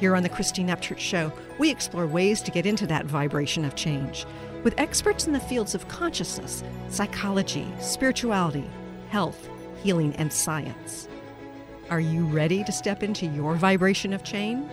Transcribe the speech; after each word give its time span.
Here 0.00 0.16
on 0.16 0.22
the 0.22 0.30
Christine 0.30 0.68
Upchurch 0.68 0.98
Show, 0.98 1.30
we 1.58 1.68
explore 1.68 2.06
ways 2.06 2.40
to 2.40 2.50
get 2.50 2.64
into 2.64 2.86
that 2.86 3.04
vibration 3.04 3.66
of 3.66 3.74
change 3.74 4.24
with 4.64 4.72
experts 4.80 5.26
in 5.26 5.34
the 5.34 5.40
fields 5.40 5.74
of 5.74 5.86
consciousness, 5.88 6.64
psychology, 6.88 7.68
spirituality, 7.80 8.64
health, 9.10 9.46
healing, 9.82 10.16
and 10.16 10.32
science. 10.32 11.06
Are 11.90 12.00
you 12.00 12.24
ready 12.24 12.64
to 12.64 12.72
step 12.72 13.02
into 13.02 13.26
your 13.26 13.56
vibration 13.56 14.14
of 14.14 14.24
change? 14.24 14.72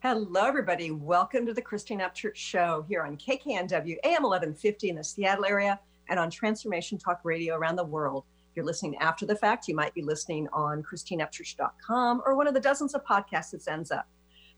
Hello, 0.00 0.44
everybody. 0.44 0.90
Welcome 0.90 1.46
to 1.46 1.54
the 1.54 1.62
Christine 1.62 2.00
Upchurch 2.00 2.34
Show 2.34 2.84
here 2.88 3.02
on 3.02 3.16
KKNW 3.16 3.98
AM 4.02 4.24
1150 4.24 4.88
in 4.88 4.96
the 4.96 5.04
Seattle 5.04 5.44
area 5.44 5.78
and 6.08 6.18
on 6.18 6.28
Transformation 6.28 6.98
Talk 6.98 7.20
Radio 7.22 7.54
around 7.54 7.76
the 7.76 7.84
world. 7.84 8.24
You're 8.54 8.64
listening 8.64 8.96
after 8.96 9.26
the 9.26 9.36
fact, 9.36 9.68
you 9.68 9.74
might 9.74 9.94
be 9.94 10.02
listening 10.02 10.48
on 10.52 10.82
ChristineUpchurch.com 10.82 12.22
or 12.24 12.36
one 12.36 12.46
of 12.46 12.54
the 12.54 12.60
dozens 12.60 12.94
of 12.94 13.04
podcasts 13.04 13.50
that 13.50 13.66
ends 13.70 13.90
up. 13.90 14.06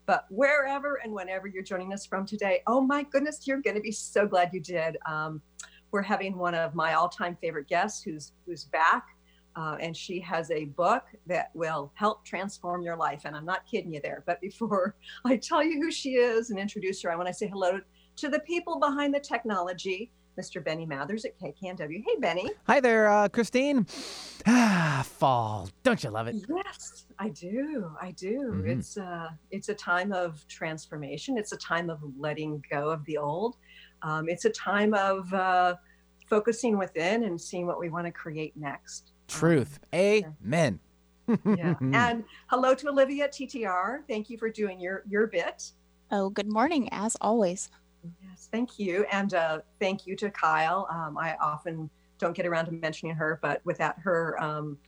But 0.06 0.26
wherever 0.30 0.96
and 0.96 1.12
whenever 1.12 1.46
you're 1.46 1.62
joining 1.62 1.92
us 1.92 2.04
from 2.04 2.26
today, 2.26 2.62
oh 2.66 2.80
my 2.80 3.04
goodness, 3.04 3.46
you're 3.46 3.60
going 3.60 3.76
to 3.76 3.82
be 3.82 3.92
so 3.92 4.26
glad 4.26 4.50
you 4.52 4.60
did. 4.60 4.96
Um, 5.06 5.40
we're 5.92 6.02
having 6.02 6.36
one 6.36 6.54
of 6.54 6.74
my 6.74 6.94
all-time 6.94 7.36
favorite 7.40 7.68
guests 7.68 8.02
who's 8.02 8.32
who's 8.44 8.64
back, 8.64 9.06
uh, 9.56 9.76
and 9.80 9.96
she 9.96 10.20
has 10.20 10.50
a 10.50 10.64
book 10.64 11.04
that 11.26 11.50
will 11.54 11.92
help 11.94 12.24
transform 12.24 12.82
your 12.82 12.96
life. 12.96 13.22
And 13.24 13.36
I'm 13.36 13.44
not 13.44 13.64
kidding 13.64 13.94
you 13.94 14.00
there. 14.02 14.24
But 14.26 14.40
before 14.40 14.96
I 15.24 15.36
tell 15.36 15.62
you 15.62 15.80
who 15.80 15.90
she 15.90 16.16
is 16.16 16.50
and 16.50 16.58
introduce 16.58 17.00
her, 17.02 17.12
I 17.12 17.16
want 17.16 17.28
to 17.28 17.34
say 17.34 17.46
hello 17.46 17.80
to 18.16 18.28
the 18.28 18.40
people 18.40 18.78
behind 18.78 19.14
the 19.14 19.20
technology. 19.20 20.10
Mr. 20.38 20.62
Benny 20.62 20.84
Mathers 20.86 21.24
at 21.24 21.38
KKNW. 21.38 22.02
Hey, 22.04 22.16
Benny. 22.18 22.50
Hi 22.66 22.80
there, 22.80 23.08
uh, 23.08 23.28
Christine. 23.28 23.86
Ah, 24.46 25.04
fall. 25.06 25.68
Don't 25.82 26.02
you 26.02 26.10
love 26.10 26.26
it? 26.26 26.36
Yes, 26.48 27.06
I 27.18 27.28
do. 27.28 27.90
I 28.00 28.10
do. 28.12 28.50
Mm-hmm. 28.52 28.70
It's 28.70 28.96
uh, 28.96 29.28
it's 29.50 29.68
a 29.68 29.74
time 29.74 30.12
of 30.12 30.46
transformation. 30.48 31.38
It's 31.38 31.52
a 31.52 31.56
time 31.56 31.88
of 31.88 32.00
letting 32.18 32.62
go 32.70 32.90
of 32.90 33.04
the 33.04 33.16
old. 33.16 33.56
Um, 34.02 34.28
it's 34.28 34.44
a 34.44 34.50
time 34.50 34.92
of 34.94 35.32
uh, 35.32 35.76
focusing 36.28 36.76
within 36.76 37.24
and 37.24 37.40
seeing 37.40 37.66
what 37.66 37.78
we 37.78 37.88
want 37.88 38.06
to 38.06 38.12
create 38.12 38.56
next. 38.56 39.12
Truth. 39.28 39.78
Um, 39.92 39.98
Amen. 40.44 40.80
yeah. 41.56 41.74
And 41.80 42.24
hello 42.48 42.74
to 42.74 42.88
Olivia 42.88 43.28
TTR. 43.28 44.00
Thank 44.08 44.28
you 44.28 44.36
for 44.36 44.50
doing 44.50 44.80
your 44.80 45.04
your 45.08 45.26
bit. 45.26 45.70
Oh, 46.10 46.28
good 46.28 46.52
morning, 46.52 46.88
as 46.92 47.16
always. 47.20 47.70
Yes, 48.22 48.48
thank 48.50 48.78
you. 48.78 49.06
And 49.10 49.34
uh, 49.34 49.60
thank 49.80 50.06
you 50.06 50.16
to 50.16 50.30
Kyle. 50.30 50.86
Um, 50.90 51.16
I 51.16 51.36
often 51.40 51.88
don't 52.18 52.34
get 52.34 52.46
around 52.46 52.66
to 52.66 52.72
mentioning 52.72 53.14
her, 53.14 53.38
but 53.42 53.60
without 53.64 53.98
her, 54.00 54.40
um, 54.42 54.78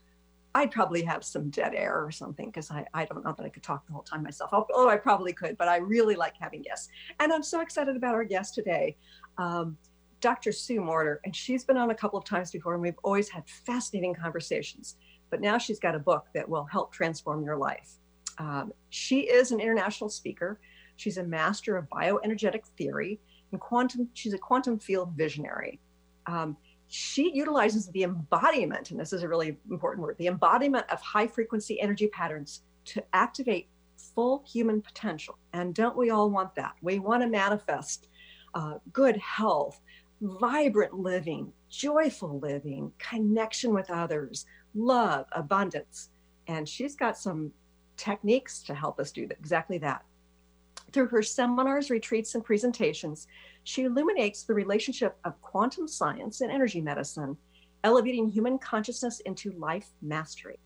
I'd 0.55 0.71
probably 0.71 1.03
have 1.03 1.23
some 1.23 1.49
dead 1.49 1.75
air 1.75 2.03
or 2.03 2.09
something 2.09 2.47
because 2.47 2.71
I, 2.71 2.85
I 2.93 3.05
don't 3.05 3.23
know 3.23 3.33
that 3.37 3.45
I 3.45 3.49
could 3.49 3.63
talk 3.63 3.85
the 3.85 3.93
whole 3.93 4.01
time 4.01 4.23
myself. 4.23 4.51
Although 4.53 4.89
I 4.89 4.97
probably 4.97 5.33
could, 5.33 5.57
but 5.57 5.67
I 5.67 5.77
really 5.77 6.15
like 6.15 6.33
having 6.39 6.63
guests. 6.63 6.89
And 7.19 7.31
I'm 7.31 7.43
so 7.43 7.61
excited 7.61 7.95
about 7.95 8.15
our 8.15 8.23
guest 8.23 8.55
today, 8.55 8.97
um, 9.37 9.77
Dr. 10.19 10.51
Sue 10.51 10.81
Morter. 10.81 11.21
And 11.25 11.35
she's 11.35 11.63
been 11.63 11.77
on 11.77 11.91
a 11.91 11.95
couple 11.95 12.17
of 12.17 12.25
times 12.25 12.51
before, 12.51 12.73
and 12.73 12.81
we've 12.81 12.97
always 13.03 13.29
had 13.29 13.47
fascinating 13.47 14.15
conversations. 14.15 14.95
But 15.29 15.41
now 15.41 15.57
she's 15.57 15.79
got 15.79 15.93
a 15.93 15.99
book 15.99 16.25
that 16.33 16.47
will 16.47 16.65
help 16.65 16.91
transform 16.91 17.43
your 17.43 17.57
life. 17.57 17.99
Um, 18.39 18.73
she 18.89 19.21
is 19.21 19.51
an 19.51 19.59
international 19.59 20.09
speaker. 20.09 20.59
She's 20.97 21.17
a 21.17 21.23
master 21.23 21.77
of 21.77 21.89
bioenergetic 21.89 22.65
theory 22.77 23.19
and 23.51 23.61
quantum. 23.61 24.09
She's 24.13 24.33
a 24.33 24.37
quantum 24.37 24.79
field 24.79 25.13
visionary. 25.15 25.79
Um, 26.25 26.57
she 26.87 27.31
utilizes 27.33 27.87
the 27.87 28.03
embodiment, 28.03 28.91
and 28.91 28.99
this 28.99 29.13
is 29.13 29.23
a 29.23 29.27
really 29.27 29.57
important 29.69 30.03
word, 30.03 30.17
the 30.17 30.27
embodiment 30.27 30.85
of 30.89 31.01
high 31.01 31.27
frequency 31.27 31.79
energy 31.79 32.07
patterns 32.07 32.63
to 32.85 33.03
activate 33.13 33.67
full 34.15 34.43
human 34.45 34.81
potential. 34.81 35.37
And 35.53 35.73
don't 35.73 35.97
we 35.97 36.09
all 36.09 36.29
want 36.29 36.55
that? 36.55 36.73
We 36.81 36.99
want 36.99 37.21
to 37.23 37.27
manifest 37.27 38.07
uh, 38.53 38.75
good 38.93 39.17
health, 39.17 39.81
vibrant 40.21 40.93
living, 40.93 41.51
joyful 41.69 42.39
living, 42.39 42.91
connection 42.97 43.73
with 43.73 43.89
others, 43.89 44.45
love, 44.73 45.25
abundance. 45.33 46.09
And 46.47 46.67
she's 46.67 46.95
got 46.95 47.17
some 47.17 47.51
techniques 47.97 48.61
to 48.63 48.73
help 48.73 48.99
us 48.99 49.11
do 49.11 49.27
exactly 49.29 49.77
that. 49.79 50.03
Through 50.93 51.07
her 51.07 51.21
seminars, 51.21 51.89
retreats, 51.89 52.35
and 52.35 52.43
presentations, 52.43 53.27
she 53.63 53.83
illuminates 53.83 54.43
the 54.43 54.53
relationship 54.53 55.17
of 55.25 55.41
quantum 55.41 55.87
science 55.87 56.41
and 56.41 56.51
energy 56.51 56.81
medicine, 56.81 57.37
elevating 57.83 58.27
human 58.27 58.57
consciousness 58.57 59.19
into 59.21 59.51
life 59.53 59.89
mastery. 60.01 60.59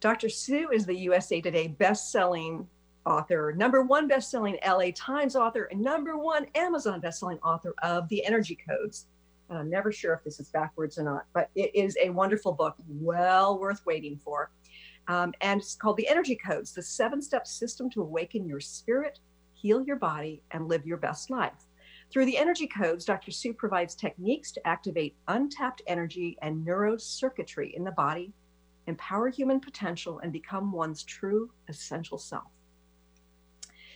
Dr. 0.00 0.28
Sue 0.28 0.70
is 0.70 0.86
the 0.86 0.96
USA 0.96 1.40
Today 1.40 1.66
best-selling 1.66 2.68
author, 3.06 3.52
number 3.56 3.82
one 3.82 4.06
best-selling 4.06 4.58
LA 4.66 4.90
Times 4.94 5.34
author, 5.36 5.64
and 5.64 5.80
number 5.80 6.16
one 6.16 6.46
Amazon 6.54 7.00
best-selling 7.00 7.38
author 7.38 7.74
of 7.82 8.08
The 8.08 8.24
Energy 8.24 8.56
Codes. 8.68 9.06
And 9.50 9.58
I'm 9.58 9.68
never 9.68 9.92
sure 9.92 10.14
if 10.14 10.24
this 10.24 10.40
is 10.40 10.48
backwards 10.48 10.98
or 10.98 11.02
not, 11.02 11.26
but 11.34 11.50
it 11.54 11.74
is 11.74 11.96
a 12.02 12.10
wonderful 12.10 12.52
book, 12.52 12.76
well 12.88 13.58
worth 13.58 13.84
waiting 13.84 14.18
for. 14.24 14.50
Um, 15.08 15.32
and 15.40 15.60
it's 15.60 15.74
called 15.74 15.96
The 15.96 16.08
Energy 16.08 16.36
Codes, 16.36 16.72
the 16.72 16.82
seven 16.82 17.20
step 17.20 17.46
system 17.46 17.90
to 17.90 18.02
awaken 18.02 18.46
your 18.46 18.60
spirit, 18.60 19.18
heal 19.52 19.82
your 19.82 19.96
body, 19.96 20.42
and 20.50 20.68
live 20.68 20.86
your 20.86 20.96
best 20.96 21.30
life. 21.30 21.66
Through 22.10 22.26
the 22.26 22.38
energy 22.38 22.66
codes, 22.66 23.04
Dr. 23.04 23.30
Sue 23.30 23.52
provides 23.52 23.94
techniques 23.94 24.52
to 24.52 24.66
activate 24.66 25.16
untapped 25.28 25.82
energy 25.86 26.38
and 26.42 26.64
neurocircuitry 26.66 27.74
in 27.74 27.84
the 27.84 27.92
body, 27.92 28.32
empower 28.86 29.28
human 29.28 29.60
potential, 29.60 30.20
and 30.20 30.32
become 30.32 30.70
one's 30.70 31.02
true 31.02 31.50
essential 31.68 32.18
self. 32.18 32.44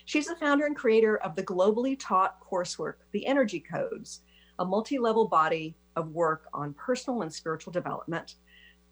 She's 0.04 0.26
the 0.26 0.36
founder 0.36 0.66
and 0.66 0.74
creator 0.74 1.18
of 1.18 1.36
the 1.36 1.42
globally 1.42 1.96
taught 1.98 2.40
coursework, 2.40 2.94
The 3.12 3.26
Energy 3.26 3.60
Codes, 3.60 4.22
a 4.58 4.64
multi 4.64 4.98
level 4.98 5.28
body 5.28 5.76
of 5.96 6.12
work 6.12 6.48
on 6.54 6.74
personal 6.74 7.22
and 7.22 7.32
spiritual 7.32 7.72
development 7.72 8.36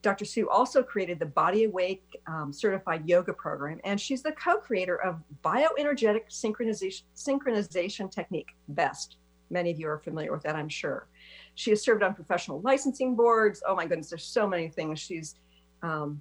Dr. 0.03 0.25
Sue 0.25 0.49
also 0.49 0.83
created 0.83 1.19
the 1.19 1.27
Body 1.27 1.65
Awake 1.65 2.05
um, 2.27 2.53
certified 2.53 3.09
yoga 3.09 3.33
program, 3.33 3.81
and 3.85 4.01
she's 4.01 4.23
the 4.23 4.33
co 4.33 4.59
creator 4.59 4.97
of 5.03 5.21
Bioenergetic 5.45 6.29
Synchronization, 6.31 7.03
Synchronization 7.17 8.11
Technique, 8.11 8.55
BEST. 8.69 9.17
Many 9.51 9.71
of 9.71 9.81
you 9.81 9.89
are 9.89 9.99
familiar 9.99 10.33
with 10.33 10.43
that, 10.43 10.57
I'm 10.57 10.69
sure. 10.69 11.07
She 11.55 11.71
has 11.71 11.83
served 11.83 12.03
on 12.03 12.15
professional 12.15 12.61
licensing 12.61 13.15
boards. 13.15 13.63
Oh 13.67 13.75
my 13.75 13.87
goodness, 13.87 14.11
there's 14.11 14.25
so 14.25 14.47
many 14.47 14.69
things. 14.69 15.01
She's 15.01 15.37
um, 15.83 16.21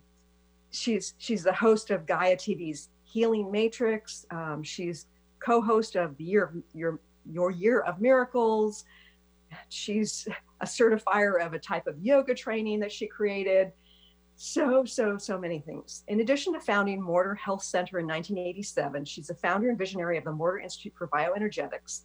she's 0.71 1.13
she's 1.17 1.43
the 1.43 1.53
host 1.53 1.91
of 1.91 2.05
Gaia 2.05 2.35
TV's 2.35 2.89
Healing 3.03 3.51
Matrix. 3.51 4.25
Um, 4.31 4.63
she's 4.63 5.07
co-host 5.39 5.95
of 5.95 6.17
the 6.17 6.23
Year 6.23 6.53
Your 6.73 6.99
Your 7.29 7.51
Year 7.51 7.81
of 7.81 7.99
Miracles. 8.01 8.85
She's 9.69 10.27
a 10.61 10.65
certifier 10.65 11.45
of 11.45 11.53
a 11.53 11.59
type 11.59 11.87
of 11.87 11.97
yoga 11.99 12.33
training 12.33 12.79
that 12.81 12.91
she 12.91 13.07
created. 13.07 13.71
So, 14.37 14.83
so, 14.83 15.17
so 15.17 15.37
many 15.39 15.59
things. 15.59 16.03
In 16.07 16.19
addition 16.19 16.53
to 16.53 16.59
founding 16.59 17.01
Morter 17.01 17.35
Health 17.35 17.63
Center 17.63 17.99
in 17.99 18.07
1987, 18.07 19.05
she's 19.05 19.27
the 19.27 19.35
founder 19.35 19.69
and 19.69 19.77
visionary 19.77 20.17
of 20.17 20.25
the 20.25 20.31
Morter 20.31 20.59
Institute 20.59 20.93
for 20.97 21.07
Bioenergetics. 21.07 22.01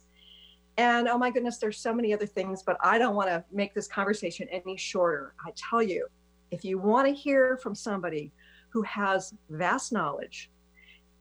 And 0.77 1.07
oh 1.07 1.17
my 1.17 1.29
goodness, 1.29 1.57
there's 1.57 1.77
so 1.77 1.93
many 1.93 2.13
other 2.13 2.25
things, 2.25 2.63
but 2.63 2.77
I 2.81 2.97
don't 2.97 3.15
want 3.15 3.29
to 3.29 3.43
make 3.51 3.73
this 3.73 3.87
conversation 3.87 4.47
any 4.49 4.77
shorter. 4.77 5.33
I 5.45 5.51
tell 5.55 5.83
you, 5.83 6.07
if 6.51 6.63
you 6.63 6.77
want 6.77 7.07
to 7.07 7.13
hear 7.13 7.57
from 7.57 7.75
somebody 7.75 8.31
who 8.69 8.81
has 8.83 9.33
vast 9.49 9.91
knowledge, 9.91 10.49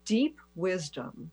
deep 0.04 0.38
wisdom, 0.54 1.30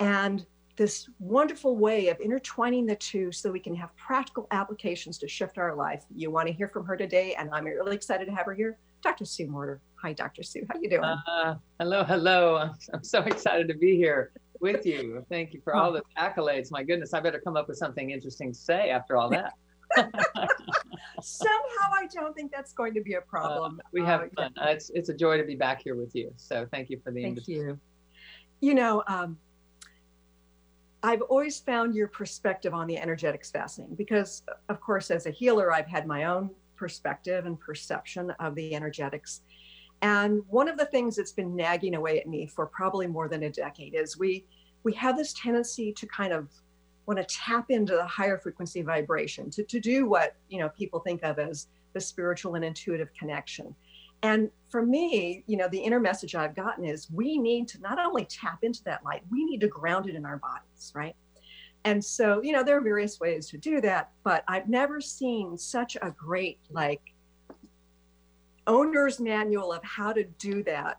and 0.00 0.44
this 0.76 1.08
wonderful 1.18 1.76
way 1.76 2.08
of 2.08 2.20
intertwining 2.20 2.86
the 2.86 2.96
two 2.96 3.32
so 3.32 3.50
we 3.50 3.60
can 3.60 3.74
have 3.74 3.94
practical 3.96 4.46
applications 4.50 5.18
to 5.18 5.28
shift 5.28 5.58
our 5.58 5.74
life. 5.74 6.04
You 6.14 6.30
want 6.30 6.48
to 6.48 6.52
hear 6.52 6.68
from 6.68 6.84
her 6.86 6.96
today, 6.96 7.34
and 7.34 7.50
I'm 7.52 7.64
really 7.64 7.96
excited 7.96 8.26
to 8.26 8.32
have 8.32 8.46
her 8.46 8.54
here. 8.54 8.78
Dr. 9.02 9.24
Sue 9.24 9.46
Morter. 9.46 9.80
Hi, 10.02 10.12
Dr. 10.12 10.42
Sue. 10.42 10.66
How 10.70 10.78
you 10.80 10.90
doing? 10.90 11.04
Uh, 11.04 11.56
hello, 11.80 12.04
hello. 12.04 12.56
I'm, 12.56 12.72
I'm 12.92 13.04
so 13.04 13.20
excited 13.22 13.68
to 13.68 13.74
be 13.74 13.96
here 13.96 14.32
with 14.60 14.84
you. 14.84 15.24
Thank 15.28 15.52
you 15.52 15.60
for 15.62 15.74
all 15.74 15.92
the 15.92 16.02
accolades. 16.18 16.70
My 16.70 16.82
goodness, 16.82 17.14
I 17.14 17.20
better 17.20 17.40
come 17.40 17.56
up 17.56 17.68
with 17.68 17.78
something 17.78 18.10
interesting 18.10 18.52
to 18.52 18.58
say 18.58 18.90
after 18.90 19.16
all 19.16 19.30
that. 19.30 19.52
Somehow, 21.22 21.90
I 21.94 22.08
don't 22.12 22.34
think 22.34 22.52
that's 22.52 22.72
going 22.72 22.92
to 22.94 23.00
be 23.00 23.14
a 23.14 23.20
problem. 23.20 23.80
Uh, 23.80 23.88
we 23.92 24.02
have 24.02 24.22
uh, 24.22 24.28
fun. 24.34 24.52
Yeah. 24.56 24.64
Uh, 24.64 24.68
it's 24.68 24.90
it's 24.90 25.08
a 25.08 25.14
joy 25.14 25.38
to 25.38 25.44
be 25.44 25.54
back 25.54 25.82
here 25.82 25.94
with 25.94 26.14
you. 26.14 26.32
So 26.36 26.66
thank 26.70 26.90
you 26.90 27.00
for 27.02 27.12
the 27.12 27.22
thank 27.22 27.38
invitation. 27.38 27.66
you. 27.68 27.80
You 28.60 28.74
know, 28.74 29.04
um, 29.06 29.38
I've 31.02 31.22
always 31.22 31.60
found 31.60 31.94
your 31.94 32.08
perspective 32.08 32.74
on 32.74 32.86
the 32.86 32.98
energetics 32.98 33.50
fascinating 33.50 33.96
because, 33.96 34.42
of 34.68 34.80
course, 34.80 35.10
as 35.10 35.26
a 35.26 35.30
healer, 35.30 35.72
I've 35.72 35.86
had 35.86 36.06
my 36.06 36.24
own 36.24 36.50
perspective 36.76 37.46
and 37.46 37.58
perception 37.58 38.30
of 38.40 38.54
the 38.54 38.74
energetics. 38.74 39.42
And 40.02 40.42
one 40.48 40.68
of 40.68 40.76
the 40.76 40.86
things 40.86 41.16
that's 41.16 41.32
been 41.32 41.56
nagging 41.56 41.94
away 41.94 42.20
at 42.20 42.26
me 42.26 42.46
for 42.46 42.66
probably 42.66 43.06
more 43.06 43.28
than 43.28 43.44
a 43.44 43.50
decade 43.50 43.94
is 43.94 44.18
we 44.18 44.44
we 44.82 44.92
have 44.92 45.16
this 45.16 45.32
tendency 45.32 45.92
to 45.92 46.06
kind 46.06 46.32
of 46.32 46.48
want 47.06 47.18
to 47.18 47.24
tap 47.24 47.70
into 47.70 47.94
the 47.94 48.06
higher 48.06 48.38
frequency 48.38 48.82
vibration 48.82 49.50
to, 49.50 49.64
to 49.64 49.80
do 49.80 50.06
what 50.08 50.36
you 50.48 50.58
know 50.58 50.68
people 50.70 51.00
think 51.00 51.22
of 51.24 51.38
as 51.38 51.68
the 51.92 52.00
spiritual 52.00 52.54
and 52.56 52.64
intuitive 52.64 53.08
connection 53.18 53.74
and 54.22 54.50
for 54.68 54.84
me 54.84 55.44
you 55.46 55.56
know 55.56 55.68
the 55.68 55.78
inner 55.78 56.00
message 56.00 56.34
i've 56.34 56.54
gotten 56.54 56.84
is 56.84 57.10
we 57.10 57.38
need 57.38 57.66
to 57.66 57.80
not 57.80 57.98
only 57.98 58.24
tap 58.26 58.58
into 58.62 58.82
that 58.84 59.04
light 59.04 59.22
we 59.30 59.44
need 59.44 59.60
to 59.60 59.68
ground 59.68 60.08
it 60.08 60.14
in 60.14 60.24
our 60.24 60.38
bodies 60.76 60.92
right 60.94 61.16
and 61.84 62.04
so 62.04 62.42
you 62.42 62.52
know 62.52 62.62
there 62.62 62.76
are 62.76 62.82
various 62.82 63.18
ways 63.20 63.48
to 63.48 63.58
do 63.58 63.80
that 63.80 64.10
but 64.22 64.44
i've 64.48 64.68
never 64.68 65.00
seen 65.00 65.56
such 65.56 65.96
a 66.02 66.10
great 66.10 66.58
like 66.70 67.00
owner's 68.66 69.20
manual 69.20 69.72
of 69.72 69.82
how 69.84 70.12
to 70.12 70.24
do 70.24 70.62
that 70.64 70.98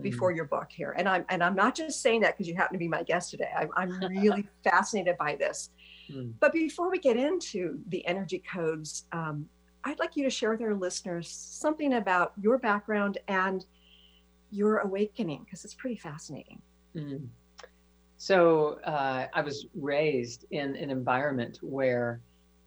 before 0.00 0.32
your 0.32 0.44
book 0.44 0.70
here. 0.70 0.94
And 0.96 1.08
I'm 1.08 1.24
and 1.28 1.42
I'm 1.42 1.54
not 1.54 1.74
just 1.74 2.02
saying 2.02 2.22
that 2.22 2.36
because 2.36 2.48
you 2.48 2.54
happen 2.54 2.74
to 2.74 2.78
be 2.78 2.88
my 2.88 3.02
guest 3.02 3.30
today. 3.30 3.50
I'm, 3.56 3.68
I'm 3.76 3.90
really 4.08 4.46
fascinated 4.62 5.16
by 5.18 5.36
this. 5.36 5.70
Mm. 6.10 6.34
But 6.40 6.52
before 6.52 6.90
we 6.90 6.98
get 6.98 7.16
into 7.16 7.78
the 7.88 8.06
energy 8.06 8.42
codes, 8.52 9.06
um, 9.12 9.46
I'd 9.84 9.98
like 9.98 10.16
you 10.16 10.24
to 10.24 10.30
share 10.30 10.50
with 10.50 10.62
our 10.62 10.74
listeners 10.74 11.28
something 11.28 11.94
about 11.94 12.32
your 12.40 12.58
background 12.58 13.18
and 13.28 13.64
your 14.50 14.78
awakening 14.78 15.42
because 15.44 15.64
it's 15.64 15.74
pretty 15.74 15.96
fascinating. 15.96 16.60
Mm. 16.94 17.28
So 18.24 18.78
uh, 18.84 19.26
I 19.34 19.42
was 19.42 19.66
raised 19.74 20.46
in 20.50 20.76
an 20.76 20.88
environment 20.88 21.58
where 21.60 22.22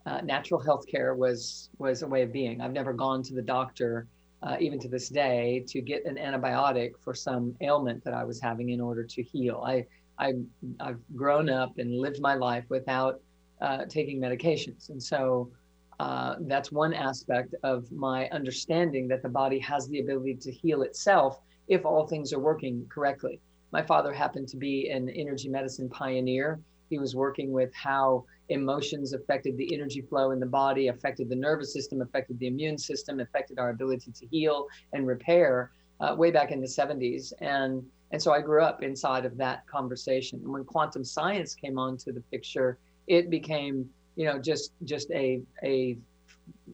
uh, 0.06 0.20
natural 0.20 0.60
health 0.60 0.86
care 0.86 1.16
was 1.16 1.70
was 1.78 2.02
a 2.02 2.06
way 2.06 2.22
of 2.22 2.32
being. 2.32 2.60
I've 2.60 2.72
never 2.80 2.92
gone 2.92 3.24
to 3.24 3.34
the 3.34 3.42
doctor 3.42 4.06
uh, 4.44 4.56
even 4.60 4.78
to 4.78 4.88
this 4.88 5.08
day, 5.08 5.64
to 5.66 5.80
get 5.80 6.04
an 6.06 6.14
antibiotic 6.14 6.92
for 7.00 7.12
some 7.12 7.56
ailment 7.60 8.04
that 8.04 8.14
I 8.14 8.22
was 8.22 8.40
having 8.40 8.68
in 8.68 8.80
order 8.80 9.02
to 9.02 9.20
heal. 9.20 9.64
I, 9.66 9.84
I 10.16 10.34
have 10.78 11.00
grown 11.16 11.50
up 11.50 11.78
and 11.78 11.92
lived 11.92 12.20
my 12.20 12.34
life 12.34 12.66
without 12.68 13.20
uh, 13.60 13.84
taking 13.86 14.20
medications, 14.20 14.90
and 14.90 15.02
so 15.02 15.50
uh, 15.98 16.36
that's 16.42 16.70
one 16.70 16.94
aspect 16.94 17.56
of 17.64 17.90
my 17.90 18.28
understanding 18.28 19.08
that 19.08 19.24
the 19.24 19.28
body 19.28 19.58
has 19.58 19.88
the 19.88 19.98
ability 19.98 20.36
to 20.36 20.52
heal 20.52 20.82
itself 20.82 21.40
if 21.66 21.84
all 21.84 22.06
things 22.06 22.32
are 22.32 22.38
working 22.38 22.86
correctly. 22.88 23.40
My 23.70 23.82
father 23.82 24.12
happened 24.12 24.48
to 24.48 24.56
be 24.56 24.88
an 24.90 25.08
energy 25.10 25.48
medicine 25.48 25.88
pioneer. 25.88 26.60
He 26.88 26.98
was 26.98 27.14
working 27.14 27.52
with 27.52 27.72
how 27.74 28.24
emotions 28.48 29.12
affected 29.12 29.56
the 29.58 29.74
energy 29.74 30.00
flow 30.00 30.30
in 30.30 30.40
the 30.40 30.46
body, 30.46 30.88
affected 30.88 31.28
the 31.28 31.36
nervous 31.36 31.72
system, 31.72 32.00
affected 32.00 32.38
the 32.38 32.46
immune 32.46 32.78
system, 32.78 33.20
affected 33.20 33.58
our 33.58 33.70
ability 33.70 34.10
to 34.12 34.26
heal 34.26 34.66
and 34.94 35.06
repair 35.06 35.70
uh, 36.00 36.14
way 36.16 36.30
back 36.30 36.50
in 36.50 36.60
the 36.60 36.66
70s. 36.66 37.32
And, 37.40 37.84
and 38.10 38.22
so 38.22 38.32
I 38.32 38.40
grew 38.40 38.62
up 38.62 38.82
inside 38.82 39.26
of 39.26 39.36
that 39.36 39.66
conversation. 39.66 40.40
And 40.42 40.50
when 40.50 40.64
quantum 40.64 41.04
science 41.04 41.54
came 41.54 41.78
onto 41.78 42.10
the 42.10 42.22
picture, 42.32 42.78
it 43.06 43.28
became, 43.28 43.88
you 44.16 44.24
know, 44.24 44.38
just, 44.38 44.72
just 44.84 45.10
a, 45.10 45.42
a 45.62 45.98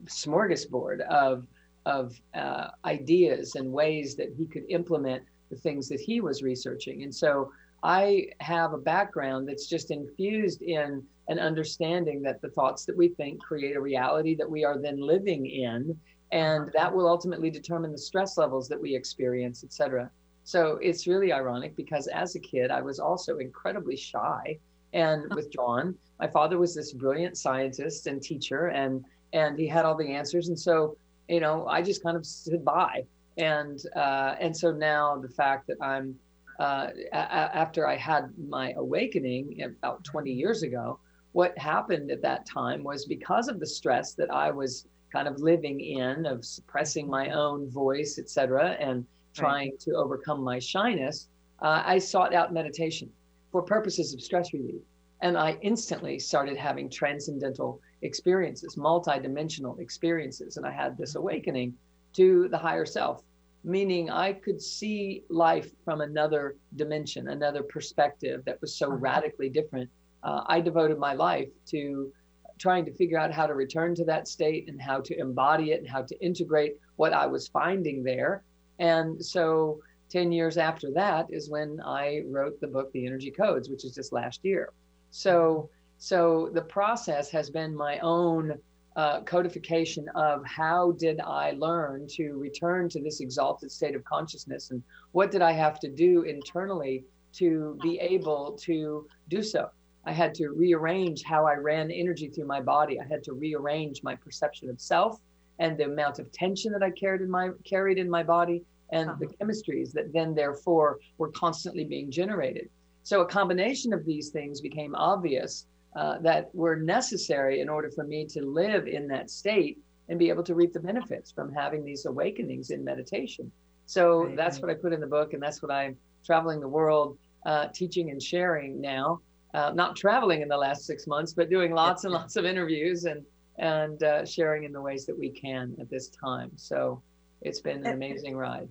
smorgasbord 0.04 1.00
of, 1.00 1.44
of 1.86 2.14
uh, 2.34 2.68
ideas 2.84 3.56
and 3.56 3.72
ways 3.72 4.14
that 4.14 4.32
he 4.36 4.46
could 4.46 4.64
implement 4.68 5.24
the 5.50 5.56
things 5.56 5.88
that 5.88 6.00
he 6.00 6.20
was 6.20 6.42
researching. 6.42 7.02
And 7.02 7.14
so 7.14 7.52
I 7.82 8.28
have 8.40 8.72
a 8.72 8.78
background 8.78 9.48
that's 9.48 9.66
just 9.66 9.90
infused 9.90 10.62
in 10.62 11.02
an 11.28 11.38
understanding 11.38 12.22
that 12.22 12.40
the 12.40 12.50
thoughts 12.50 12.84
that 12.86 12.96
we 12.96 13.08
think 13.08 13.42
create 13.42 13.76
a 13.76 13.80
reality 13.80 14.34
that 14.36 14.50
we 14.50 14.64
are 14.64 14.78
then 14.78 15.00
living 15.00 15.46
in 15.46 15.98
and 16.32 16.70
that 16.74 16.94
will 16.94 17.06
ultimately 17.06 17.50
determine 17.50 17.92
the 17.92 17.98
stress 17.98 18.36
levels 18.36 18.68
that 18.68 18.80
we 18.80 18.94
experience 18.94 19.64
etc 19.64 20.10
so 20.42 20.78
it's 20.82 21.06
really 21.06 21.32
ironic 21.32 21.74
because 21.76 22.06
as 22.08 22.34
a 22.34 22.40
kid 22.40 22.70
i 22.70 22.80
was 22.82 22.98
also 22.98 23.38
incredibly 23.38 23.96
shy 23.96 24.58
and 24.94 25.34
withdrawn. 25.34 25.94
My 26.20 26.28
father 26.28 26.56
was 26.56 26.74
this 26.74 26.92
brilliant 26.92 27.36
scientist 27.36 28.06
and 28.06 28.22
teacher 28.22 28.68
and 28.68 29.04
and 29.32 29.58
he 29.58 29.66
had 29.66 29.84
all 29.84 29.96
the 29.96 30.08
answers. 30.08 30.48
And 30.48 30.58
so 30.58 30.96
you 31.28 31.40
know 31.40 31.66
i 31.66 31.80
just 31.80 32.02
kind 32.02 32.16
of 32.16 32.24
stood 32.26 32.64
by 32.64 33.04
and 33.36 33.80
uh, 33.96 34.34
and 34.40 34.56
so 34.56 34.70
now 34.70 35.16
the 35.16 35.28
fact 35.28 35.66
that 35.66 35.76
i'm 35.80 36.14
uh, 36.60 36.88
a- 37.12 37.16
after 37.16 37.86
i 37.86 37.96
had 37.96 38.30
my 38.48 38.72
awakening 38.76 39.60
about 39.62 40.04
20 40.04 40.30
years 40.30 40.62
ago 40.62 40.98
what 41.34 41.56
happened 41.58 42.12
at 42.12 42.22
that 42.22 42.46
time 42.46 42.84
was 42.84 43.06
because 43.06 43.48
of 43.48 43.58
the 43.58 43.66
stress 43.66 44.14
that 44.14 44.32
I 44.32 44.52
was 44.52 44.86
kind 45.12 45.26
of 45.26 45.40
living 45.40 45.80
in 45.80 46.26
of 46.26 46.44
suppressing 46.44 47.08
my 47.08 47.30
own 47.30 47.68
voice, 47.70 48.20
etc., 48.20 48.76
and 48.78 49.04
trying 49.34 49.70
right. 49.70 49.80
to 49.80 49.94
overcome 49.94 50.40
my 50.40 50.60
shyness, 50.60 51.28
uh, 51.60 51.82
I 51.84 51.98
sought 51.98 52.34
out 52.34 52.52
meditation 52.52 53.10
for 53.50 53.62
purposes 53.62 54.14
of 54.14 54.22
stress 54.22 54.52
relief. 54.52 54.80
And 55.22 55.36
I 55.36 55.58
instantly 55.60 56.20
started 56.20 56.56
having 56.56 56.88
transcendental 56.88 57.80
experiences, 58.02 58.76
multidimensional 58.76 59.80
experiences. 59.80 60.56
And 60.56 60.64
I 60.64 60.70
had 60.70 60.96
this 60.96 61.16
awakening 61.16 61.74
to 62.14 62.48
the 62.48 62.58
higher 62.58 62.86
self, 62.86 63.22
meaning 63.62 64.10
I 64.10 64.32
could 64.32 64.60
see 64.60 65.24
life 65.28 65.70
from 65.84 66.00
another 66.00 66.56
dimension, 66.76 67.28
another 67.28 67.62
perspective 67.62 68.44
that 68.44 68.60
was 68.60 68.76
so 68.76 68.88
radically 68.90 69.48
different 69.48 69.90
uh, 70.24 70.42
I 70.46 70.60
devoted 70.60 70.98
my 70.98 71.12
life 71.12 71.50
to 71.66 72.12
trying 72.58 72.84
to 72.86 72.92
figure 72.94 73.18
out 73.18 73.32
how 73.32 73.46
to 73.46 73.54
return 73.54 73.94
to 73.96 74.04
that 74.04 74.26
state 74.26 74.68
and 74.68 74.80
how 74.80 75.00
to 75.00 75.18
embody 75.18 75.72
it 75.72 75.80
and 75.80 75.88
how 75.88 76.02
to 76.02 76.24
integrate 76.24 76.76
what 76.96 77.12
I 77.12 77.26
was 77.26 77.48
finding 77.48 78.02
there. 78.02 78.42
And 78.78 79.22
so 79.22 79.80
10 80.10 80.32
years 80.32 80.56
after 80.56 80.90
that 80.92 81.26
is 81.30 81.50
when 81.50 81.80
I 81.84 82.22
wrote 82.26 82.60
the 82.60 82.66
book, 82.66 82.90
The 82.92 83.06
Energy 83.06 83.30
Codes, 83.30 83.68
which 83.68 83.84
is 83.84 83.94
just 83.94 84.12
last 84.12 84.44
year. 84.44 84.70
So, 85.10 85.68
so 85.98 86.50
the 86.54 86.62
process 86.62 87.30
has 87.30 87.50
been 87.50 87.74
my 87.74 87.98
own 87.98 88.58
uh, 88.96 89.20
codification 89.22 90.08
of 90.14 90.44
how 90.46 90.92
did 90.92 91.20
I 91.20 91.52
learn 91.52 92.06
to 92.10 92.34
return 92.34 92.88
to 92.90 93.02
this 93.02 93.20
exalted 93.20 93.72
state 93.72 93.94
of 93.96 94.04
consciousness 94.04 94.70
and 94.70 94.82
what 95.12 95.30
did 95.30 95.42
I 95.42 95.52
have 95.52 95.80
to 95.80 95.90
do 95.90 96.22
internally 96.22 97.04
to 97.34 97.78
be 97.82 97.98
able 97.98 98.52
to 98.62 99.06
do 99.28 99.42
so. 99.42 99.68
I 100.04 100.12
had 100.12 100.34
to 100.36 100.50
rearrange 100.50 101.22
how 101.24 101.46
I 101.46 101.54
ran 101.54 101.90
energy 101.90 102.28
through 102.28 102.46
my 102.46 102.60
body. 102.60 103.00
I 103.00 103.04
had 103.04 103.24
to 103.24 103.32
rearrange 103.32 104.02
my 104.02 104.14
perception 104.14 104.68
of 104.68 104.80
self 104.80 105.20
and 105.58 105.76
the 105.76 105.84
amount 105.84 106.18
of 106.18 106.30
tension 106.30 106.72
that 106.72 106.82
I 106.82 106.90
carried 106.90 107.22
in 107.22 107.30
my 107.30 107.50
carried 107.64 107.98
in 107.98 108.10
my 108.10 108.22
body 108.22 108.64
and 108.92 109.08
uh-huh. 109.08 109.18
the 109.20 109.26
chemistries 109.26 109.92
that 109.92 110.12
then 110.12 110.34
therefore 110.34 110.98
were 111.18 111.30
constantly 111.30 111.84
being 111.84 112.10
generated. 112.10 112.68
So 113.02 113.22
a 113.22 113.26
combination 113.26 113.92
of 113.92 114.04
these 114.04 114.30
things 114.30 114.60
became 114.60 114.94
obvious 114.94 115.66
uh, 115.96 116.18
that 116.18 116.54
were 116.54 116.76
necessary 116.76 117.60
in 117.60 117.68
order 117.68 117.90
for 117.90 118.04
me 118.04 118.26
to 118.26 118.42
live 118.42 118.86
in 118.86 119.06
that 119.08 119.30
state 119.30 119.78
and 120.08 120.18
be 120.18 120.28
able 120.28 120.42
to 120.42 120.54
reap 120.54 120.72
the 120.72 120.80
benefits 120.80 121.30
from 121.30 121.52
having 121.52 121.84
these 121.84 122.04
awakenings 122.04 122.70
in 122.70 122.84
meditation. 122.84 123.50
So 123.86 124.24
right. 124.24 124.36
that's 124.36 124.60
what 124.60 124.70
I 124.70 124.74
put 124.74 124.92
in 124.92 125.00
the 125.00 125.06
book, 125.06 125.32
and 125.32 125.42
that's 125.42 125.62
what 125.62 125.70
I'm 125.70 125.96
traveling 126.24 126.60
the 126.60 126.68
world 126.68 127.18
uh, 127.46 127.68
teaching 127.72 128.10
and 128.10 128.22
sharing 128.22 128.80
now 128.80 129.20
uh, 129.54 129.70
not 129.72 129.96
traveling 129.96 130.42
in 130.42 130.48
the 130.48 130.56
last 130.56 130.84
six 130.84 131.06
months, 131.06 131.32
but 131.32 131.48
doing 131.48 131.72
lots 131.72 132.04
and 132.04 132.12
lots 132.12 132.36
of 132.36 132.44
interviews 132.44 133.04
and 133.04 133.24
and 133.56 134.02
uh, 134.02 134.26
sharing 134.26 134.64
in 134.64 134.72
the 134.72 134.80
ways 134.80 135.06
that 135.06 135.16
we 135.16 135.30
can 135.30 135.76
at 135.80 135.88
this 135.88 136.08
time. 136.08 136.50
So 136.56 137.00
it's 137.40 137.60
been 137.60 137.86
an 137.86 137.92
amazing 137.92 138.36
ride. 138.36 138.68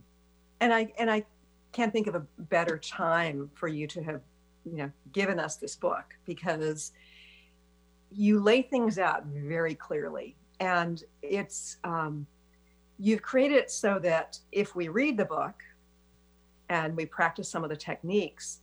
And 0.59 0.73
I 0.73 0.91
and 0.99 1.09
I 1.09 1.23
can't 1.71 1.93
think 1.93 2.07
of 2.07 2.15
a 2.15 2.25
better 2.37 2.77
time 2.77 3.49
for 3.53 3.69
you 3.69 3.87
to 3.87 4.03
have 4.03 4.21
you 4.65 4.77
know 4.77 4.91
given 5.13 5.39
us 5.39 5.55
this 5.55 5.77
book 5.77 6.13
because 6.25 6.91
you 8.15 8.39
lay 8.39 8.61
things 8.61 8.99
out 8.99 9.25
very 9.25 9.75
clearly 9.75 10.35
and 10.59 11.03
it's 11.21 11.77
um, 11.83 12.25
you've 12.99 13.21
created 13.21 13.57
it 13.57 13.71
so 13.71 13.99
that 13.99 14.39
if 14.51 14.75
we 14.75 14.87
read 14.87 15.17
the 15.17 15.25
book 15.25 15.61
and 16.69 16.95
we 16.95 17.05
practice 17.05 17.49
some 17.49 17.63
of 17.63 17.69
the 17.69 17.75
techniques 17.75 18.61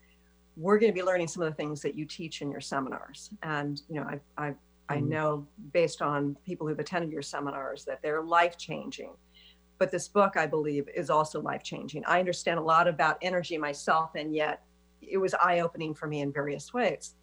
we're 0.57 0.79
going 0.79 0.93
to 0.93 0.95
be 0.95 1.03
learning 1.03 1.27
some 1.29 1.43
of 1.43 1.49
the 1.49 1.55
things 1.55 1.81
that 1.81 1.95
you 1.95 2.05
teach 2.05 2.43
in 2.43 2.51
your 2.51 2.61
seminars. 2.61 3.31
And, 3.43 3.81
you 3.89 3.97
know, 3.97 4.07
I, 4.07 4.21
I, 4.37 4.55
I 4.89 4.97
mm-hmm. 4.97 5.09
know 5.09 5.47
based 5.73 6.03
on 6.03 6.37
people 6.45 6.67
who've 6.67 6.79
attended 6.79 7.11
your 7.11 7.23
seminars 7.23 7.85
that 7.87 8.03
they're 8.03 8.23
life 8.23 8.59
changing. 8.59 9.13
But 9.79 9.91
this 9.91 10.09
book, 10.09 10.37
I 10.37 10.47
believe, 10.47 10.89
is 10.95 11.09
also 11.09 11.41
life 11.41 11.63
changing. 11.63 12.05
I 12.05 12.19
understand 12.19 12.59
a 12.59 12.63
lot 12.63 12.87
about 12.87 13.17
energy 13.23 13.57
myself, 13.57 14.11
and 14.15 14.35
yet 14.35 14.63
it 15.01 15.17
was 15.17 15.33
eye 15.35 15.61
opening 15.61 15.95
for 15.95 16.07
me 16.07 16.21
in 16.21 16.31
various 16.31 16.75
ways. 16.75 17.15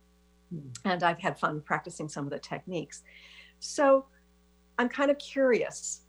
And 0.86 1.04
I've 1.04 1.20
had 1.20 1.40
fun 1.40 1.62
practicing 1.62 2.08
some 2.10 2.26
of 2.26 2.32
the 2.32 2.40
techniques. 2.40 3.04
So 3.60 4.06
I'm 4.78 4.90
kind 4.90 5.12
of 5.12 5.18
curious 5.18 6.02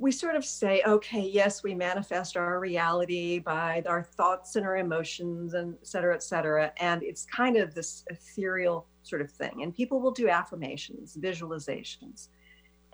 we 0.00 0.10
sort 0.10 0.34
of 0.34 0.44
say, 0.46 0.82
okay, 0.86 1.20
yes, 1.20 1.62
we 1.62 1.74
manifest 1.74 2.34
our 2.36 2.58
reality 2.58 3.38
by 3.38 3.82
our 3.86 4.02
thoughts 4.02 4.56
and 4.56 4.64
our 4.64 4.78
emotions 4.78 5.52
and 5.52 5.74
et 5.74 5.86
cetera, 5.86 6.14
et 6.14 6.22
cetera. 6.22 6.72
And 6.80 7.02
it's 7.02 7.26
kind 7.26 7.58
of 7.58 7.74
this 7.74 8.04
ethereal 8.08 8.86
sort 9.02 9.20
of 9.20 9.30
thing. 9.30 9.62
And 9.62 9.74
people 9.74 10.00
will 10.00 10.10
do 10.10 10.30
affirmations, 10.30 11.18
visualizations, 11.20 12.28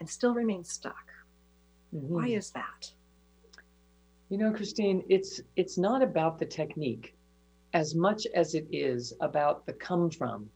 and 0.00 0.10
still 0.10 0.34
remain 0.34 0.64
stuck. 0.64 1.06
Mm-hmm. 1.94 2.12
Why 2.12 2.26
is 2.26 2.50
that? 2.50 2.90
You 4.28 4.38
know, 4.38 4.52
Christine, 4.52 5.04
it's 5.08 5.40
it's 5.54 5.78
not 5.78 6.02
about 6.02 6.40
the 6.40 6.46
technique 6.46 7.15
as 7.76 7.94
much 7.94 8.26
as 8.34 8.54
it 8.54 8.66
is 8.72 9.12
about 9.20 9.66
the 9.66 9.72
come 9.74 10.08
from 10.08 10.48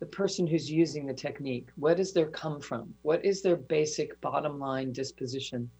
the 0.00 0.06
person 0.06 0.44
who's 0.44 0.68
using 0.68 1.06
the 1.06 1.14
technique. 1.14 1.68
What 1.76 1.98
does 1.98 2.12
their 2.12 2.26
come 2.26 2.60
from? 2.60 2.92
What 3.02 3.24
is 3.24 3.42
their 3.42 3.54
basic 3.54 4.20
bottom 4.20 4.58
line 4.58 4.92
disposition? 4.92 5.70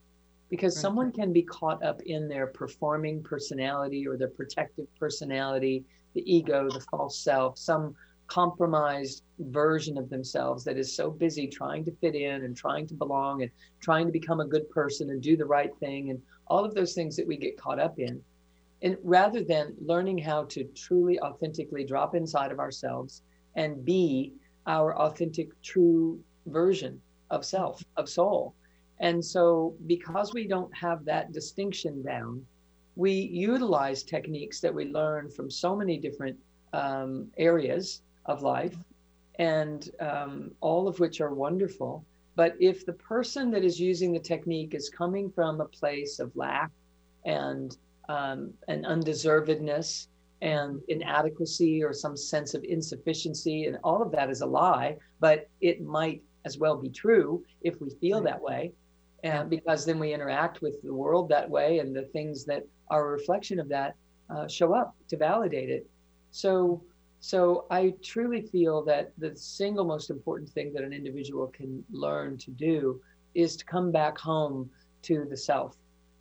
Because 0.51 0.77
right. 0.77 0.83
someone 0.83 1.11
can 1.11 1.33
be 1.33 1.43
caught 1.43 1.83
up 1.83 2.01
in 2.03 2.29
their 2.29 2.47
performing 2.47 3.25
personality 3.25 4.07
or 4.07 4.17
their 4.17 4.29
protective 4.29 4.87
personality, 5.01 5.85
the 6.15 6.23
ego, 6.33 6.69
the 6.71 6.87
false 6.93 7.19
self, 7.19 7.59
some 7.59 7.97
compromised 8.29 9.25
version 9.41 9.99
of 9.99 10.09
themselves 10.11 10.63
that 10.63 10.79
is 10.79 10.95
so 10.95 11.11
busy 11.11 11.49
trying 11.49 11.85
to 11.87 11.93
fit 12.01 12.15
in 12.15 12.45
and 12.45 12.57
trying 12.57 12.87
to 12.87 12.95
belong 12.95 13.43
and 13.43 13.51
trying 13.81 14.07
to 14.07 14.13
become 14.13 14.39
a 14.39 14.47
good 14.47 14.71
person 14.71 15.11
and 15.11 15.23
do 15.23 15.37
the 15.37 15.45
right 15.45 15.73
thing 15.81 16.11
and 16.11 16.23
all 16.47 16.65
of 16.65 16.73
those 16.73 16.95
things 16.95 17.17
that 17.17 17.27
we 17.27 17.37
get 17.37 17.59
caught 17.59 17.81
up 17.81 17.99
in. 17.99 18.23
And 18.83 18.97
rather 19.03 19.43
than 19.43 19.75
learning 19.81 20.19
how 20.19 20.45
to 20.45 20.65
truly, 20.65 21.19
authentically 21.21 21.85
drop 21.85 22.15
inside 22.15 22.53
of 22.53 22.61
ourselves 22.61 23.23
and 23.57 23.85
be 23.85 24.35
our 24.67 24.97
authentic, 24.97 25.49
true 25.63 26.21
version 26.47 27.01
of 27.31 27.45
self, 27.45 27.85
of 27.97 28.09
soul. 28.09 28.55
And 29.01 29.25
so, 29.25 29.75
because 29.87 30.33
we 30.33 30.47
don't 30.47 30.75
have 30.75 31.05
that 31.05 31.33
distinction 31.33 32.03
down, 32.03 32.45
we 32.97 33.13
utilize 33.13 34.03
techniques 34.03 34.61
that 34.61 34.75
we 34.75 34.87
learn 34.87 35.31
from 35.31 35.51
so 35.51 35.77
many 35.77 35.99
different 35.99 36.37
um, 36.73 37.29
areas 37.39 38.03
of 38.27 38.43
life, 38.43 38.77
and 39.39 39.91
um, 40.01 40.51
all 40.61 40.89
of 40.89 40.99
which 40.99 41.21
are 41.21 41.33
wonderful. 41.33 42.05
But 42.35 42.57
if 42.61 42.85
the 42.85 42.93
person 42.93 43.51
that 43.53 43.65
is 43.65 43.81
using 43.81 44.13
the 44.13 44.21
technique 44.21 44.75
is 44.75 44.91
coming 44.91 45.31
from 45.31 45.61
a 45.61 45.65
place 45.65 46.19
of 46.19 46.35
lack 46.37 46.71
and 47.25 47.77
um, 48.09 48.53
an 48.69 48.85
undeservedness 48.85 50.09
and 50.41 50.81
inadequacy 50.89 51.83
or 51.83 51.93
some 51.93 52.17
sense 52.17 52.55
of 52.55 52.63
insufficiency 52.65 53.65
and 53.67 53.77
all 53.83 54.01
of 54.01 54.13
that 54.13 54.31
is 54.31 54.41
a 54.41 54.47
lie 54.47 54.97
but 55.21 55.49
it 55.61 55.83
might 55.83 56.23
as 56.45 56.59
well 56.59 56.77
be 56.77 56.89
true 56.89 57.45
if 57.63 57.81
we 57.81 57.91
feel 58.01 58.21
that 58.23 58.41
way. 58.41 58.73
And 59.25 59.51
because 59.51 59.85
then 59.85 59.99
we 59.99 60.15
interact 60.15 60.63
with 60.63 60.81
the 60.83 60.95
world 60.95 61.29
that 61.29 61.49
way 61.49 61.81
and 61.81 61.95
the 61.95 62.09
things 62.15 62.45
that 62.47 62.65
are 62.89 63.09
a 63.09 63.11
reflection 63.11 63.59
of 63.59 63.69
that 63.69 63.95
uh, 64.31 64.47
show 64.47 64.75
up 64.75 64.95
to 65.09 65.17
validate 65.17 65.71
it. 65.71 65.87
So 66.31 66.83
so 67.21 67.67
i 67.69 67.93
truly 68.01 68.43
feel 68.43 68.81
that 68.85 69.13
the 69.19 69.35
single 69.35 69.85
most 69.85 70.09
important 70.09 70.49
thing 70.49 70.73
that 70.73 70.85
an 70.85 70.93
individual 70.93 71.49
can 71.49 71.85
learn 71.91 72.39
to 72.39 72.53
do 72.53 73.01
is 73.35 73.57
to 73.57 73.65
come 73.65 73.91
back 73.91 74.17
home 74.17 74.71
to 75.03 75.27
the 75.29 75.37
self 75.37 75.75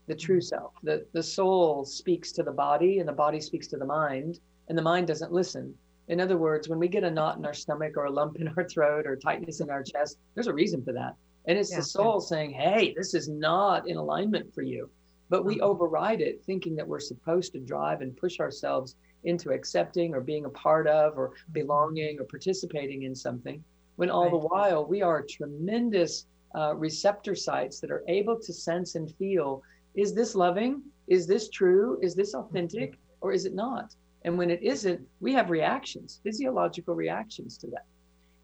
the 0.07 0.15
true 0.15 0.41
self. 0.41 0.73
The, 0.83 1.05
the 1.13 1.23
soul 1.23 1.85
speaks 1.85 2.31
to 2.33 2.43
the 2.43 2.51
body 2.51 2.99
and 2.99 3.07
the 3.07 3.13
body 3.13 3.39
speaks 3.39 3.67
to 3.67 3.77
the 3.77 3.85
mind, 3.85 4.39
and 4.67 4.77
the 4.77 4.81
mind 4.81 5.07
doesn't 5.07 5.31
listen. 5.31 5.73
In 6.07 6.21
other 6.21 6.37
words, 6.37 6.69
when 6.69 6.79
we 6.79 6.87
get 6.87 7.03
a 7.03 7.11
knot 7.11 7.37
in 7.37 7.45
our 7.45 7.53
stomach 7.53 7.97
or 7.97 8.05
a 8.05 8.11
lump 8.11 8.37
in 8.37 8.47
our 8.55 8.67
throat 8.67 9.05
or 9.05 9.15
tightness 9.15 9.59
in 9.59 9.69
our 9.69 9.83
chest, 9.83 10.17
there's 10.33 10.47
a 10.47 10.53
reason 10.53 10.81
for 10.83 10.93
that. 10.93 11.15
And 11.45 11.57
it's 11.57 11.71
yeah, 11.71 11.77
the 11.77 11.83
soul 11.83 12.19
yeah. 12.21 12.27
saying, 12.27 12.51
hey, 12.51 12.93
this 12.95 13.13
is 13.13 13.27
not 13.27 13.87
in 13.87 13.97
alignment 13.97 14.53
for 14.53 14.61
you. 14.61 14.89
But 15.29 15.43
we 15.43 15.59
uh-huh. 15.59 15.69
override 15.69 16.21
it 16.21 16.41
thinking 16.45 16.75
that 16.77 16.87
we're 16.87 16.99
supposed 16.99 17.51
to 17.53 17.59
drive 17.59 18.01
and 18.01 18.15
push 18.15 18.39
ourselves 18.39 18.95
into 19.25 19.51
accepting 19.51 20.13
or 20.13 20.21
being 20.21 20.45
a 20.45 20.49
part 20.49 20.87
of 20.87 21.17
or 21.17 21.29
mm-hmm. 21.29 21.53
belonging 21.53 22.19
or 22.19 22.23
participating 22.23 23.03
in 23.03 23.13
something, 23.13 23.61
when 23.97 24.09
all 24.09 24.23
right. 24.23 24.31
the 24.31 24.37
while 24.37 24.85
we 24.85 25.01
are 25.01 25.21
tremendous 25.21 26.25
uh, 26.55 26.73
receptor 26.75 27.35
sites 27.35 27.81
that 27.81 27.91
are 27.91 28.03
able 28.07 28.39
to 28.39 28.53
sense 28.53 28.95
and 28.95 29.13
feel 29.15 29.61
is 29.97 30.13
this 30.13 30.35
loving? 30.35 30.83
Is 31.07 31.27
this 31.27 31.49
true? 31.49 31.99
Is 32.01 32.15
this 32.15 32.33
mm-hmm. 32.33 32.47
authentic? 32.47 32.97
Or 33.19 33.31
is 33.33 33.45
it 33.45 33.55
not? 33.55 33.95
And 34.23 34.37
when 34.37 34.51
it 34.51 34.61
isn't, 34.61 35.01
we 35.19 35.33
have 35.33 35.49
reactions, 35.49 36.19
physiological 36.23 36.95
reactions 36.95 37.57
to 37.59 37.67
that. 37.67 37.85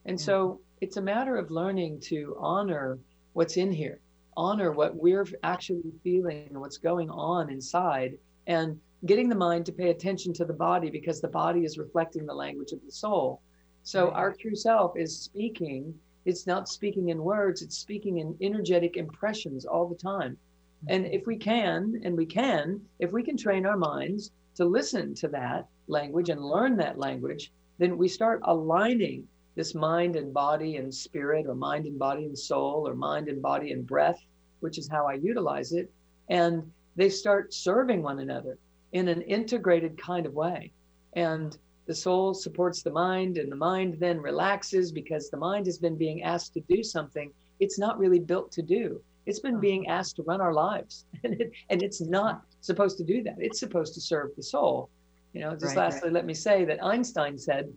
And 0.06 0.20
so 0.20 0.48
mm-hmm. 0.48 0.62
it's 0.82 0.98
a 0.98 1.02
matter 1.02 1.38
of 1.38 1.52
learning 1.52 2.00
to 2.02 2.36
honor 2.40 3.00
what's 3.34 3.58
in 3.58 3.72
here, 3.72 4.00
honor 4.36 4.72
what 4.72 4.96
we're 4.96 5.28
actually 5.44 5.94
feeling 6.04 6.48
and 6.50 6.60
what's 6.60 6.78
going 6.78 7.10
on 7.10 7.50
inside, 7.50 8.18
and 8.48 8.80
getting 9.06 9.30
the 9.30 9.36
mind 9.36 9.66
to 9.66 9.72
pay 9.72 9.90
attention 9.90 10.34
to 10.34 10.46
the 10.46 10.54
body 10.54 10.90
because 10.90 11.22
the 11.22 11.28
body 11.28 11.66
is 11.66 11.78
reflecting 11.78 12.26
the 12.26 12.34
language 12.34 12.72
of 12.72 12.80
the 12.86 12.92
soul. 12.92 13.42
So 13.84 14.06
right. 14.06 14.16
our 14.16 14.34
true 14.34 14.56
self 14.56 14.98
is 14.98 15.18
speaking. 15.20 15.94
It's 16.26 16.48
not 16.48 16.70
speaking 16.70 17.10
in 17.10 17.22
words, 17.22 17.62
it's 17.62 17.78
speaking 17.78 18.20
in 18.20 18.38
energetic 18.42 18.96
impressions 18.96 19.66
all 19.66 19.88
the 19.88 19.96
time. 19.96 20.38
And 20.88 21.06
if 21.06 21.26
we 21.26 21.38
can, 21.38 22.02
and 22.04 22.18
we 22.18 22.26
can, 22.26 22.82
if 23.00 23.12
we 23.12 23.24
can 23.24 23.38
train 23.38 23.66
our 23.66 23.78
minds 23.78 24.32
to 24.56 24.66
listen 24.66 25.14
to 25.16 25.28
that 25.30 25.68
language 25.88 26.30
and 26.30 26.44
learn 26.44 26.76
that 26.78 26.98
language, 26.98 27.52
then 27.78 27.98
we 27.98 28.08
start 28.08 28.42
aligning 28.44 29.28
this 29.56 29.74
mind 29.76 30.16
and 30.16 30.34
body 30.34 30.78
and 30.78 30.94
spirit, 30.94 31.46
or 31.48 31.56
mind 31.56 31.86
and 31.86 31.98
body 31.98 32.26
and 32.26 32.38
soul, 32.38 32.88
or 32.88 32.96
mind 32.96 33.28
and 33.28 33.42
body 33.42 33.72
and 33.72 33.88
breath, 33.88 34.20
which 34.60 34.78
is 34.78 34.90
how 34.90 35.06
I 35.08 35.14
utilize 35.14 35.72
it. 35.74 35.92
And 36.30 36.72
they 36.96 37.10
start 37.10 37.54
serving 37.54 38.02
one 38.02 38.20
another 38.20 38.58
in 38.92 39.08
an 39.08 39.22
integrated 39.22 39.98
kind 40.02 40.26
of 40.26 40.34
way. 40.34 40.74
And 41.14 41.58
the 41.86 41.96
soul 41.96 42.34
supports 42.34 42.82
the 42.82 42.92
mind, 42.92 43.38
and 43.38 43.52
the 43.52 43.56
mind 43.56 44.00
then 44.00 44.22
relaxes 44.22 44.92
because 44.92 45.30
the 45.30 45.38
mind 45.38 45.66
has 45.66 45.78
been 45.78 45.98
being 45.98 46.24
asked 46.24 46.54
to 46.54 46.62
do 46.62 46.84
something 46.84 47.32
it's 47.60 47.80
not 47.80 48.00
really 48.00 48.20
built 48.20 48.52
to 48.52 48.62
do. 48.62 49.02
It's 49.26 49.40
been 49.40 49.60
being 49.60 49.88
asked 49.88 50.18
to 50.18 50.24
run 50.24 50.42
our 50.42 50.54
lives, 50.54 51.06
and, 51.24 51.40
it, 51.40 51.52
and 51.70 51.82
it's 51.82 52.02
not 52.02 52.44
supposed 52.62 52.98
to 52.98 53.04
do 53.04 53.24
that. 53.24 53.36
It's 53.38 53.60
supposed 53.60 53.94
to 53.96 54.02
serve 54.02 54.32
the 54.36 54.44
soul. 54.44 54.90
You 55.34 55.42
know, 55.42 55.52
just 55.52 55.76
right, 55.76 55.78
lastly, 55.78 56.10
right. 56.10 56.14
let 56.14 56.26
me 56.26 56.34
say 56.34 56.66
that 56.66 56.84
Einstein 56.84 57.38
said 57.38 57.72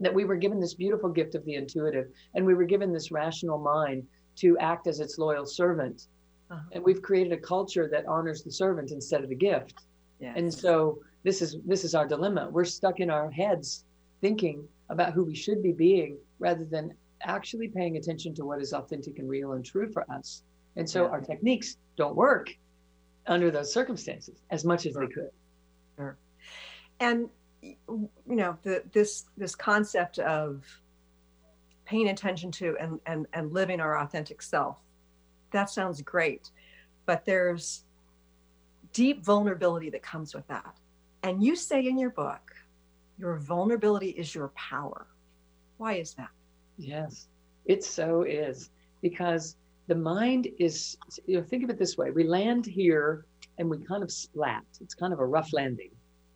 that 0.00 0.12
we 0.12 0.24
were 0.24 0.36
given 0.36 0.60
this 0.60 0.74
beautiful 0.74 1.10
gift 1.10 1.34
of 1.34 1.44
the 1.44 1.54
intuitive, 1.54 2.08
and 2.34 2.44
we 2.44 2.54
were 2.54 2.64
given 2.64 2.92
this 2.92 3.10
rational 3.10 3.58
mind 3.58 4.06
to 4.36 4.56
act 4.58 4.86
as 4.86 5.00
its 5.00 5.18
loyal 5.18 5.46
servant. 5.46 6.08
Uh-huh. 6.50 6.62
And 6.72 6.84
we've 6.84 7.02
created 7.02 7.32
a 7.32 7.38
culture 7.38 7.88
that 7.90 8.06
honors 8.06 8.42
the 8.42 8.52
servant 8.52 8.92
instead 8.92 9.22
of 9.22 9.28
the 9.28 9.34
gift. 9.34 9.74
Yes. 10.20 10.34
And 10.36 10.52
so 10.52 11.00
this 11.24 11.42
is 11.42 11.56
this 11.66 11.84
is 11.84 11.94
our 11.94 12.06
dilemma. 12.06 12.48
We're 12.50 12.64
stuck 12.64 13.00
in 13.00 13.10
our 13.10 13.30
heads 13.30 13.84
thinking 14.20 14.66
about 14.88 15.12
who 15.12 15.24
we 15.24 15.34
should 15.34 15.62
be 15.62 15.72
being 15.72 16.16
rather 16.38 16.64
than 16.64 16.94
actually 17.22 17.68
paying 17.68 17.96
attention 17.96 18.34
to 18.34 18.44
what 18.44 18.60
is 18.60 18.72
authentic 18.72 19.18
and 19.18 19.28
real 19.28 19.52
and 19.52 19.64
true 19.64 19.90
for 19.90 20.08
us. 20.10 20.42
And 20.76 20.88
so 20.88 21.04
yeah. 21.04 21.10
our 21.10 21.20
techniques 21.20 21.76
don't 21.96 22.14
work 22.14 22.50
under 23.26 23.50
those 23.50 23.72
circumstances 23.72 24.42
as 24.50 24.64
much 24.64 24.86
as 24.86 24.92
sure. 24.92 25.06
they 25.06 25.12
could. 25.12 25.30
Sure. 25.96 26.18
And 27.00 27.28
you 27.62 28.08
know, 28.26 28.56
the, 28.62 28.82
this 28.92 29.24
this 29.36 29.54
concept 29.54 30.18
of 30.18 30.64
paying 31.84 32.08
attention 32.08 32.50
to 32.52 32.76
and, 32.80 33.00
and 33.06 33.26
and 33.32 33.52
living 33.52 33.80
our 33.80 33.98
authentic 33.98 34.42
self, 34.42 34.78
that 35.50 35.70
sounds 35.70 36.02
great, 36.02 36.50
but 37.06 37.24
there's 37.24 37.84
deep 38.92 39.24
vulnerability 39.24 39.90
that 39.90 40.02
comes 40.02 40.34
with 40.34 40.46
that. 40.48 40.76
And 41.22 41.42
you 41.42 41.56
say 41.56 41.84
in 41.86 41.98
your 41.98 42.10
book, 42.10 42.54
your 43.18 43.36
vulnerability 43.36 44.10
is 44.10 44.34
your 44.34 44.48
power. 44.48 45.06
Why 45.78 45.94
is 45.94 46.14
that? 46.14 46.30
Yes, 46.78 47.28
it 47.64 47.82
so 47.82 48.22
is 48.22 48.70
because 49.02 49.56
the 49.86 49.94
mind 49.94 50.48
is, 50.58 50.96
you 51.26 51.38
know, 51.38 51.44
think 51.44 51.62
of 51.64 51.70
it 51.70 51.78
this 51.78 51.96
way 51.96 52.10
we 52.10 52.24
land 52.24 52.66
here 52.66 53.24
and 53.58 53.70
we 53.70 53.78
kind 53.78 54.02
of 54.02 54.10
splat. 54.10 54.64
It's 54.80 54.94
kind 54.94 55.12
of 55.12 55.20
a 55.20 55.26
rough 55.26 55.52
landing. 55.52 55.90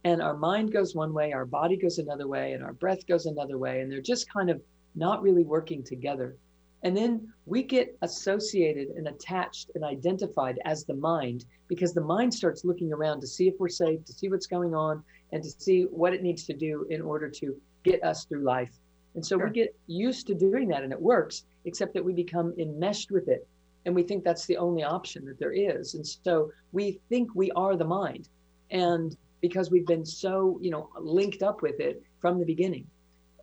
And 0.04 0.22
our 0.22 0.36
mind 0.36 0.72
goes 0.72 0.94
one 0.94 1.12
way, 1.12 1.32
our 1.32 1.44
body 1.44 1.76
goes 1.76 1.98
another 1.98 2.26
way, 2.26 2.52
and 2.52 2.64
our 2.64 2.72
breath 2.72 3.06
goes 3.06 3.26
another 3.26 3.58
way. 3.58 3.80
And 3.80 3.92
they're 3.92 4.00
just 4.00 4.32
kind 4.32 4.48
of 4.48 4.62
not 4.94 5.22
really 5.22 5.44
working 5.44 5.82
together. 5.82 6.36
And 6.82 6.96
then 6.96 7.30
we 7.44 7.62
get 7.62 7.98
associated 8.00 8.88
and 8.96 9.08
attached 9.08 9.70
and 9.74 9.84
identified 9.84 10.58
as 10.64 10.84
the 10.84 10.94
mind 10.94 11.44
because 11.68 11.92
the 11.92 12.00
mind 12.00 12.32
starts 12.32 12.64
looking 12.64 12.90
around 12.92 13.20
to 13.20 13.26
see 13.26 13.48
if 13.48 13.54
we're 13.58 13.68
safe, 13.68 14.02
to 14.06 14.12
see 14.12 14.30
what's 14.30 14.46
going 14.46 14.74
on, 14.74 15.02
and 15.32 15.42
to 15.42 15.50
see 15.50 15.82
what 15.82 16.14
it 16.14 16.22
needs 16.22 16.44
to 16.46 16.54
do 16.54 16.86
in 16.88 17.02
order 17.02 17.28
to 17.28 17.54
get 17.84 18.02
us 18.02 18.24
through 18.24 18.42
life. 18.42 18.72
And 19.20 19.26
so 19.26 19.36
sure. 19.36 19.46
we 19.46 19.52
get 19.52 19.76
used 19.86 20.26
to 20.28 20.34
doing 20.34 20.68
that 20.68 20.82
and 20.82 20.92
it 20.92 21.00
works 21.00 21.44
except 21.66 21.94
that 21.94 22.04
we 22.04 22.12
become 22.12 22.54
enmeshed 22.58 23.10
with 23.10 23.28
it 23.28 23.46
and 23.84 23.94
we 23.94 24.02
think 24.02 24.24
that's 24.24 24.46
the 24.46 24.56
only 24.56 24.82
option 24.82 25.24
that 25.26 25.38
there 25.38 25.52
is 25.52 25.94
and 25.94 26.06
so 26.06 26.50
we 26.72 27.00
think 27.10 27.34
we 27.34 27.50
are 27.52 27.76
the 27.76 27.84
mind 27.84 28.28
and 28.70 29.16
because 29.40 29.70
we've 29.70 29.86
been 29.86 30.06
so 30.06 30.58
you 30.62 30.70
know 30.70 30.88
linked 30.98 31.42
up 31.42 31.60
with 31.60 31.80
it 31.80 32.02
from 32.18 32.38
the 32.38 32.46
beginning 32.46 32.86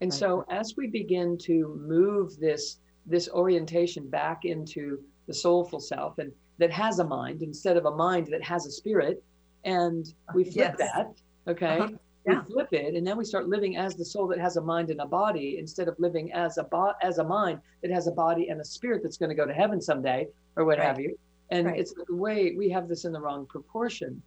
and 0.02 0.12
right. 0.12 0.20
so 0.20 0.46
as 0.50 0.76
we 0.78 0.88
begin 0.88 1.38
to 1.38 1.80
move 1.80 2.40
this 2.40 2.80
this 3.08 3.30
orientation 3.30 4.08
back 4.10 4.46
into 4.46 5.00
the 5.28 5.34
soulful 5.34 5.80
self, 5.80 6.18
and 6.20 6.32
that 6.58 6.72
has 6.72 7.00
a 7.00 7.04
mind 7.04 7.42
instead 7.42 7.78
of 7.78 7.86
a 7.86 7.92
mind 7.92 8.28
that 8.28 8.44
has 8.44 8.66
a 8.66 8.72
spirit. 8.72 9.24
And 9.64 10.14
we 10.34 10.44
flip 10.44 10.76
Yes. 10.80 10.92
that. 10.94 11.14
Okay. 11.48 11.80
Uh-huh. 11.80 11.98
Yeah. 12.28 12.42
We 12.42 12.54
flip 12.54 12.74
it, 12.74 12.96
and 12.96 13.08
then 13.08 13.18
we 13.18 13.24
start 13.24 13.48
living 13.48 13.78
as 13.78 13.96
the 13.96 14.04
soul 14.04 14.28
that 14.28 14.40
has 14.40 14.58
a 14.58 14.62
mind 14.62 14.90
and 14.90 15.00
a 15.00 15.06
body 15.06 15.58
instead 15.60 15.88
of 15.88 15.98
living 15.98 16.34
as 16.34 16.58
a 16.58 16.64
bo- 16.66 16.94
as 17.02 17.20
a 17.20 17.24
mind 17.24 17.62
that 17.82 17.92
has 17.92 18.08
a 18.08 18.12
body 18.12 18.50
and 18.50 18.60
a 18.60 18.66
spirit 18.66 19.02
that's 19.02 19.18
going 19.18 19.30
to 19.30 19.36
go 19.36 19.46
to 19.46 19.54
heaven 19.54 19.82
someday 19.82 20.28
or 20.58 20.66
what 20.66 20.78
have 20.80 21.00
you. 21.00 21.18
And 21.52 21.68
Right. 21.68 21.80
it's 21.80 21.94
the 21.94 22.16
way 22.16 22.54
we 22.58 22.70
have 22.70 22.90
this 22.90 23.06
in 23.06 23.14
the 23.14 23.22
wrong 23.22 23.46
proportion. 23.46 24.22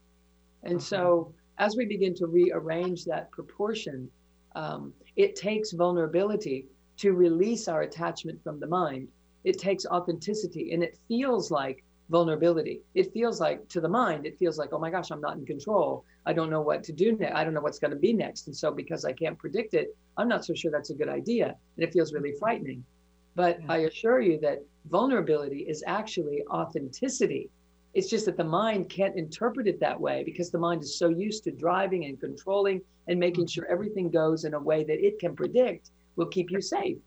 And 0.62 0.76
Uh-huh. 0.76 0.80
so 0.80 1.34
as 1.58 1.76
we 1.76 1.84
begin 1.84 2.14
to 2.14 2.26
rearrange 2.26 3.04
that 3.04 3.30
proportion, 3.30 4.10
um, 4.54 4.94
it 5.16 5.36
takes 5.36 5.72
vulnerability 5.72 6.66
to 6.96 7.12
release 7.12 7.68
our 7.68 7.82
attachment 7.82 8.42
from 8.42 8.58
the 8.60 8.66
mind. 8.66 9.08
It 9.44 9.58
takes 9.58 9.84
authenticity 9.84 10.72
and 10.72 10.82
it 10.82 10.96
feels 11.08 11.50
like 11.50 11.84
vulnerability. 12.10 12.82
It 12.94 13.12
feels 13.12 13.40
like 13.40 13.66
to 13.68 13.80
the 13.80 13.88
mind, 13.88 14.26
it 14.26 14.38
feels 14.38 14.58
like, 14.58 14.72
oh 14.72 14.78
my 14.78 14.90
gosh, 14.90 15.10
I'm 15.10 15.20
not 15.20 15.36
in 15.36 15.46
control. 15.46 16.04
I 16.26 16.32
don't 16.32 16.50
know 16.50 16.60
what 16.60 16.82
to 16.84 16.92
do 16.92 17.16
next. 17.16 17.34
I 17.34 17.44
don't 17.44 17.54
know 17.54 17.60
what's 17.60 17.78
going 17.78 17.92
to 17.92 17.96
be 17.96 18.12
next. 18.12 18.46
And 18.48 18.56
so 18.56 18.72
because 18.72 19.04
I 19.04 19.12
can't 19.12 19.38
predict 19.38 19.74
it, 19.74 19.96
I'm 20.16 20.28
not 20.28 20.44
so 20.44 20.52
sure 20.52 20.70
that's 20.70 20.90
a 20.90 20.94
good 20.94 21.08
idea. 21.08 21.56
And 21.76 21.84
it 21.84 21.92
feels 21.92 22.12
really 22.12 22.34
frightening. 22.38 22.84
But 23.36 23.60
Yeah. 23.60 23.72
I 23.72 23.76
assure 23.78 24.20
you 24.20 24.38
that 24.40 24.62
vulnerability 24.90 25.60
is 25.60 25.84
actually 25.86 26.42
authenticity. 26.50 27.48
It's 27.94 28.10
just 28.10 28.26
that 28.26 28.36
the 28.36 28.44
mind 28.44 28.88
can't 28.88 29.16
interpret 29.16 29.66
it 29.68 29.80
that 29.80 30.00
way 30.00 30.22
because 30.24 30.50
the 30.50 30.58
mind 30.58 30.82
is 30.82 30.98
so 30.98 31.08
used 31.08 31.44
to 31.44 31.52
driving 31.52 32.04
and 32.04 32.20
controlling 32.20 32.82
and 33.06 33.18
making 33.18 33.44
mm-hmm. 33.44 33.62
sure 33.62 33.66
everything 33.66 34.10
goes 34.10 34.44
in 34.44 34.54
a 34.54 34.60
way 34.60 34.84
that 34.84 35.04
it 35.04 35.18
can 35.18 35.34
predict 35.36 35.90
will 36.16 36.26
keep 36.26 36.50
you 36.50 36.60
safe. 36.60 36.98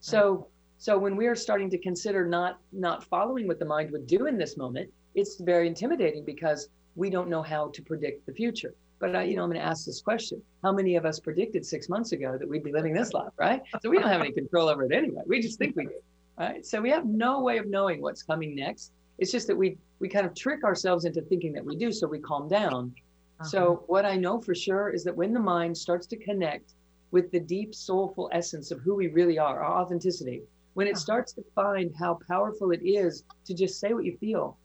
So 0.00 0.48
so 0.78 0.98
when 0.98 1.16
we 1.16 1.26
are 1.26 1.34
starting 1.34 1.70
to 1.70 1.78
consider 1.78 2.26
not 2.26 2.58
not 2.72 3.04
following 3.04 3.46
what 3.46 3.58
the 3.58 3.64
mind 3.64 3.90
would 3.92 4.06
do 4.06 4.26
in 4.26 4.36
this 4.36 4.56
moment, 4.56 4.90
it's 5.14 5.40
very 5.40 5.66
intimidating 5.66 6.24
because 6.24 6.68
we 6.96 7.10
don't 7.10 7.28
know 7.28 7.42
how 7.42 7.68
to 7.68 7.82
predict 7.82 8.26
the 8.26 8.32
future. 8.32 8.74
But 9.00 9.16
I, 9.16 9.22
you 9.24 9.36
know, 9.36 9.42
I'm 9.42 9.50
going 9.50 9.60
to 9.60 9.66
ask 9.66 9.84
this 9.84 10.00
question: 10.00 10.40
How 10.62 10.72
many 10.72 10.96
of 10.96 11.04
us 11.04 11.20
predicted 11.20 11.66
six 11.66 11.88
months 11.88 12.12
ago 12.12 12.36
that 12.38 12.48
we'd 12.48 12.64
be 12.64 12.72
living 12.72 12.94
this 12.94 13.12
life, 13.12 13.32
right? 13.36 13.62
So 13.82 13.90
we 13.90 13.98
don't 13.98 14.08
have 14.08 14.20
any 14.20 14.32
control 14.32 14.68
over 14.68 14.84
it 14.84 14.92
anyway. 14.92 15.22
We 15.26 15.40
just 15.40 15.58
think 15.58 15.76
we 15.76 15.84
do, 15.86 16.00
right? 16.38 16.64
So 16.64 16.80
we 16.80 16.90
have 16.90 17.04
no 17.04 17.42
way 17.42 17.58
of 17.58 17.66
knowing 17.66 18.00
what's 18.00 18.22
coming 18.22 18.54
next. 18.54 18.92
It's 19.18 19.32
just 19.32 19.46
that 19.48 19.56
we 19.56 19.76
we 20.00 20.08
kind 20.08 20.26
of 20.26 20.34
trick 20.34 20.64
ourselves 20.64 21.04
into 21.04 21.22
thinking 21.22 21.52
that 21.54 21.64
we 21.64 21.76
do, 21.76 21.92
so 21.92 22.06
we 22.06 22.18
calm 22.18 22.48
down. 22.48 22.94
Uh-huh. 23.40 23.48
So 23.48 23.84
what 23.86 24.04
I 24.04 24.16
know 24.16 24.40
for 24.40 24.54
sure 24.54 24.90
is 24.90 25.02
that 25.04 25.16
when 25.16 25.32
the 25.32 25.40
mind 25.40 25.76
starts 25.76 26.06
to 26.08 26.16
connect 26.16 26.74
with 27.10 27.30
the 27.30 27.40
deep 27.40 27.74
soulful 27.74 28.28
essence 28.32 28.70
of 28.70 28.80
who 28.80 28.94
we 28.94 29.08
really 29.08 29.38
are, 29.38 29.62
our 29.62 29.82
authenticity, 29.82 30.42
when 30.74 30.86
it 30.86 30.98
starts 30.98 31.32
to 31.32 31.44
find 31.54 31.92
how 31.98 32.18
powerful 32.28 32.70
it 32.72 32.82
is 32.84 33.24
to 33.46 33.54
just 33.54 33.80
say 33.80 33.94
what 33.94 34.04
you 34.04 34.16
feel, 34.18 34.56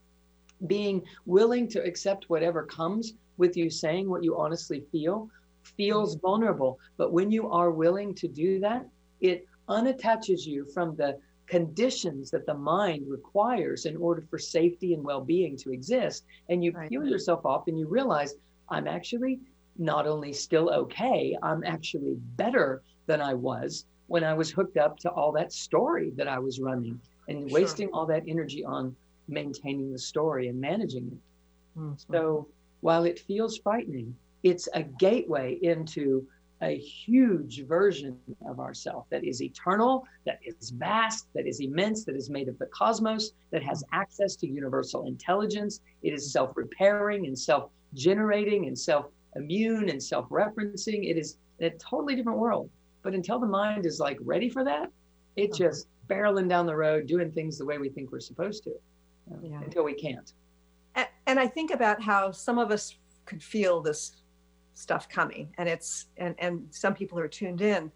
being 0.67 1.01
willing 1.25 1.67
to 1.69 1.83
accept 1.83 2.29
whatever 2.29 2.63
comes 2.63 3.13
with 3.37 3.55
you 3.55 3.69
saying 3.69 4.09
what 4.09 4.23
you 4.23 4.37
honestly 4.37 4.83
feel 4.91 5.29
feels 5.63 6.15
mm-hmm. 6.15 6.27
vulnerable. 6.27 6.79
But 6.97 7.13
when 7.13 7.31
you 7.31 7.49
are 7.49 7.71
willing 7.71 8.13
to 8.15 8.27
do 8.27 8.59
that, 8.59 8.85
it 9.21 9.47
unattaches 9.69 10.45
you 10.45 10.65
from 10.73 10.95
the 10.95 11.19
conditions 11.49 12.29
that 12.31 12.45
the 12.45 12.53
mind 12.53 13.05
requires 13.07 13.85
in 13.85 13.97
order 13.97 14.21
for 14.29 14.37
safety 14.37 14.93
and 14.93 15.03
well-being 15.03 15.57
to 15.57 15.71
exist 15.71 16.25
and 16.47 16.63
you 16.63 16.71
Right. 16.71 16.89
peel 16.89 17.05
yourself 17.05 17.43
off 17.43 17.67
and 17.67 17.77
you 17.77 17.87
realize 17.87 18.35
i'm 18.69 18.87
actually 18.87 19.39
not 19.77 20.05
only 20.05 20.31
still 20.31 20.69
okay 20.69 21.35
i'm 21.41 21.63
actually 21.63 22.17
better 22.35 22.83
than 23.07 23.19
i 23.19 23.33
was 23.33 23.85
when 24.09 24.23
i 24.23 24.33
was 24.33 24.51
hooked 24.51 24.77
up 24.77 24.97
to 24.99 25.09
all 25.11 25.31
that 25.31 25.51
story 25.53 26.11
that 26.17 26.27
i 26.27 26.37
was 26.37 26.59
running 26.59 26.99
and 27.29 27.39
Sure. 27.41 27.49
wasting 27.59 27.89
all 27.93 28.05
that 28.05 28.23
energy 28.27 28.63
on 28.65 28.95
maintaining 29.27 29.91
the 29.91 29.99
story 29.99 30.47
and 30.49 30.59
managing 30.59 31.07
it 31.07 31.79
Mhm. 31.79 31.99
so 32.11 32.47
while 32.81 33.03
it 33.05 33.19
feels 33.19 33.57
frightening, 33.57 34.15
it's 34.43 34.67
a 34.73 34.83
gateway 34.83 35.59
into 35.61 36.25
a 36.61 36.77
huge 36.77 37.65
version 37.67 38.17
of 38.47 38.59
ourself 38.59 39.05
that 39.09 39.23
is 39.23 39.41
eternal, 39.41 40.05
that 40.25 40.39
is 40.45 40.71
vast, 40.71 41.27
that 41.33 41.45
is 41.45 41.59
immense, 41.59 42.05
that 42.05 42.15
is 42.15 42.29
made 42.29 42.47
of 42.49 42.57
the 42.57 42.65
cosmos, 42.67 43.33
that 43.51 43.61
has 43.63 43.83
access 43.91 44.35
to 44.37 44.47
universal 44.47 45.05
intelligence. 45.07 45.81
It 46.03 46.13
is 46.13 46.31
self 46.31 46.55
repairing 46.57 47.27
and 47.27 47.37
self 47.37 47.69
generating 47.93 48.65
and 48.67 48.77
self 48.77 49.05
immune 49.35 49.89
and 49.89 50.01
self 50.01 50.27
referencing. 50.29 51.09
It 51.09 51.17
is 51.17 51.37
a 51.61 51.69
totally 51.71 52.15
different 52.15 52.39
world. 52.39 52.69
But 53.01 53.13
until 53.13 53.39
the 53.39 53.47
mind 53.47 53.85
is 53.85 53.99
like 53.99 54.17
ready 54.21 54.49
for 54.49 54.63
that, 54.63 54.91
it's 55.35 55.59
Uh-huh. 55.59 55.69
just 55.69 55.87
barreling 56.07 56.49
down 56.49 56.65
the 56.65 56.75
road, 56.75 57.07
doing 57.07 57.31
things 57.31 57.57
the 57.57 57.65
way 57.65 57.77
we 57.77 57.89
think 57.89 58.11
we're 58.11 58.19
supposed 58.19 58.63
to 58.63 58.71
uh, 59.31 59.37
Yeah. 59.41 59.61
until 59.61 59.83
we 59.83 59.93
can't. 59.93 60.33
A- 60.95 61.07
and 61.27 61.39
I 61.39 61.47
think 61.47 61.71
about 61.71 62.01
how 62.01 62.31
some 62.31 62.57
of 62.57 62.71
us 62.71 62.97
could 63.25 63.43
feel 63.43 63.79
this 63.81 64.21
stuff 64.73 65.07
coming, 65.09 65.53
and 65.57 65.69
it's 65.69 66.07
and 66.17 66.35
and 66.39 66.65
some 66.71 66.93
people 66.93 67.19
are 67.19 67.27
tuned 67.27 67.61
in, 67.61 67.91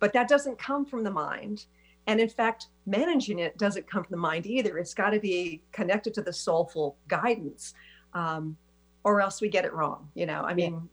but 0.00 0.12
that 0.12 0.28
doesn't 0.28 0.58
come 0.58 0.84
from 0.84 1.02
the 1.02 1.10
mind. 1.10 1.66
And 2.08 2.20
in 2.20 2.28
fact, 2.28 2.68
managing 2.84 3.38
it 3.40 3.56
doesn't 3.58 3.86
come 3.90 4.04
from 4.04 4.12
the 4.12 4.20
mind 4.30 4.46
either. 4.46 4.78
It's 4.78 4.94
got 4.94 5.10
to 5.10 5.18
be 5.18 5.62
connected 5.72 6.14
to 6.14 6.22
the 6.22 6.32
soulful 6.32 6.96
guidance, 7.08 7.74
um, 8.12 8.56
or 9.02 9.20
else 9.20 9.40
we 9.40 9.48
get 9.48 9.64
it 9.64 9.72
wrong. 9.72 10.10
You 10.14 10.26
know, 10.26 10.42
I 10.42 10.52
mean, 10.54 10.88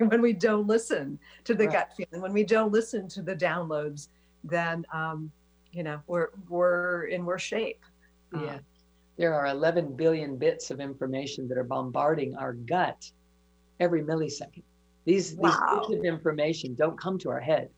when 0.08 0.22
we 0.22 0.32
don't 0.32 0.66
listen 0.66 1.18
to 1.44 1.54
the 1.54 1.66
Right. 1.66 1.72
gut 1.72 1.92
feeling, 1.96 2.22
when 2.22 2.32
we 2.32 2.44
don't 2.44 2.72
listen 2.72 3.08
to 3.08 3.22
the 3.22 3.34
downloads, 3.34 4.08
then 4.44 4.84
um, 4.92 5.30
you 5.72 5.82
know 5.82 6.00
we're 6.06 6.30
we're 6.48 7.04
in 7.04 7.24
worse 7.24 7.42
shape. 7.42 7.84
Yeah. 8.34 8.58
There 9.18 9.34
are 9.34 9.48
11 9.48 9.96
billion 9.96 10.38
bits 10.38 10.70
of 10.70 10.80
information 10.80 11.46
that 11.48 11.58
are 11.58 11.64
bombarding 11.64 12.36
our 12.36 12.54
gut 12.54 13.10
every 13.78 14.02
millisecond. 14.02 14.62
These, 15.04 15.34
Wow. 15.34 15.50
these 15.50 15.88
bits 15.88 15.98
of 15.98 16.04
information 16.06 16.74
don't 16.74 16.98
come 16.98 17.18
to 17.18 17.28
our 17.28 17.40
head, 17.40 17.68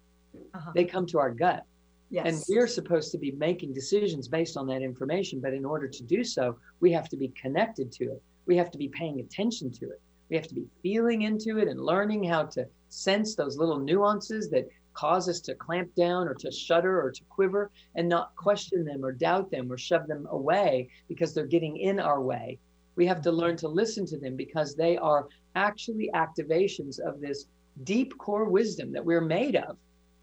uh-huh. 0.54 0.70
they 0.74 0.85
come 0.85 1.06
to 1.06 1.18
our 1.18 1.30
gut. 1.32 1.64
Yes. 2.11 2.26
And 2.26 2.44
we're 2.48 2.66
supposed 2.68 3.11
to 3.12 3.18
be 3.18 3.32
making 3.32 3.72
decisions 3.72 4.28
based 4.28 4.56
on 4.56 4.66
that 4.68 4.82
information. 4.82 5.40
But 5.40 5.54
in 5.54 5.64
order 5.64 5.88
to 5.88 6.02
do 6.04 6.22
so, 6.22 6.58
we 6.80 6.92
have 6.92 7.08
to 7.08 7.16
be 7.16 7.28
connected 7.28 7.90
to 7.92 8.04
it. 8.04 8.22
We 8.46 8.56
have 8.58 8.70
to 8.70 8.78
be 8.78 8.88
paying 8.88 9.18
attention 9.20 9.70
to 9.72 9.87
it. 9.90 10.00
We 10.33 10.38
have 10.38 10.49
to 10.49 10.55
be 10.55 10.66
feeling 10.83 11.23
into 11.23 11.59
it 11.59 11.68
and 11.68 11.79
learning 11.79 12.25
how 12.25 12.45
to 12.45 12.66
sense 12.88 13.35
those 13.35 13.59
little 13.59 13.79
nuances 13.79 14.49
that 14.49 14.66
cause 14.95 15.29
us 15.29 15.40
to 15.40 15.55
clamp 15.55 15.95
down 15.95 16.27
or 16.27 16.33
to 16.33 16.51
shudder 16.51 17.03
or 17.03 17.11
to 17.11 17.23
quiver 17.25 17.71
and 17.97 18.09
not 18.09 18.35
question 18.35 18.83
them 18.83 19.05
or 19.05 19.12
doubt 19.12 19.51
them 19.51 19.71
or 19.71 19.77
shove 19.77 20.07
them 20.07 20.27
away 20.31 20.88
because 21.07 21.35
they're 21.35 21.45
getting 21.45 21.77
in 21.77 22.01
our 22.01 22.23
way. 22.23 22.59
We 22.97 23.05
have 23.09 23.21
to 23.21 23.31
learn 23.31 23.59
to 23.59 23.68
listen 23.68 24.07
to 24.07 24.16
them 24.16 24.35
because 24.35 24.75
they 24.75 24.97
are 24.97 25.29
actually 25.55 26.09
activations 26.14 26.99
of 26.99 27.21
this 27.21 27.45
deep 27.85 28.16
core 28.16 28.49
wisdom 28.49 28.90
that 28.92 29.05
we're 29.05 29.21
made 29.21 29.57
of. 29.57 29.77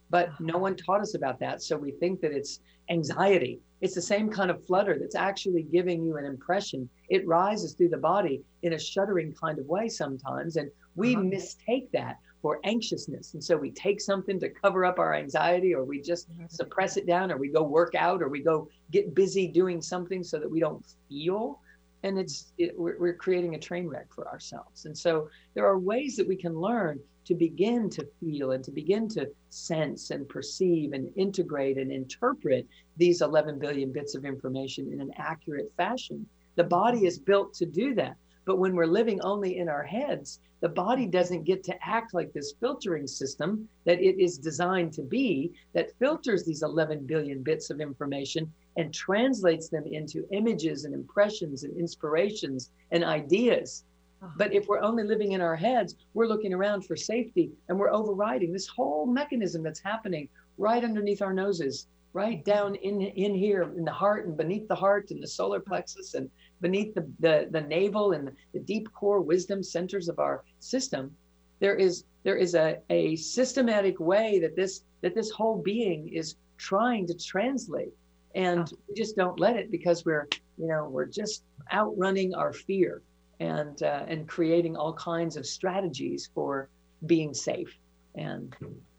But 0.10 0.32
no 0.40 0.58
one 0.58 0.76
taught 0.76 1.02
us 1.02 1.14
about 1.14 1.40
that. 1.42 1.62
So 1.62 1.78
we 1.78 1.92
think 1.92 2.20
that 2.22 2.32
it's 2.32 2.62
anxiety. 2.90 3.60
It's 3.82 3.94
the 3.94 4.02
same 4.02 4.32
kind 4.32 4.50
of 4.50 4.66
flutter 4.66 4.98
that's 5.00 5.14
actually 5.14 5.62
giving 5.62 6.04
you 6.04 6.18
an 6.18 6.26
impression. 6.26 6.90
It 7.10 7.28
rises 7.28 7.74
through 7.74 7.90
the 7.90 7.98
body 7.98 8.42
in 8.62 8.74
a 8.74 8.80
shuddering 8.80 9.34
kind 9.34 9.60
of 9.60 9.66
way 9.68 9.90
sometimes. 9.90 10.56
And 10.56 10.70
we 10.96 11.16
Uh-huh. 11.16 11.24
mistake 11.24 11.92
that 11.92 12.20
for 12.42 12.60
anxiousness. 12.64 13.34
And 13.34 13.44
so 13.44 13.58
we 13.58 13.72
take 13.72 14.00
something 14.00 14.40
to 14.40 14.50
cover 14.50 14.86
up 14.86 14.98
our 15.00 15.14
anxiety, 15.14 15.74
or 15.76 15.84
we 15.84 16.02
just 16.02 16.30
suppress 16.48 16.96
it 16.98 17.06
down, 17.06 17.32
or 17.32 17.38
we 17.38 17.50
go 17.50 17.64
work 17.64 17.96
out, 17.96 18.22
or 18.22 18.30
we 18.30 18.42
go 18.42 18.70
get 18.92 19.14
busy 19.14 19.48
doing 19.48 19.82
something 19.82 20.24
so 20.24 20.40
that 20.40 20.50
we 20.50 20.60
don't 20.60 20.86
feel. 21.10 21.60
And 22.04 22.18
it's 22.18 22.54
it, 22.58 22.80
we're, 22.80 22.98
we're 22.98 23.16
creating 23.16 23.56
a 23.56 23.60
train 23.60 23.88
wreck 23.88 24.08
for 24.14 24.26
ourselves. 24.30 24.86
And 24.86 24.98
so 24.98 25.30
there 25.54 25.66
are 25.66 25.78
ways 25.78 26.16
that 26.16 26.28
we 26.28 26.38
can 26.38 26.58
learn 26.58 27.00
to 27.26 27.36
begin 27.36 27.90
to 27.92 28.08
feel 28.22 28.52
and 28.52 28.64
to 28.64 28.72
begin 28.72 29.10
to 29.10 29.30
sense 29.50 30.10
and 30.12 30.28
perceive 30.30 30.94
and 30.94 31.12
integrate 31.18 31.78
and 31.78 31.92
interpret 31.92 32.66
these 32.96 33.22
11 33.22 33.60
billion 33.60 33.92
bits 33.92 34.16
of 34.16 34.24
information 34.24 34.92
in 34.94 35.02
an 35.02 35.12
accurate 35.18 35.72
fashion. 35.76 36.26
The 36.60 36.66
body 36.66 37.06
is 37.06 37.18
built 37.18 37.54
to 37.54 37.66
do 37.66 37.96
that. 37.96 38.18
But 38.44 38.58
when 38.58 38.76
we're 38.76 38.86
living 38.86 39.22
only 39.22 39.60
in 39.60 39.70
our 39.70 39.82
heads, 39.82 40.42
the 40.60 40.68
body 40.68 41.06
doesn't 41.06 41.46
get 41.46 41.64
to 41.64 41.78
act 41.82 42.14
like 42.14 42.34
this 42.34 42.54
filtering 42.60 43.08
system 43.08 43.70
that 43.86 44.02
it 44.02 44.22
is 44.22 44.38
designed 44.38 44.92
to 44.96 45.02
be 45.02 45.54
that 45.72 45.98
filters 46.00 46.44
these 46.44 46.62
11 46.62 47.06
billion 47.06 47.44
bits 47.44 47.70
of 47.70 47.80
information 47.80 48.52
and 48.76 48.94
translates 48.94 49.70
them 49.70 49.86
into 49.86 50.28
images 50.34 50.84
and 50.84 50.94
impressions 50.94 51.64
and 51.64 51.78
inspirations 51.78 52.72
and 52.92 53.06
ideas. 53.06 53.86
Uh-huh. 54.22 54.34
But 54.38 54.54
if 54.54 54.68
we're 54.68 54.82
only 54.82 55.06
living 55.06 55.32
in 55.32 55.40
our 55.40 55.56
heads, 55.56 55.96
we're 56.14 56.28
looking 56.28 56.54
around 56.54 56.82
for 56.82 56.98
safety 56.98 57.54
and 57.70 57.80
we're 57.80 57.94
overriding 57.94 58.52
this 58.52 58.68
whole 58.68 59.06
mechanism 59.06 59.64
that's 59.64 59.80
happening 59.80 60.28
right 60.58 60.84
underneath 60.84 61.22
our 61.22 61.34
noses, 61.34 61.88
right 62.12 62.44
down 62.44 62.76
in 62.76 63.02
in 63.02 63.34
here 63.34 63.62
in 63.78 63.86
the 63.86 63.92
heart 63.92 64.26
and 64.26 64.36
beneath 64.36 64.68
the 64.68 64.76
heart 64.76 65.12
and 65.12 65.24
the 65.24 65.28
solar 65.28 65.62
plexus 65.62 66.16
and 66.16 66.30
beneath 66.62 66.94
the 66.94 67.08
the, 67.20 67.48
the 67.52 67.62
navel 67.62 68.12
and 68.14 68.32
the 68.54 68.60
deep 68.60 68.92
core 68.94 69.22
wisdom 69.22 69.64
centers 69.64 70.10
of 70.10 70.20
our 70.20 70.44
system. 70.60 71.16
There 71.60 71.76
is 71.76 72.06
there 72.24 72.38
is 72.38 72.56
a, 72.56 72.78
a 72.90 73.16
systematic 73.16 74.00
way 74.00 74.40
that 74.40 74.56
this 74.56 74.84
that 75.02 75.16
this 75.16 75.30
whole 75.30 75.62
being 75.62 76.10
is 76.10 76.36
trying 76.58 77.08
to 77.08 77.14
translate 77.14 77.94
and 78.36 78.72
we 78.88 78.96
just 78.96 79.16
don't 79.16 79.40
let 79.40 79.56
it 79.56 79.72
because 79.72 80.06
we're 80.06 80.28
you 80.60 80.68
know, 80.68 80.88
we're 80.90 81.06
just 81.06 81.44
outrunning 81.74 82.36
our 82.36 82.52
fear 82.52 83.02
and 83.40 83.82
uh, 83.82 84.04
and 84.08 84.28
creating 84.28 84.76
all 84.76 84.94
kinds 84.94 85.38
of 85.38 85.48
strategies 85.48 86.30
for 86.36 86.70
being 87.06 87.34
safe. 87.34 87.74
And 88.16 88.54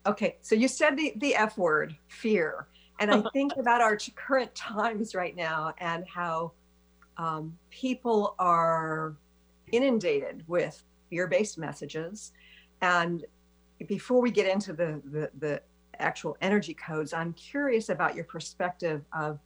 okay, 0.07 0.38
so 0.40 0.55
you 0.55 0.66
said 0.66 0.96
the 0.96 1.12
the 1.18 1.37
F 1.37 1.59
word, 1.59 1.94
fear, 2.09 2.66
and 2.99 3.11
I 3.11 3.23
think 3.33 3.53
about 3.59 3.83
our 3.83 3.99
current 4.16 4.53
times 4.55 5.14
right 5.14 5.37
now 5.37 5.75
and 5.79 6.05
how 6.09 6.53
um, 7.20 7.54
people 7.68 8.35
are 8.38 9.14
inundated 9.72 10.42
with 10.46 10.83
fear-based 11.11 11.59
messages. 11.59 12.33
And 12.80 13.26
before 13.87 14.22
we 14.22 14.30
get 14.30 14.46
into 14.46 14.72
the, 14.72 15.02
the, 15.04 15.30
the 15.38 15.62
actual 15.98 16.38
energy 16.40 16.72
codes, 16.72 17.12
I'm 17.12 17.35
curious 17.35 17.90
about 17.90 18.14
your 18.14 18.24
perspective 18.24 19.04
of 19.12 19.38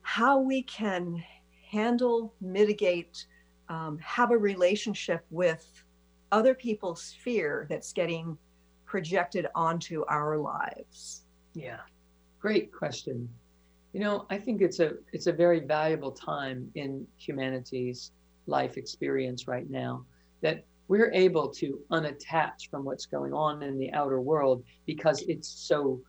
how 0.00 0.40
we 0.40 0.62
can 0.62 1.22
handle, 1.70 2.32
mitigate, 2.40 3.26
um, 3.68 3.98
have 3.98 4.30
a 4.30 4.38
relationship 4.38 5.26
with 5.30 5.84
other 6.32 6.54
people's 6.54 7.14
fear 7.22 7.66
that's 7.68 7.92
getting 7.92 8.38
projected 8.86 9.48
onto 9.54 10.02
our 10.08 10.38
lives. 10.38 11.24
Yeah, 11.52 11.80
great 12.40 12.72
question. 12.72 13.28
You 13.92 14.00
know, 14.00 14.26
I 14.30 14.38
think 14.38 14.60
it's 14.60 14.80
a 14.80 14.92
it's 15.12 15.26
a 15.26 15.32
very 15.32 15.60
valuable 15.60 16.12
time 16.12 16.70
in 16.74 17.06
humanity's 17.16 18.12
life 18.46 18.76
experience 18.76 19.48
right 19.48 19.68
now 19.68 20.04
that 20.40 20.64
we're 20.88 21.12
able 21.12 21.48
to 21.50 21.78
unattach 21.90 22.68
from 22.70 22.84
what's 22.84 23.06
going 23.06 23.32
on 23.32 23.62
in 23.62 23.78
the 23.78 23.92
outer 23.92 24.20
world 24.20 24.64
because 24.86 25.22
it's 25.22 25.48
so 25.48 26.00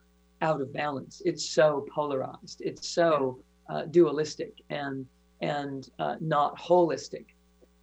out 0.42 0.62
of 0.62 0.74
balance. 0.74 1.22
It's 1.26 1.50
so 1.50 1.86
polarized. 1.94 2.62
It's 2.62 2.88
so 2.88 3.39
uh, 3.70 3.84
dualistic 3.86 4.54
and 4.70 5.06
and 5.42 5.89
uh, 6.00 6.15
not 6.20 6.58
holistic. 6.58 7.26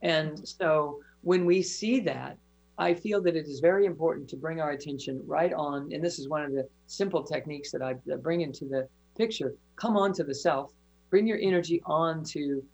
And 0.02 0.46
so 0.46 1.00
when 1.22 1.46
we 1.46 1.62
see 1.62 2.00
that, 2.00 2.36
I 2.78 2.92
feel 2.92 3.22
that 3.22 3.34
it 3.34 3.46
is 3.46 3.60
very 3.60 3.86
important 3.86 4.28
to 4.28 4.36
bring 4.36 4.60
our 4.60 4.72
attention 4.72 5.22
right 5.26 5.54
on. 5.54 5.90
And 5.92 6.04
this 6.04 6.18
is 6.18 6.28
one 6.28 6.42
of 6.42 6.52
the 6.52 6.68
simple 6.86 7.22
techniques 7.22 7.72
that 7.72 7.82
I 7.82 7.94
bring 8.16 8.42
into 8.42 8.66
the 8.66 8.86
picture. 9.16 9.54
Come 9.76 9.96
on 9.96 10.12
to 10.14 10.24
the 10.24 10.34
self. 10.34 10.72
Bring 11.10 11.26
your 11.26 11.38
energy 11.40 11.82
on 11.86 12.24
to 12.24 12.64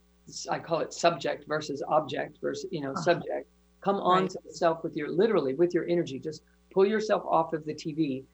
i 0.49 0.59
call 0.59 0.79
it 0.79 0.93
subject 0.93 1.45
versus 1.49 1.83
object 1.89 2.39
versus 2.41 2.67
you 2.71 2.81
know 2.81 2.93
uh-huh. 2.93 3.03
subject. 3.03 3.49
Come 3.81 3.97
on 3.97 4.23
right. 4.23 4.31
to 4.31 4.39
the 4.45 4.55
self 4.55 4.85
with 4.85 4.97
your 4.97 5.11
literally 5.11 5.55
with 5.55 5.75
your 5.75 5.87
energy. 5.89 6.19
Just 6.19 6.43
pull 6.73 6.87
yourself 6.87 7.23
off 7.27 7.53
of 7.53 7.65
the 7.65 7.75
tv 7.75 8.25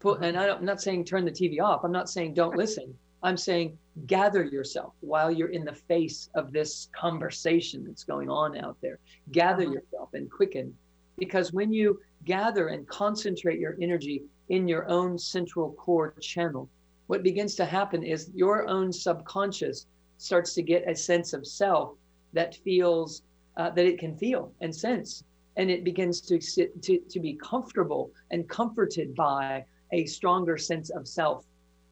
put 0.00 0.18
uh-huh. 0.18 0.26
and 0.26 0.36
I 0.36 0.46
am 0.46 0.64
not 0.64 0.80
saying 0.80 1.04
turn 1.04 1.24
the 1.24 1.30
tv 1.30 1.60
off. 1.60 1.84
I'm 1.84 1.92
not 1.92 2.10
saying 2.10 2.34
don't 2.34 2.56
listen. 2.56 2.94
I'm 3.22 3.36
saying 3.36 3.78
gather 4.06 4.44
yourself 4.44 4.92
while 5.00 5.30
you're 5.30 5.48
in 5.48 5.64
the 5.64 5.72
face 5.72 6.28
of 6.34 6.52
this 6.52 6.88
conversation 6.92 7.84
that's 7.84 8.04
going 8.04 8.28
on 8.28 8.56
out 8.58 8.76
there. 8.82 8.98
Gather 9.32 9.64
uh-huh. 9.64 9.72
yourself 9.72 10.14
and 10.14 10.30
quicken. 10.30 10.74
Because 11.16 11.52
when 11.52 11.72
you 11.72 11.98
gather 12.24 12.68
and 12.68 12.86
concentrate 12.88 13.58
your 13.58 13.76
energy 13.80 14.22
in 14.48 14.68
your 14.68 14.88
own 14.88 15.18
central 15.18 15.72
core 15.72 16.14
channel 16.20 16.68
what 17.06 17.22
begins 17.22 17.54
to 17.56 17.64
happen 17.64 18.02
is 18.02 18.30
your 18.34 18.68
own 18.68 18.92
subconscious 18.92 19.86
starts 20.18 20.54
to 20.54 20.62
get 20.62 20.88
a 20.88 20.94
sense 20.94 21.32
of 21.32 21.46
self 21.46 21.94
that 22.32 22.56
feels 22.56 23.22
uh, 23.56 23.70
that 23.70 23.86
it 23.86 23.98
can 23.98 24.16
feel 24.16 24.52
and 24.60 24.74
sense. 24.74 25.24
And 25.56 25.70
it 25.70 25.84
begins 25.84 26.20
to, 26.22 26.40
sit, 26.40 26.82
to 26.82 26.98
to 26.98 27.20
be 27.20 27.38
comfortable 27.42 28.10
and 28.30 28.48
comforted 28.48 29.14
by 29.14 29.64
a 29.92 30.04
stronger 30.04 30.58
sense 30.58 30.90
of 30.90 31.08
self. 31.08 31.44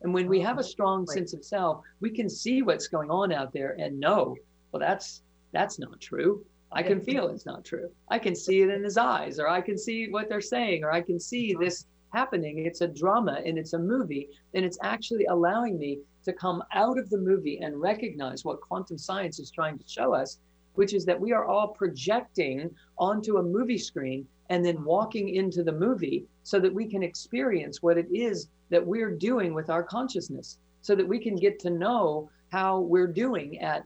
And 0.03 0.12
when 0.12 0.29
we 0.29 0.40
have 0.40 0.59
a 0.59 0.62
strong 0.62 1.07
sense 1.07 1.33
of 1.33 1.44
self 1.44 1.83
we 2.00 2.11
can 2.11 2.29
see 2.29 2.61
what's 2.61 2.88
going 2.88 3.11
on 3.11 3.33
out 3.33 3.55
there 3.55 3.74
and 3.79 3.98
know 3.98 4.37
well 4.70 4.81
that's 4.81 5.22
that's 5.53 5.79
not 5.79 6.00
true. 6.00 6.44
I 6.72 6.83
can 6.83 7.00
feel 7.00 7.29
it's 7.29 7.46
not 7.46 7.64
true. 7.64 7.88
I 8.09 8.18
can 8.18 8.35
see 8.35 8.61
it 8.62 8.68
in 8.68 8.83
his 8.83 8.98
eyes 8.98 9.38
or 9.38 9.48
i 9.48 9.61
can 9.61 9.79
see 9.79 10.11
what 10.11 10.29
they're 10.29 10.40
saying 10.40 10.85
or 10.85 10.90
i 10.90 11.00
can 11.00 11.18
see 11.18 11.55
this 11.59 11.87
happening. 12.14 12.64
It's 12.64 12.81
a 12.81 12.88
drama 12.88 13.40
and 13.44 13.59
it's 13.59 13.72
a 13.72 13.79
movie, 13.79 14.29
and 14.55 14.64
it's 14.64 14.79
actually 14.83 15.27
allowing 15.27 15.79
me 15.79 15.98
to 16.24 16.33
come 16.33 16.62
out 16.72 16.98
of 16.98 17.11
the 17.11 17.18
movie 17.18 17.59
and 17.59 17.81
recognize 17.81 18.44
what 18.44 18.61
quantum 18.61 18.96
science 18.96 19.38
is 19.38 19.50
trying 19.50 19.79
to 19.79 19.85
show 19.87 20.14
us, 20.14 20.38
which 20.74 20.94
is 20.94 21.05
that 21.05 21.20
we 21.20 21.33
are 21.33 21.44
all 21.44 21.68
projecting 21.68 22.70
onto 22.98 23.38
a 23.38 23.42
movie 23.42 23.79
screen 23.79 24.27
and 24.50 24.64
then 24.64 24.85
walking 24.85 25.35
into 25.35 25.62
the 25.62 25.72
movie 25.72 26.24
so 26.42 26.61
that 26.61 26.72
we 26.72 26.87
can 26.87 27.03
experience 27.03 27.83
what 27.83 27.98
it 27.98 28.07
is 28.12 28.48
that 28.70 28.87
we're 28.87 29.11
doing 29.11 29.55
with 29.55 29.68
our 29.70 29.83
consciousness, 29.83 30.59
so 30.81 30.94
that 30.94 31.07
we 31.07 31.18
can 31.18 31.37
get 31.37 31.59
to 31.59 31.70
know 31.70 32.31
how 32.50 32.81
we're 32.81 33.12
doing 33.24 33.59
at 33.61 33.85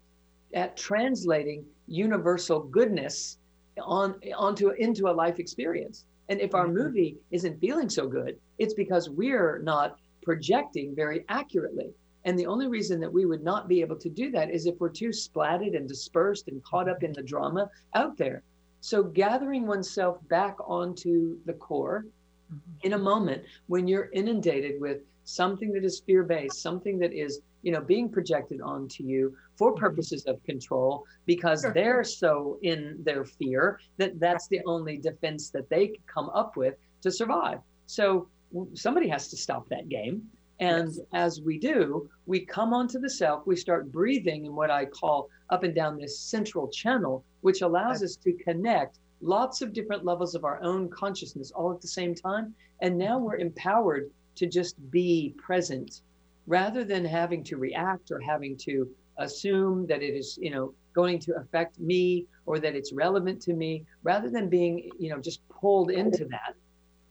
at 0.55 0.77
translating 0.77 1.65
universal 1.87 2.61
goodness 2.61 3.39
on 3.83 4.15
onto 4.37 4.71
into 4.71 5.09
a 5.09 5.15
life 5.23 5.39
experience 5.39 6.05
and 6.29 6.41
if 6.41 6.55
our 6.55 6.67
mm-hmm. 6.67 6.79
movie 6.79 7.17
isn't 7.31 7.61
feeling 7.61 7.89
so 7.89 8.07
good, 8.07 8.39
it's 8.59 8.75
because 8.75 9.09
we're 9.09 9.59
not 9.61 9.99
projecting 10.23 10.95
very 10.95 11.25
accurately. 11.29 11.91
And 12.25 12.39
the 12.39 12.47
only 12.47 12.67
reason 12.67 13.01
that 13.01 13.13
we 13.13 13.25
would 13.25 13.43
not 13.43 13.69
be 13.69 13.81
able 13.81 13.97
to 13.97 14.09
do 14.11 14.31
that 14.33 14.51
is 14.51 14.67
if 14.67 14.79
we're 14.79 14.91
too 14.91 15.09
splatted 15.09 15.77
and 15.77 15.89
dispersed 15.89 16.49
and 16.49 16.63
caught 16.65 16.89
up 16.89 17.03
in 17.03 17.13
the 17.13 17.23
drama 17.23 17.71
out 17.95 18.17
there. 18.19 18.43
So 18.81 19.03
gathering 19.03 19.67
oneself 19.67 20.19
back 20.29 20.57
onto 20.67 21.39
the 21.47 21.55
core 21.55 22.05
mm-hmm. 22.53 22.87
in 22.87 22.93
a 22.93 22.99
moment 22.99 23.45
when 23.69 23.89
you're 23.89 24.11
inundated 24.13 24.81
with 24.81 24.99
something 25.29 25.73
that 25.73 25.85
is 25.85 26.01
fear-based, 26.01 26.61
something 26.61 26.99
that 26.99 27.13
is, 27.13 27.41
you 27.63 27.71
know, 27.71 27.81
being 27.81 28.09
projected 28.09 28.61
onto 28.61 29.05
you 29.05 29.37
for 29.57 29.73
mm-hmm. 29.73 29.81
purposes 29.81 30.25
of 30.25 30.43
control 30.45 31.05
because 31.27 31.61
sure. 31.63 31.73
they're 31.73 32.05
so 32.05 32.59
in 32.63 32.97
their 33.03 33.25
fear 33.25 33.79
that 33.99 34.19
that's 34.19 34.49
the 34.49 34.61
only 34.67 34.97
defense 34.97 35.51
that 35.51 35.69
they 35.69 35.93
come 36.07 36.31
up 36.31 36.57
with 36.57 36.75
to 37.03 37.11
survive. 37.11 37.59
So 37.87 38.29
somebody 38.75 39.09
has 39.09 39.29
to 39.29 39.37
stop 39.37 39.69
that 39.69 39.89
game. 39.89 40.23
And 40.61 40.89
yes. 40.89 41.07
as 41.13 41.41
we 41.41 41.59
do, 41.59 42.09
we 42.27 42.45
come 42.45 42.73
onto 42.73 42.99
the 42.99 43.11
self, 43.11 43.47
we 43.47 43.55
start 43.55 43.93
breathing 43.93 44.47
in 44.47 44.57
what 44.57 44.71
I 44.71 44.87
call 44.87 45.29
up 45.51 45.63
and 45.63 45.75
down 45.75 45.99
this 45.99 46.19
central 46.19 46.69
channel, 46.69 47.25
which 47.43 47.63
allows 47.63 48.03
us 48.03 48.17
to 48.17 48.33
connect 48.33 48.99
lots 49.21 49.63
of 49.63 49.73
different 49.73 50.05
levels 50.05 50.35
of 50.35 50.45
our 50.45 50.61
own 50.63 50.89
consciousness 50.89 51.53
all 51.53 51.73
at 51.73 51.81
the 51.81 51.89
same 51.89 52.15
time. 52.15 52.55
And 52.81 52.97
now 52.97 53.19
we're 53.19 53.37
empowered 53.37 54.11
to 54.39 54.47
just 54.47 54.75
be 54.91 55.35
present 55.37 56.03
rather 56.47 56.83
than 56.85 57.05
having 57.05 57.45
to 57.45 57.57
react 57.57 58.11
or 58.11 58.21
having 58.21 58.57
to 58.57 58.89
assume 59.19 59.87
that 59.87 60.03
it 60.03 60.15
is, 60.15 60.39
you 60.41 60.51
know, 60.51 60.73
going 60.95 61.19
to 61.19 61.37
affect 61.37 61.79
me 61.79 62.27
or 62.47 62.59
that 62.59 62.75
it's 62.75 62.93
relevant 62.93 63.41
to 63.43 63.53
me, 63.53 63.85
rather 64.03 64.31
than 64.31 64.49
being, 64.49 64.91
you 64.99 65.11
know, 65.11 65.21
just 65.21 65.41
pulled 65.49 65.91
into 65.91 66.25
that. 66.25 66.55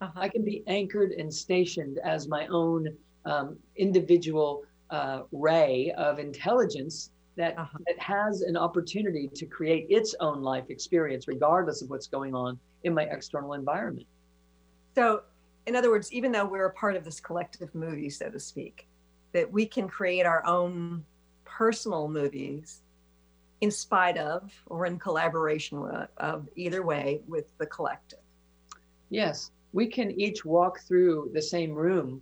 Uh-huh. 0.02 0.20
I 0.26 0.30
can 0.30 0.44
be 0.44 0.64
anchored 0.68 1.12
and 1.12 1.34
stationed 1.34 2.00
as 2.04 2.28
my 2.28 2.48
own 2.48 2.88
um, 3.26 3.58
individual 3.76 4.64
uh, 4.90 5.22
ray 5.32 5.92
of 5.98 6.18
intelligence 6.20 7.12
that, 7.36 7.58
uh-huh. 7.58 7.78
that 7.88 8.00
has 8.00 8.42
an 8.42 8.58
opportunity 8.58 9.30
to 9.36 9.46
create 9.46 9.86
its 9.90 10.16
own 10.20 10.42
life 10.42 10.66
experience, 10.70 11.28
regardless 11.28 11.82
of 11.82 11.90
what's 11.90 12.08
going 12.08 12.34
on 12.34 12.60
in 12.84 12.94
my 12.94 13.04
external 13.04 13.54
environment. 13.54 14.08
So, 14.96 15.22
in 15.68 15.76
other 15.76 15.92
words, 15.92 16.12
even 16.14 16.32
though 16.32 16.46
we're 16.46 16.66
a 16.66 16.74
part 16.74 16.96
of 16.96 17.04
this 17.04 17.20
collective 17.20 17.76
movie, 17.76 18.10
so 18.10 18.30
to 18.30 18.40
speak, 18.40 18.88
that 19.34 19.52
we 19.52 19.66
can 19.66 19.88
create 19.88 20.26
our 20.26 20.44
own 20.46 21.04
personal 21.44 22.08
movies 22.08 22.82
in 23.60 23.70
spite 23.70 24.18
of 24.18 24.52
or 24.68 24.86
in 24.86 24.98
collaboration 24.98 25.82
with, 25.82 26.08
of 26.18 26.48
either 26.56 26.84
way 26.84 27.22
with 27.28 27.46
the 27.58 27.66
collective. 27.66 28.20
Yes, 29.10 29.52
we 29.74 29.88
can 29.88 30.10
each 30.20 30.46
walk 30.46 30.80
through 30.88 31.32
the 31.34 31.42
same 31.42 31.74
room 31.74 32.22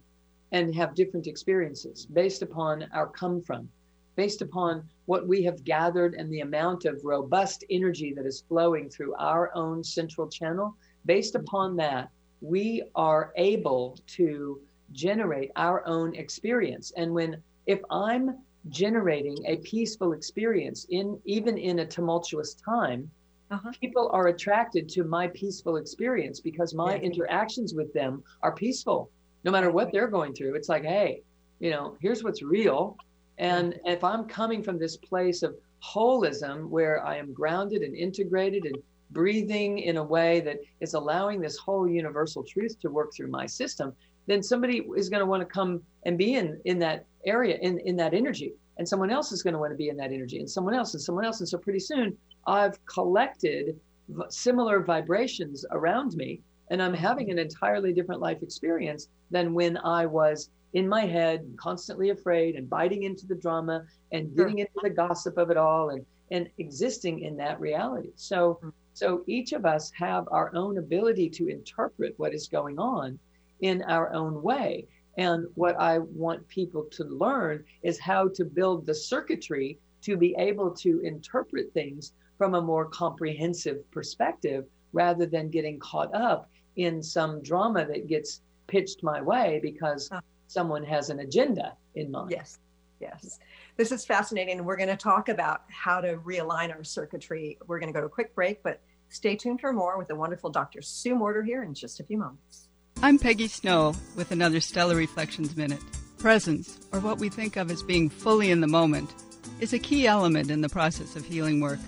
and 0.52 0.74
have 0.74 0.96
different 0.96 1.28
experiences 1.28 2.06
based 2.08 2.42
upon 2.42 2.88
our 2.94 3.08
come 3.08 3.42
from, 3.42 3.70
based 4.16 4.42
upon 4.42 4.84
what 5.06 5.28
we 5.28 5.44
have 5.44 5.64
gathered 5.64 6.16
and 6.16 6.32
the 6.32 6.40
amount 6.40 6.86
of 6.86 7.04
robust 7.04 7.64
energy 7.70 8.12
that 8.14 8.26
is 8.26 8.44
flowing 8.48 8.90
through 8.90 9.14
our 9.16 9.52
own 9.56 9.84
central 9.84 10.28
channel. 10.28 10.76
Based 11.06 11.36
upon 11.36 11.76
that, 11.76 12.10
we 12.46 12.84
are 12.96 13.32
able 13.36 13.98
to 14.08 14.62
generate 14.92 15.52
our 15.56 15.86
own 15.88 16.16
experience. 16.16 16.94
And 16.96 17.14
when, 17.14 17.42
if 17.66 17.82
I'm 17.90 18.38
generating 18.70 19.38
a 19.46 19.58
peaceful 19.58 20.14
experience 20.14 20.86
in 20.90 21.20
even 21.26 21.58
in 21.58 21.80
a 21.80 21.86
tumultuous 21.86 22.56
time 22.56 23.10
uh-huh. 23.52 23.72
people 23.80 24.10
are 24.12 24.28
attracted 24.28 24.90
to 24.90 25.04
my 25.04 25.28
peaceful 25.28 25.78
experience 25.78 26.40
because 26.40 26.74
my 26.74 26.98
interactions 26.98 27.76
with 27.76 27.94
them 27.94 28.24
are 28.42 28.56
peaceful 28.56 29.12
no 29.44 29.52
matter 29.52 29.70
what 29.70 29.92
they're 29.92 30.08
going 30.08 30.34
through 30.34 30.56
it's 30.56 30.68
like 30.68 30.84
hey 30.84 31.22
you 31.60 31.70
know 31.70 31.96
here's 32.02 32.24
what's 32.24 32.42
real 32.42 32.98
and 33.38 33.80
if 33.86 34.04
i'm 34.04 34.26
coming 34.26 34.64
from 34.64 34.80
this 34.80 34.98
place 34.98 35.44
of 35.44 35.56
holism 35.84 36.68
where 36.68 37.06
i 37.06 37.16
am 37.16 37.34
grounded 37.34 37.84
and 37.84 37.96
integrated 37.96 38.66
and 38.66 38.78
breathing 39.12 39.80
in 39.80 39.98
a 39.98 40.04
way 40.04 40.42
that 40.42 40.58
is 40.82 40.94
allowing 40.94 41.40
this 41.40 41.58
whole 41.58 41.88
universal 41.88 42.44
truth 42.44 42.80
to 42.80 42.90
work 42.90 43.14
through 43.14 43.28
my 43.30 43.46
system 43.46 43.94
then 44.28 44.42
somebody 44.42 44.84
is 44.98 45.10
going 45.10 45.20
to 45.20 45.26
want 45.26 45.42
to 45.42 45.46
come 45.46 45.82
and 46.06 46.18
be 46.18 46.34
in 46.36 46.60
in 46.66 46.80
that 46.80 47.06
area 47.26 47.58
in 47.62 47.80
in 47.80 47.96
that 47.96 48.14
energy 48.14 48.54
and 48.78 48.88
someone 48.88 49.12
else 49.12 49.32
is 49.32 49.44
going 49.44 49.54
to 49.54 49.60
want 49.60 49.72
to 49.72 49.78
be 49.78 49.90
in 49.90 49.98
that 49.98 50.12
energy 50.12 50.40
and 50.40 50.50
someone 50.50 50.74
else 50.74 50.94
and 50.94 51.02
someone 51.04 51.24
else 51.26 51.40
and 51.40 51.48
so 51.48 51.58
pretty 51.58 51.80
soon 51.80 52.16
i've 52.48 52.84
collected 52.86 53.80
v- 54.10 54.24
similar 54.30 54.82
vibrations 54.82 55.66
around 55.72 56.14
me 56.16 56.42
and 56.72 56.82
i'm 56.82 56.94
having 56.94 57.30
an 57.30 57.38
entirely 57.40 57.94
different 57.94 58.22
life 58.22 58.42
experience 58.42 59.08
than 59.30 59.54
when 59.54 59.78
i 59.78 60.06
was 60.06 60.50
in 60.74 60.90
my 60.90 61.06
head 61.06 61.48
constantly 61.58 62.10
afraid 62.10 62.56
and 62.56 62.70
biting 62.70 63.04
into 63.04 63.26
the 63.28 63.36
drama 63.36 63.86
and 64.12 64.28
Sure. 64.36 64.46
getting 64.46 64.60
into 64.60 64.80
the 64.82 64.90
gossip 64.90 65.38
of 65.38 65.50
it 65.52 65.58
all 65.58 65.90
and 65.92 66.04
and 66.32 66.50
existing 66.58 67.20
in 67.20 67.38
that 67.38 67.60
reality 67.60 68.10
so 68.16 68.60
Mhm. 68.64 68.74
So 68.96 69.26
each 69.28 69.52
of 69.52 69.66
us 69.66 69.92
have 69.92 70.26
our 70.32 70.56
own 70.56 70.78
ability 70.78 71.30
to 71.32 71.50
interpret 71.50 72.14
what 72.18 72.34
is 72.34 72.48
going 72.48 72.80
on 72.80 73.20
in 73.60 73.82
our 73.84 74.10
own 74.14 74.42
way. 74.42 74.88
And 75.18 75.48
what 75.56 75.76
I 75.78 76.00
want 76.00 76.48
people 76.48 76.86
to 76.92 77.04
learn 77.04 77.66
is 77.84 78.00
how 78.00 78.30
to 78.30 78.46
build 78.46 78.86
the 78.86 78.96
circuitry 78.96 79.78
to 80.04 80.16
be 80.16 80.34
able 80.38 80.72
to 80.76 81.02
interpret 81.02 81.74
things 81.74 82.14
from 82.38 82.56
a 82.56 82.62
more 82.62 82.86
comprehensive 82.86 83.80
perspective 83.92 84.66
rather 84.94 85.26
than 85.26 85.50
getting 85.50 85.78
caught 85.78 86.16
up 86.16 86.50
in 86.78 87.04
some 87.04 87.44
drama 87.44 87.86
that 87.86 88.08
gets 88.08 88.42
pitched 88.68 89.04
my 89.04 89.22
way 89.22 89.60
because 89.62 90.10
someone 90.48 90.86
has 90.86 91.10
an 91.10 91.20
agenda 91.20 91.74
in 91.96 92.10
mind. 92.12 92.32
Yes, 92.32 92.60
yes. 93.06 93.40
This 93.78 93.92
is 93.92 94.06
fascinating. 94.06 94.64
We're 94.64 94.78
going 94.78 94.90
to 94.90 94.98
talk 94.98 95.30
about 95.30 95.64
how 95.68 96.02
to 96.02 96.18
realign 96.18 96.74
our 96.74 96.84
circuitry. 96.84 97.58
We're 97.68 97.80
going 97.80 97.92
to 97.92 97.94
go 97.94 98.02
to 98.02 98.08
a 98.08 98.10
quick 98.10 98.34
break, 98.36 98.64
but 98.64 98.82
stay 99.10 99.36
tuned 99.36 99.62
for 99.62 99.74
more 99.74 99.98
with 99.98 100.08
the 100.08 100.16
wonderful 100.16 100.50
Dr. 100.50 100.82
Sue 100.82 101.16
Morter 101.16 101.44
here 101.44 101.64
in 101.64 101.74
just 101.74 102.00
a 102.00 102.04
few 102.04 102.18
moments. 102.18 102.68
I'm 103.02 103.20
Peggy 103.20 103.48
Snow 103.48 103.94
with 104.16 104.32
another 104.32 104.60
Stellar 104.60 104.96
Reflections 104.96 105.56
Minute. 105.56 105.82
Presence, 106.18 106.80
or 106.92 107.00
what 107.00 107.20
we 107.20 107.30
think 107.30 107.56
of 107.56 107.70
as 107.70 107.84
being 107.84 108.10
fully 108.10 108.50
in 108.50 108.62
the 108.62 108.68
moment, 108.68 109.14
is 109.60 109.74
a 109.74 109.80
key 109.80 110.08
element 110.08 110.50
in 110.50 110.62
the 110.62 110.70
process 110.70 111.16
of 111.16 111.26
healing 111.26 111.60
work. 111.60 111.80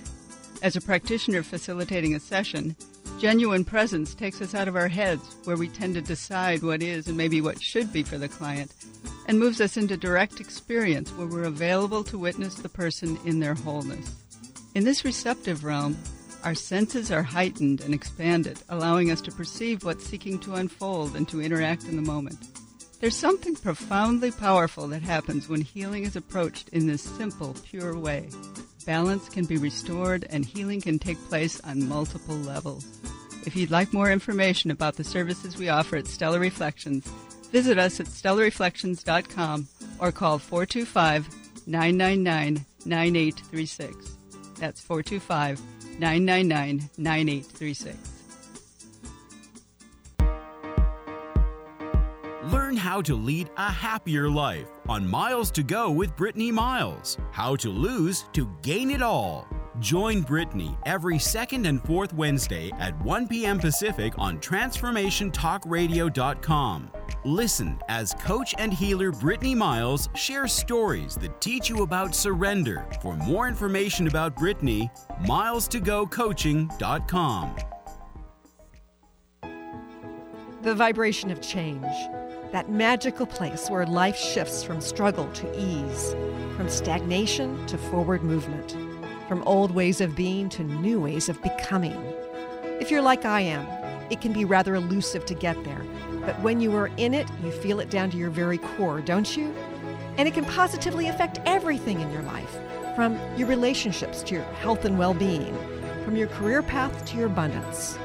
As 0.62 0.76
a 0.76 0.82
practitioner 0.82 1.44
facilitating 1.44 2.14
a 2.14 2.20
session, 2.20 2.76
genuine 3.20 3.64
presence 3.64 4.14
takes 4.14 4.42
us 4.42 4.54
out 4.54 4.68
of 4.68 4.76
our 4.76 4.88
heads 4.88 5.36
where 5.46 5.58
we 5.58 5.70
tend 5.70 5.96
to 5.96 6.02
decide 6.02 6.62
what 6.62 6.84
is 6.84 7.08
and 7.08 7.18
maybe 7.18 7.42
what 7.42 7.62
should 7.62 7.92
be 7.92 8.04
for 8.04 8.18
the 8.18 8.28
client, 8.28 8.72
and 9.28 9.40
moves 9.40 9.62
us 9.62 9.78
into 9.78 9.98
direct 9.98 10.40
experience 10.40 11.12
where 11.12 11.28
we're 11.28 11.44
available 11.44 12.04
to 12.06 12.18
witness 12.18 12.56
the 12.56 12.70
person 12.70 13.20
in 13.26 13.40
their 13.40 13.54
wholeness. 13.54 14.16
In 14.76 14.84
this 14.84 15.04
receptive 15.04 15.64
realm, 15.64 15.98
our 16.44 16.56
senses 16.56 17.12
are 17.12 17.24
heightened 17.24 17.82
and 17.82 17.94
expanded, 17.94 18.60
allowing 18.70 19.12
us 19.12 19.22
to 19.22 19.32
perceive 19.32 19.84
what's 19.84 20.06
seeking 20.06 20.40
to 20.40 20.56
unfold 20.56 21.16
and 21.16 21.28
to 21.30 21.42
interact 21.42 21.86
in 21.86 21.96
the 21.96 22.02
moment. 22.02 22.38
There's 23.00 23.16
something 23.16 23.56
profoundly 23.56 24.32
powerful 24.32 24.88
that 24.88 25.02
happens 25.02 25.50
when 25.50 25.62
healing 25.62 26.04
is 26.04 26.16
approached 26.16 26.70
in 26.70 26.88
this 26.88 27.02
simple, 27.02 27.56
pure 27.64 27.98
way. 27.98 28.30
Balance 28.86 29.30
can 29.30 29.46
be 29.46 29.58
restored 29.58 30.26
and 30.30 30.46
healing 30.46 30.82
can 30.82 30.98
take 30.98 31.18
place 31.28 31.60
on 31.62 31.88
multiple 31.88 32.38
levels. 32.38 32.88
If 33.46 33.56
you'd 33.56 33.72
like 33.72 33.94
more 33.94 34.12
information 34.12 34.72
about 34.72 34.96
the 34.96 35.04
services 35.04 35.58
we 35.58 35.70
offer 35.70 35.96
at 35.96 36.08
Stellar 36.08 36.40
Reflections, 36.40 37.08
visit 37.52 37.78
us 37.78 38.00
at 38.00 38.08
stellarreflections.com 38.08 39.68
or 40.00 40.12
call 40.12 40.40
425 40.40 41.28
999 41.68 42.66
9836. 42.86 44.18
That's 44.60 44.82
425 44.82 45.60
999 46.00 46.90
9836. 46.98 47.98
Learn 52.52 52.78
how 52.78 53.02
to 53.02 53.14
lead 53.16 53.50
a 53.58 53.72
happier 53.72 54.30
life 54.30 54.68
on 54.88 55.06
Miles 55.06 55.52
to 55.52 55.64
Go 55.64 55.92
with 55.92 56.16
Brittany 56.16 56.50
Miles. 56.50 57.18
How 57.32 57.58
to 57.58 57.70
lose 57.70 58.24
to 58.34 58.50
gain 58.62 58.90
it 58.90 59.02
all. 59.02 59.48
Join 59.80 60.22
Brittany 60.22 60.76
every 60.88 61.20
second 61.20 61.68
and 61.68 61.80
fourth 61.84 62.12
Wednesday 62.14 62.72
at 62.80 63.00
1 63.02 63.28
p.m. 63.28 63.60
Pacific 63.60 64.14
on 64.18 64.40
TransformationTalkRadio.com. 64.40 66.92
Listen 67.24 67.78
as 67.88 68.16
coach 68.16 68.56
and 68.58 68.74
healer 68.74 69.12
Brittany 69.12 69.54
Miles 69.54 70.10
shares 70.16 70.52
stories 70.52 71.14
that 71.18 71.40
teach 71.42 71.70
you 71.70 71.84
about 71.84 72.16
surrender. 72.16 72.88
For 73.04 73.16
more 73.18 73.48
information 73.48 74.08
about 74.08 74.36
Brittany, 74.36 74.90
miles2gocoaching.com. 75.26 77.56
The 80.64 80.74
vibration 80.74 81.30
of 81.30 81.40
change, 81.40 81.86
that 82.52 82.72
magical 82.72 83.28
place 83.28 83.70
where 83.70 83.86
life 83.86 84.18
shifts 84.18 84.64
from 84.64 84.82
struggle 84.82 85.32
to 85.34 85.60
ease, 85.60 86.16
from 86.56 86.68
stagnation 86.68 87.64
to 87.68 87.78
forward 87.78 88.24
movement, 88.24 88.76
from 89.28 89.44
old 89.44 89.72
ways 89.72 90.02
of 90.02 90.16
being 90.16 90.50
to 90.50 90.64
new 90.64 91.00
ways 91.00 91.30
of 91.30 91.42
becoming. 91.42 91.96
If 92.80 92.92
you're 92.92 93.02
like 93.02 93.26
I 93.26 93.42
am, 93.42 93.66
it 94.10 94.22
can 94.22 94.34
be 94.34 94.46
rather 94.46 94.76
elusive 94.76 95.26
to 95.26 95.34
get 95.34 95.62
there, 95.64 95.84
but 96.22 96.40
when 96.42 96.62
you 96.62 96.76
are 96.76 96.90
in 96.98 97.14
it, 97.14 97.28
you 97.44 97.52
feel 97.52 97.80
it 97.80 97.90
down 97.90 98.10
to 98.12 98.18
your 98.18 98.30
very 98.30 98.58
core, 98.58 99.02
don't 99.02 99.36
you? 99.36 99.54
And 100.18 100.28
it 100.28 100.34
can 100.34 100.46
positively 100.46 101.08
affect 101.10 101.40
everything 101.46 102.02
in 102.02 102.12
your 102.12 102.24
life, 102.24 102.58
from 102.96 103.20
your 103.38 103.48
relationships 103.48 104.24
to 104.24 104.36
your 104.36 104.44
health 104.44 104.86
and 104.86 104.98
well 104.98 105.14
being, 105.14 105.56
from 106.06 106.16
your 106.16 106.28
career 106.28 106.62
path 106.62 107.06
to 107.06 107.18
your 107.18 107.28
abundance 107.28 107.98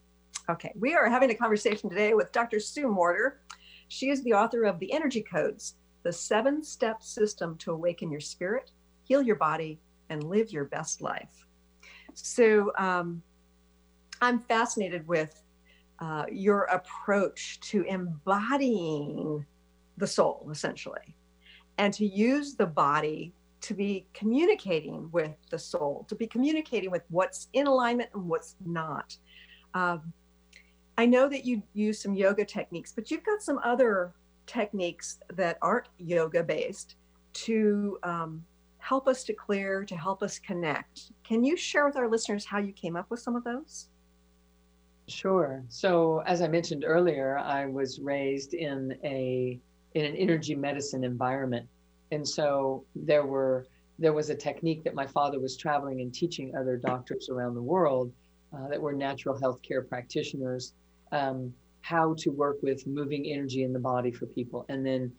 Okay, 0.50 0.74
we 0.76 0.94
are 0.94 1.10
having 1.10 1.32
a 1.32 1.36
conversation 1.36 1.90
today 1.90 2.14
with 2.14 2.34
Dr. 2.34 2.60
Sue 2.60 2.90
Morter. 2.90 3.40
She 3.88 4.10
is 4.10 4.22
the 4.24 4.34
author 4.34 4.66
of 4.66 4.78
The 4.80 4.92
Energy 4.92 5.22
Codes, 5.22 5.76
the 6.04 6.12
seven 6.12 6.66
step 6.66 7.02
system 7.02 7.56
to 7.60 7.72
awaken 7.72 8.12
your 8.12 8.20
spirit, 8.20 8.72
heal 9.04 9.22
your 9.22 9.38
body, 9.38 9.80
and 10.10 10.22
live 10.22 10.52
your 10.52 10.66
best 10.66 11.02
life. 11.02 11.46
So, 12.14 12.74
um, 12.78 13.24
I'm 14.24 14.40
fascinated 14.40 15.08
with 15.08 15.44
uh, 16.00 16.26
your 16.32 16.64
approach 16.64 17.60
to 17.62 17.84
embodying 17.84 19.46
the 19.98 20.08
soul, 20.08 20.48
essentially, 20.52 21.16
and 21.78 21.94
to 21.94 22.06
use 22.06 22.56
the 22.56 22.66
body 22.66 23.34
to 23.62 23.74
be 23.74 24.06
communicating 24.14 25.10
with 25.12 25.36
the 25.50 25.60
soul, 25.60 26.06
to 26.10 26.16
be 26.16 26.28
communicating 26.28 26.92
with 26.92 27.04
what's 27.10 27.48
in 27.54 27.68
alignment 27.68 28.10
and 28.14 28.28
what's 28.28 28.56
not. 28.66 29.16
Um, 29.74 30.14
I 30.98 31.06
know 31.06 31.28
that 31.30 31.46
you 31.46 31.64
use 31.74 32.02
some 32.02 32.14
yoga 32.14 32.46
techniques, 32.46 32.92
but 32.92 33.10
you've 33.10 33.24
got 33.24 33.42
some 33.42 33.60
other 33.64 34.14
techniques 34.46 35.20
that 35.34 35.58
aren't 35.62 35.88
yoga 35.98 36.44
based 36.44 36.96
to 37.34 37.98
um, 38.04 38.44
help 38.78 39.08
us 39.08 39.24
to 39.24 39.34
clear, 39.34 39.86
to 39.86 39.96
help 39.96 40.22
us 40.22 40.40
connect. 40.40 41.12
Can 41.24 41.44
you 41.44 41.56
share 41.56 41.86
with 41.86 41.96
our 41.96 42.10
listeners 42.10 42.46
how 42.46 42.60
you 42.60 42.74
came 42.74 42.96
up 42.96 43.10
with 43.10 43.22
some 43.22 43.36
of 43.36 43.44
those? 43.44 43.90
Sure. 45.08 45.64
So, 45.68 46.24
as 46.26 46.42
I 46.42 46.48
mentioned 46.48 46.84
earlier, 46.86 47.38
I 47.38 47.66
was 47.66 48.00
raised 48.00 48.54
in 48.54 48.98
a 49.04 49.60
in 49.94 50.06
an 50.06 50.16
energy 50.16 50.56
medicine 50.56 51.04
environment. 51.04 51.68
And 52.12 52.28
so 52.28 52.86
there 52.96 53.26
were 53.26 53.68
there 54.00 54.14
was 54.14 54.30
a 54.30 54.36
technique 54.36 54.84
that 54.84 54.96
my 54.96 55.06
father 55.06 55.40
was 55.40 55.56
traveling 55.56 56.02
and 56.02 56.14
teaching 56.14 56.56
other 56.56 56.78
doctors 56.78 57.30
around 57.30 57.56
the 57.56 57.62
world 57.62 58.12
uh, 58.54 58.68
that 58.68 58.82
were 58.82 58.94
natural 58.94 59.40
health 59.40 59.62
care 59.62 59.82
practitioners 59.82 60.74
um, 61.12 61.54
how 61.82 62.14
to 62.16 62.30
work 62.30 62.58
with 62.64 62.88
moving 62.88 63.26
energy 63.28 63.64
in 63.64 63.74
the 63.74 63.80
body 63.80 64.12
for 64.12 64.26
people. 64.28 64.66
And 64.70 64.86
then 64.86 65.12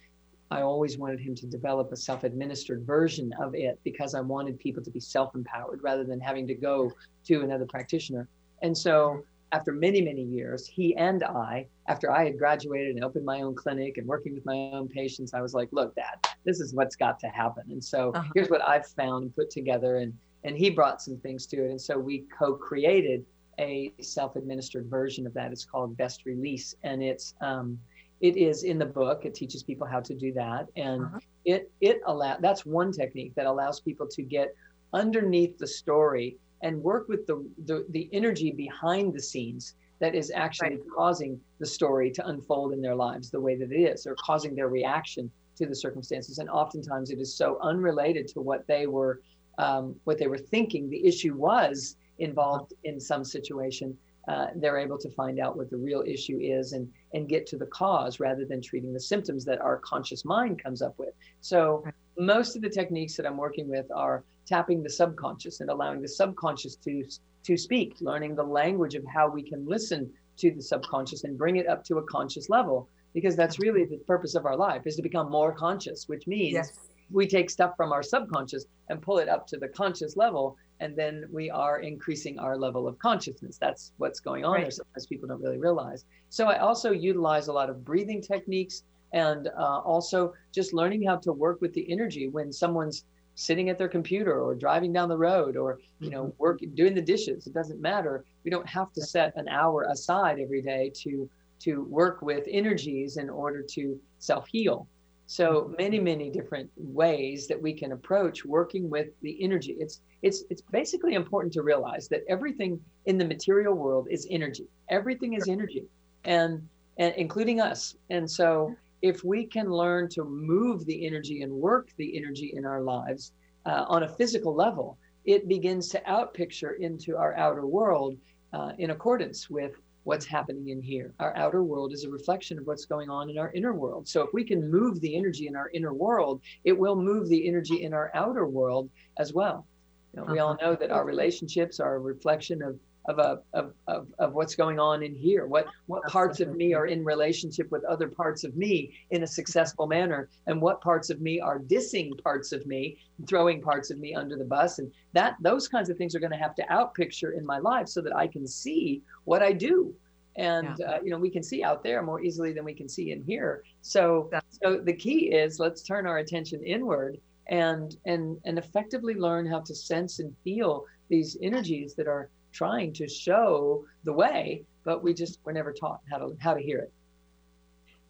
I 0.50 0.62
always 0.62 0.98
wanted 0.98 1.20
him 1.20 1.34
to 1.36 1.46
develop 1.46 1.92
a 1.92 1.96
self 1.96 2.24
administered 2.24 2.86
version 2.86 3.32
of 3.40 3.54
it 3.54 3.78
because 3.84 4.14
I 4.14 4.20
wanted 4.20 4.58
people 4.58 4.82
to 4.82 4.90
be 4.90 5.00
self 5.00 5.34
empowered 5.34 5.82
rather 5.82 6.04
than 6.04 6.20
having 6.20 6.46
to 6.48 6.54
go 6.54 6.92
to 7.26 7.42
another 7.42 7.66
practitioner. 7.66 8.28
And 8.62 8.76
so 8.76 9.24
after 9.54 9.70
many, 9.72 10.00
many 10.00 10.22
years, 10.22 10.66
he 10.66 10.96
and 10.96 11.22
I, 11.22 11.68
after 11.86 12.10
I 12.10 12.24
had 12.24 12.36
graduated 12.36 12.96
and 12.96 13.04
opened 13.04 13.24
my 13.24 13.42
own 13.42 13.54
clinic 13.54 13.98
and 13.98 14.06
working 14.06 14.34
with 14.34 14.44
my 14.44 14.70
own 14.72 14.88
patients, 14.88 15.32
I 15.32 15.40
was 15.40 15.54
like, 15.54 15.68
look, 15.70 15.94
dad, 15.94 16.26
this 16.44 16.58
is 16.58 16.74
what's 16.74 16.96
got 16.96 17.20
to 17.20 17.28
happen. 17.28 17.62
And 17.70 17.82
so 17.82 18.10
uh-huh. 18.16 18.28
here's 18.34 18.50
what 18.50 18.66
I've 18.68 18.84
found 18.84 19.22
and 19.22 19.36
put 19.36 19.50
together. 19.50 19.98
And, 19.98 20.12
and 20.42 20.56
he 20.56 20.70
brought 20.70 21.00
some 21.00 21.18
things 21.18 21.46
to 21.46 21.64
it. 21.64 21.70
And 21.70 21.80
so 21.80 21.96
we 21.96 22.24
co 22.36 22.54
created 22.54 23.24
a 23.60 23.92
self 24.00 24.34
administered 24.34 24.90
version 24.90 25.24
of 25.24 25.32
that. 25.34 25.52
It's 25.52 25.64
called 25.64 25.96
Best 25.96 26.26
Release. 26.26 26.74
And 26.82 27.00
it's, 27.00 27.34
um, 27.40 27.78
it 28.20 28.36
is 28.36 28.64
in 28.64 28.76
the 28.76 28.86
book. 28.86 29.24
It 29.24 29.36
teaches 29.36 29.62
people 29.62 29.86
how 29.86 30.00
to 30.00 30.14
do 30.16 30.32
that. 30.32 30.66
And 30.74 31.04
uh-huh. 31.04 31.20
it, 31.44 31.70
it 31.80 32.00
allow 32.06 32.38
that's 32.40 32.66
one 32.66 32.90
technique 32.90 33.36
that 33.36 33.46
allows 33.46 33.78
people 33.78 34.08
to 34.08 34.22
get 34.22 34.56
underneath 34.92 35.58
the 35.58 35.66
story 35.66 36.38
and 36.64 36.82
work 36.82 37.08
with 37.08 37.26
the, 37.26 37.46
the, 37.66 37.86
the 37.90 38.08
energy 38.12 38.50
behind 38.50 39.12
the 39.12 39.20
scenes 39.20 39.74
that 40.00 40.14
is 40.14 40.32
actually 40.34 40.70
right. 40.70 40.80
causing 40.96 41.38
the 41.60 41.66
story 41.66 42.10
to 42.10 42.26
unfold 42.26 42.72
in 42.72 42.80
their 42.80 42.94
lives 42.94 43.30
the 43.30 43.38
way 43.38 43.54
that 43.54 43.70
it 43.70 43.76
is 43.76 44.06
or 44.06 44.16
causing 44.16 44.54
their 44.56 44.68
reaction 44.68 45.30
to 45.56 45.66
the 45.66 45.74
circumstances. 45.74 46.38
And 46.38 46.48
oftentimes 46.48 47.10
it 47.10 47.20
is 47.20 47.36
so 47.36 47.58
unrelated 47.62 48.26
to 48.28 48.40
what 48.40 48.66
they 48.66 48.86
were 48.86 49.20
um, 49.58 49.94
what 50.02 50.18
they 50.18 50.26
were 50.26 50.38
thinking. 50.38 50.90
The 50.90 51.06
issue 51.06 51.36
was 51.36 51.96
involved 52.18 52.72
in 52.82 52.98
some 52.98 53.24
situation. 53.24 53.96
Uh, 54.26 54.46
they're 54.56 54.78
able 54.78 54.98
to 54.98 55.10
find 55.10 55.38
out 55.38 55.56
what 55.56 55.70
the 55.70 55.76
real 55.76 56.02
issue 56.04 56.38
is 56.40 56.72
and 56.72 56.90
and 57.12 57.28
get 57.28 57.46
to 57.48 57.58
the 57.58 57.66
cause 57.66 58.18
rather 58.18 58.44
than 58.46 58.60
treating 58.60 58.92
the 58.92 59.00
symptoms 59.12 59.44
that 59.44 59.60
our 59.60 59.76
conscious 59.78 60.24
mind 60.24 60.60
comes 60.60 60.80
up 60.82 60.98
with. 60.98 61.14
So 61.40 61.84
most 62.18 62.56
of 62.56 62.62
the 62.62 62.68
techniques 62.68 63.16
that 63.16 63.26
i'm 63.26 63.36
working 63.36 63.68
with 63.68 63.86
are 63.94 64.24
tapping 64.46 64.82
the 64.82 64.90
subconscious 64.90 65.60
and 65.60 65.70
allowing 65.70 66.00
the 66.00 66.08
subconscious 66.08 66.76
to 66.76 67.04
to 67.42 67.56
speak 67.56 67.96
learning 68.00 68.34
the 68.34 68.42
language 68.42 68.94
of 68.94 69.04
how 69.06 69.28
we 69.28 69.42
can 69.42 69.66
listen 69.66 70.10
to 70.36 70.50
the 70.50 70.62
subconscious 70.62 71.24
and 71.24 71.38
bring 71.38 71.56
it 71.56 71.68
up 71.68 71.84
to 71.84 71.98
a 71.98 72.02
conscious 72.04 72.48
level 72.48 72.88
because 73.12 73.36
that's 73.36 73.58
really 73.58 73.84
the 73.84 73.98
purpose 74.06 74.34
of 74.34 74.44
our 74.44 74.56
life 74.56 74.82
is 74.86 74.96
to 74.96 75.02
become 75.02 75.30
more 75.30 75.52
conscious 75.52 76.08
which 76.08 76.26
means 76.26 76.52
yes. 76.52 76.72
we 77.10 77.26
take 77.26 77.50
stuff 77.50 77.72
from 77.76 77.92
our 77.92 78.02
subconscious 78.02 78.66
and 78.88 79.00
pull 79.02 79.18
it 79.18 79.28
up 79.28 79.46
to 79.46 79.56
the 79.56 79.68
conscious 79.68 80.16
level 80.16 80.56
and 80.80 80.96
then 80.96 81.24
we 81.32 81.50
are 81.50 81.80
increasing 81.80 82.38
our 82.38 82.56
level 82.56 82.88
of 82.88 82.98
consciousness 82.98 83.56
that's 83.60 83.92
what's 83.98 84.20
going 84.20 84.44
on 84.44 84.54
right. 84.54 84.62
there 84.62 84.70
sometimes 84.70 85.06
people 85.06 85.28
don't 85.28 85.42
really 85.42 85.58
realize 85.58 86.04
so 86.28 86.46
i 86.46 86.58
also 86.58 86.90
utilize 86.90 87.48
a 87.48 87.52
lot 87.52 87.70
of 87.70 87.84
breathing 87.84 88.20
techniques 88.20 88.82
and 89.14 89.48
uh, 89.56 89.78
also 89.78 90.34
just 90.52 90.74
learning 90.74 91.02
how 91.02 91.16
to 91.16 91.32
work 91.32 91.60
with 91.62 91.72
the 91.72 91.90
energy 91.90 92.28
when 92.28 92.52
someone's 92.52 93.04
sitting 93.36 93.70
at 93.70 93.78
their 93.78 93.88
computer 93.88 94.40
or 94.40 94.54
driving 94.54 94.92
down 94.92 95.08
the 95.08 95.16
road 95.16 95.56
or 95.56 95.78
you 96.00 96.10
know 96.10 96.24
mm-hmm. 96.24 96.42
work 96.42 96.60
doing 96.74 96.94
the 96.94 97.02
dishes 97.02 97.46
it 97.46 97.54
doesn't 97.54 97.80
matter. 97.80 98.24
We 98.44 98.50
don't 98.50 98.68
have 98.68 98.92
to 98.92 99.02
set 99.02 99.32
an 99.36 99.48
hour 99.48 99.86
aside 99.90 100.38
every 100.38 100.60
day 100.60 100.92
to 101.02 101.30
to 101.60 101.84
work 101.84 102.20
with 102.20 102.44
energies 102.50 103.16
in 103.16 103.30
order 103.30 103.62
to 103.74 103.98
self 104.18 104.46
heal 104.48 104.86
so 105.26 105.62
mm-hmm. 105.62 105.74
many 105.78 106.00
many 106.00 106.30
different 106.30 106.70
ways 106.76 107.46
that 107.48 107.60
we 107.60 107.72
can 107.72 107.92
approach 107.92 108.44
working 108.44 108.90
with 108.90 109.08
the 109.22 109.42
energy. 109.42 109.76
It's 109.78 110.00
it's 110.22 110.44
it's 110.50 110.62
basically 110.62 111.14
important 111.14 111.52
to 111.54 111.62
realize 111.62 112.08
that 112.08 112.22
everything 112.28 112.80
in 113.06 113.18
the 113.18 113.24
material 113.24 113.74
world 113.74 114.08
is 114.10 114.26
energy. 114.30 114.66
Everything 114.90 115.34
is 115.34 115.48
energy 115.48 115.84
and 116.24 116.66
and 116.98 117.14
including 117.16 117.60
us. 117.60 117.96
And 118.10 118.30
so 118.30 118.74
if 119.04 119.22
we 119.22 119.44
can 119.44 119.68
learn 119.68 120.08
to 120.08 120.24
move 120.24 120.86
the 120.86 121.06
energy 121.06 121.42
and 121.42 121.52
work 121.52 121.90
the 121.98 122.16
energy 122.16 122.54
in 122.56 122.64
our 122.64 122.80
lives 122.80 123.32
uh, 123.66 123.84
on 123.86 124.04
a 124.04 124.08
physical 124.08 124.54
level, 124.54 124.96
it 125.26 125.46
begins 125.46 125.90
to 125.90 126.00
outpicture 126.08 126.78
into 126.80 127.14
our 127.14 127.34
outer 127.36 127.66
world 127.66 128.16
uh, 128.54 128.72
in 128.78 128.92
accordance 128.92 129.50
with 129.50 129.72
what's 130.04 130.24
happening 130.24 130.70
in 130.70 130.80
here. 130.80 131.12
Our 131.20 131.36
outer 131.36 131.62
world 131.62 131.92
is 131.92 132.04
a 132.04 132.08
reflection 132.08 132.58
of 132.58 132.66
what's 132.66 132.86
going 132.86 133.10
on 133.10 133.28
in 133.28 133.36
our 133.36 133.52
inner 133.52 133.74
world. 133.74 134.08
So 134.08 134.22
if 134.22 134.30
we 134.32 134.42
can 134.42 134.70
move 134.70 135.02
the 135.02 135.14
energy 135.16 135.48
in 135.48 135.54
our 135.54 135.68
inner 135.74 135.92
world, 135.92 136.40
it 136.64 136.72
will 136.72 136.96
move 136.96 137.28
the 137.28 137.46
energy 137.46 137.82
in 137.82 137.92
our 137.92 138.10
outer 138.14 138.46
world 138.46 138.88
as 139.18 139.34
well. 139.34 139.66
You 140.14 140.20
know, 140.20 140.24
uh-huh. 140.24 140.32
We 140.32 140.38
all 140.38 140.52
uh-huh. 140.52 140.70
know 140.70 140.76
that 140.76 140.90
our 140.90 141.04
relationships 141.04 141.78
are 141.78 141.96
a 141.96 141.98
reflection 141.98 142.62
of 142.62 142.80
of 143.06 143.18
a 143.18 143.40
of, 143.52 143.74
of, 143.86 144.08
of 144.18 144.32
what's 144.32 144.54
going 144.54 144.78
on 144.78 145.02
in 145.02 145.14
here. 145.14 145.46
What 145.46 145.66
what 145.86 146.02
parts 146.04 146.40
of 146.40 146.54
me 146.54 146.74
are 146.74 146.86
in 146.86 147.04
relationship 147.04 147.70
with 147.70 147.84
other 147.84 148.08
parts 148.08 148.44
of 148.44 148.56
me 148.56 148.94
in 149.10 149.22
a 149.22 149.26
successful 149.26 149.86
manner? 149.86 150.28
And 150.46 150.60
what 150.60 150.80
parts 150.80 151.10
of 151.10 151.20
me 151.20 151.40
are 151.40 151.58
dissing 151.58 152.10
parts 152.22 152.52
of 152.52 152.66
me 152.66 152.96
throwing 153.26 153.60
parts 153.60 153.90
of 153.90 153.98
me 153.98 154.14
under 154.14 154.36
the 154.36 154.44
bus? 154.44 154.78
And 154.78 154.90
that 155.12 155.36
those 155.40 155.68
kinds 155.68 155.90
of 155.90 155.96
things 155.96 156.14
are 156.14 156.20
going 156.20 156.32
to 156.32 156.38
have 156.38 156.54
to 156.56 156.66
outpicture 156.70 157.36
in 157.36 157.44
my 157.44 157.58
life 157.58 157.88
so 157.88 158.00
that 158.00 158.16
i 158.16 158.26
can 158.26 158.46
see 158.46 159.02
what 159.24 159.42
i 159.42 159.52
do. 159.52 159.94
And 160.36 160.76
yeah. 160.78 160.92
uh, 160.92 160.98
you 161.04 161.10
know 161.10 161.18
we 161.18 161.30
can 161.30 161.42
see 161.42 161.62
out 161.62 161.82
there 161.84 162.02
more 162.02 162.20
easily 162.22 162.52
than 162.52 162.64
we 162.64 162.74
can 162.74 162.88
see 162.88 163.12
in 163.12 163.22
here. 163.22 163.62
So 163.82 164.30
so 164.62 164.78
the 164.78 164.94
key 164.94 165.32
is 165.32 165.60
let's 165.60 165.82
turn 165.82 166.06
our 166.06 166.18
attention 166.18 166.62
inward 166.64 167.18
and 167.48 167.96
and 168.06 168.38
and 168.44 168.58
effectively 168.58 169.14
learn 169.14 169.46
how 169.46 169.60
to 169.60 169.74
sense 169.74 170.18
and 170.18 170.34
feel 170.42 170.86
these 171.08 171.36
energies 171.42 171.94
that 171.94 172.08
are 172.08 172.30
trying 172.54 172.92
to 172.94 173.08
show 173.08 173.84
the 174.04 174.12
way, 174.12 174.64
but 174.84 175.02
we 175.02 175.12
just 175.12 175.40
were 175.44 175.52
never 175.52 175.72
taught 175.72 176.00
how 176.10 176.18
to 176.18 176.36
how 176.38 176.54
to 176.54 176.62
hear 176.62 176.78
it. 176.78 176.92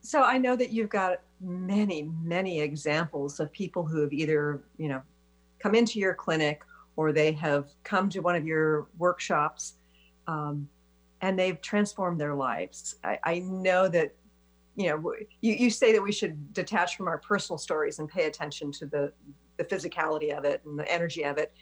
So 0.01 0.21
I 0.21 0.37
know 0.37 0.55
that 0.55 0.71
you've 0.71 0.89
got 0.89 1.21
many, 1.41 2.09
many 2.21 2.61
examples 2.61 3.39
of 3.39 3.51
people 3.51 3.83
who 3.83 4.01
have 4.01 4.13
either, 4.13 4.61
you 4.77 4.87
know, 4.87 5.01
come 5.59 5.73
into 5.73 5.99
your 5.99 6.13
clinic 6.13 6.61
or 6.95 7.11
they 7.11 7.31
have 7.31 7.69
come 7.83 8.07
to 8.09 8.19
one 8.19 8.35
of 8.35 8.45
your 8.45 8.87
workshops 8.99 9.73
um, 10.27 10.69
and 11.21 11.37
they've 11.37 11.59
transformed 11.61 12.21
their 12.21 12.35
lives. 12.35 12.97
I, 13.03 13.19
I 13.23 13.39
know 13.39 13.87
that 13.89 14.13
you 14.75 14.89
know 14.89 15.13
you, 15.41 15.53
you 15.53 15.69
say 15.69 15.93
that 15.93 16.01
we 16.01 16.11
should 16.11 16.53
detach 16.53 16.97
from 16.97 17.07
our 17.07 17.17
personal 17.17 17.57
stories 17.57 17.99
and 17.99 18.07
pay 18.07 18.25
attention 18.25 18.71
to 18.73 18.85
the 18.85 19.11
the 19.57 19.63
physicality 19.63 20.37
of 20.37 20.43
it 20.43 20.61
and 20.65 20.77
the 20.77 20.91
energy 20.91 21.23
of 21.23 21.37
it 21.37 21.53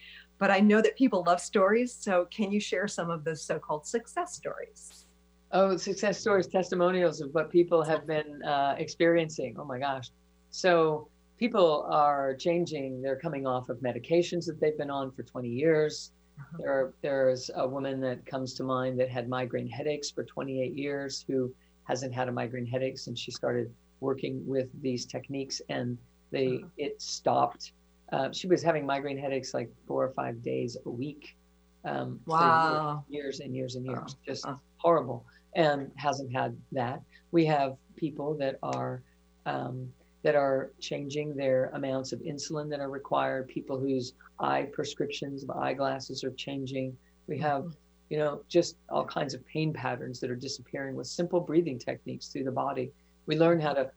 but 0.44 0.52
I 0.52 0.60
know 0.60 0.82
that 0.82 0.98
people 0.98 1.24
love 1.26 1.40
stories. 1.40 1.94
So 1.94 2.28
can 2.30 2.52
you 2.52 2.60
share 2.60 2.86
some 2.86 3.10
of 3.10 3.24
the 3.24 3.34
so-called 3.34 3.88
success 3.88 4.36
stories? 4.36 5.06
Oh, 5.54 5.78
success 5.78 6.20
stories, 6.20 6.48
testimonials 6.48 7.22
of 7.22 7.34
what 7.34 7.50
people 7.50 7.82
have 7.82 8.06
been 8.06 8.44
uh, 8.44 8.76
experiencing. 8.78 9.56
Oh 9.58 9.64
my 9.64 9.80
gosh. 9.80 10.10
So 10.50 11.08
people 11.38 11.88
are 11.90 12.36
changing. 12.36 13.02
They're 13.02 13.16
coming 13.16 13.48
off 13.48 13.70
of 13.70 13.78
medications 13.78 14.46
that 14.48 14.60
they've 14.60 14.78
been 14.78 14.90
on 14.90 15.14
for 15.14 15.24
20 15.24 15.48
years. 15.48 16.12
Uh-huh. 16.38 16.58
There, 16.60 16.94
there's 17.02 17.50
a 17.56 17.66
woman 17.66 18.02
that 18.02 18.26
comes 18.26 18.54
to 18.56 18.66
mind 18.66 19.00
that 19.00 19.08
had 19.08 19.30
migraine 19.30 19.70
headaches 19.70 20.12
for 20.12 20.26
28 20.26 20.74
years 20.74 21.24
who 21.26 21.56
hasn't 21.86 22.14
had 22.14 22.28
a 22.28 22.34
migraine 22.34 22.66
headache 22.66 23.00
since 23.00 23.18
she 23.18 23.32
started 23.32 23.74
working 24.02 24.46
with 24.46 24.68
these 24.82 25.06
techniques 25.06 25.62
and 25.70 25.98
they 26.32 26.58
uh-huh. 26.58 26.68
it 26.76 27.02
stopped 27.02 27.72
uh, 28.14 28.32
she 28.32 28.46
was 28.46 28.62
having 28.62 28.86
migraine 28.86 29.18
headaches 29.18 29.56
like 29.56 29.72
four 29.88 30.04
or 30.06 30.12
five 30.12 30.44
days 30.44 30.78
a 30.86 30.90
week. 30.90 31.36
Um, 31.84 32.20
wow. 32.28 33.04
Years 33.10 33.40
and 33.40 33.56
years 33.56 33.76
and 33.76 33.86
years, 33.86 34.16
oh. 34.16 34.22
just 34.26 34.46
oh. 34.48 34.60
horrible, 34.78 35.26
and 35.56 35.92
hasn't 35.96 36.32
had 36.32 36.56
that. 36.72 37.02
We 37.32 37.44
have 37.48 37.76
people 37.96 38.36
that 38.36 38.60
are 38.62 39.02
um, 39.48 39.92
that 40.22 40.36
are 40.36 40.72
changing 40.80 41.36
their 41.36 41.72
amounts 41.74 42.14
of 42.14 42.20
insulin 42.20 42.70
that 42.70 42.80
are 42.80 42.90
required. 42.90 43.48
People 43.48 43.80
whose 43.80 44.14
eye 44.40 44.68
prescriptions 44.72 45.44
of 45.44 45.50
eyeglasses 45.50 46.24
are 46.24 46.32
changing. 46.32 46.96
We 47.28 47.40
have, 47.40 47.64
mm-hmm. 47.64 47.72
you 48.12 48.20
know, 48.20 48.44
just 48.48 48.78
all 48.90 49.06
kinds 49.06 49.34
of 49.34 49.46
pain 49.48 49.74
patterns 49.74 50.20
that 50.20 50.30
are 50.30 50.36
disappearing 50.36 50.96
with 50.96 51.08
simple 51.08 51.40
breathing 51.40 51.80
techniques 51.80 52.28
through 52.28 52.44
the 52.44 52.52
body. 52.52 52.92
We 53.26 53.38
learn 53.38 53.60
how 53.60 53.74
to 53.74 53.90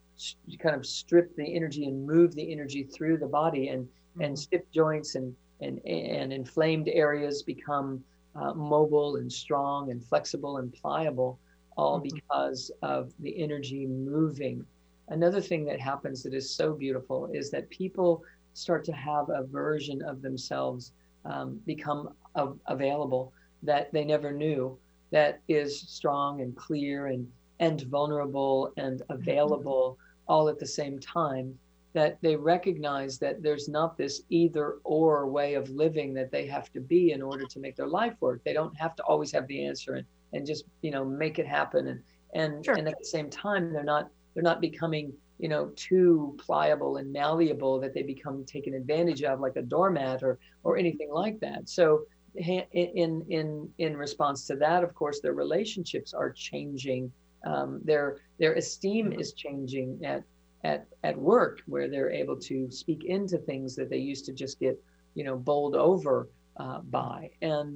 kind 0.58 0.74
of 0.74 0.86
strip 0.86 1.36
the 1.36 1.54
energy 1.54 1.84
and 1.84 2.06
move 2.06 2.34
the 2.34 2.50
energy 2.50 2.82
through 2.82 3.18
the 3.18 3.26
body 3.26 3.68
and 3.68 3.86
and 4.20 4.32
mm-hmm. 4.32 4.34
stiff 4.34 4.62
joints 4.72 5.14
and 5.14 5.34
and 5.60 5.80
and 5.86 6.32
inflamed 6.32 6.88
areas 6.88 7.42
become 7.42 8.02
uh, 8.34 8.52
mobile 8.52 9.16
and 9.16 9.32
strong 9.32 9.90
and 9.90 10.04
flexible 10.04 10.58
and 10.58 10.72
pliable 10.74 11.38
all 11.76 12.00
mm-hmm. 12.00 12.14
because 12.14 12.70
of 12.82 13.12
the 13.20 13.42
energy 13.42 13.86
moving 13.86 14.64
another 15.08 15.40
thing 15.40 15.64
that 15.64 15.80
happens 15.80 16.22
that 16.22 16.34
is 16.34 16.50
so 16.50 16.72
beautiful 16.72 17.30
is 17.32 17.50
that 17.50 17.68
people 17.70 18.22
start 18.54 18.84
to 18.84 18.92
have 18.92 19.28
a 19.30 19.44
version 19.44 20.02
of 20.02 20.22
themselves 20.22 20.92
um, 21.24 21.60
become 21.66 22.10
available 22.66 23.32
that 23.62 23.92
they 23.92 24.04
never 24.04 24.32
knew 24.32 24.78
that 25.10 25.40
is 25.48 25.80
strong 25.80 26.40
and 26.40 26.56
clear 26.56 27.06
and 27.06 27.26
and 27.60 27.82
vulnerable 27.82 28.72
and 28.76 29.00
mm-hmm. 29.00 29.12
available 29.12 29.98
all 30.28 30.48
at 30.48 30.58
the 30.58 30.66
same 30.66 30.98
time 30.98 31.58
that 31.96 32.18
they 32.20 32.36
recognize 32.36 33.18
that 33.18 33.42
there's 33.42 33.68
not 33.68 33.96
this 33.96 34.22
either 34.28 34.66
or 34.84 35.28
way 35.38 35.54
of 35.54 35.68
living 35.70 36.12
that 36.14 36.30
they 36.30 36.46
have 36.46 36.70
to 36.72 36.80
be 36.80 37.12
in 37.16 37.22
order 37.22 37.46
to 37.46 37.58
make 37.58 37.74
their 37.76 37.92
life 38.00 38.14
work. 38.20 38.38
They 38.44 38.52
don't 38.52 38.76
have 38.76 38.94
to 38.96 39.02
always 39.04 39.32
have 39.32 39.46
the 39.46 39.64
answer 39.68 39.94
and, 39.94 40.06
and 40.34 40.46
just, 40.46 40.64
you 40.82 40.90
know, 40.90 41.04
make 41.04 41.38
it 41.38 41.46
happen. 41.46 41.82
And, 41.88 42.00
and, 42.34 42.64
Sure. 42.64 42.76
and 42.76 42.86
at 42.86 42.98
the 42.98 43.10
same 43.16 43.28
time, 43.30 43.72
they're 43.72 43.90
not, 43.94 44.10
they're 44.34 44.42
not 44.52 44.60
becoming, 44.60 45.12
you 45.38 45.48
know, 45.48 45.72
too 45.88 46.36
pliable 46.44 46.98
and 46.98 47.12
malleable 47.12 47.80
that 47.80 47.94
they 47.94 48.02
become 48.02 48.44
taken 48.44 48.74
advantage 48.74 49.22
of 49.22 49.40
like 49.40 49.56
a 49.56 49.62
doormat 49.62 50.22
or, 50.22 50.38
or 50.64 50.76
anything 50.76 51.10
like 51.10 51.40
that. 51.40 51.68
So 51.68 52.02
in, 52.34 53.24
in, 53.28 53.68
in 53.78 53.96
response 53.96 54.46
to 54.48 54.56
that, 54.56 54.84
of 54.84 54.94
course, 54.94 55.20
their 55.20 55.32
relationships 55.32 56.12
are 56.12 56.30
changing. 56.30 57.10
Um, 57.46 57.80
their, 57.84 58.18
their 58.38 58.54
esteem 58.54 59.12
is 59.12 59.32
changing 59.32 60.04
at, 60.04 60.22
at 60.70 60.80
at 61.08 61.16
work 61.34 61.56
where 61.72 61.88
they're 61.88 62.14
able 62.22 62.38
to 62.50 62.56
speak 62.82 63.02
into 63.16 63.38
things 63.38 63.70
that 63.78 63.88
they 63.90 64.02
used 64.12 64.24
to 64.28 64.32
just 64.42 64.54
get 64.64 64.76
you 65.18 65.24
know 65.26 65.36
bowled 65.48 65.76
over 65.90 66.16
uh, 66.62 66.80
by. 66.98 67.18
And 67.54 67.68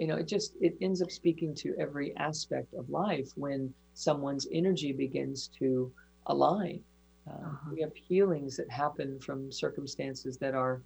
you 0.00 0.06
know 0.08 0.16
it 0.22 0.28
just 0.36 0.50
it 0.66 0.74
ends 0.86 1.00
up 1.04 1.10
speaking 1.20 1.52
to 1.62 1.68
every 1.84 2.08
aspect 2.30 2.70
of 2.80 2.84
life 3.04 3.28
when 3.44 3.60
someone's 3.94 4.46
energy 4.60 4.92
begins 5.06 5.38
to 5.60 5.70
align. 6.34 6.80
Uh, 7.30 7.32
Uh-huh. 7.48 7.70
we 7.74 7.78
have 7.86 7.94
healings 8.10 8.52
that 8.58 8.70
happen 8.84 9.08
from 9.26 9.38
circumstances 9.64 10.32
that 10.42 10.54
are 10.64 10.76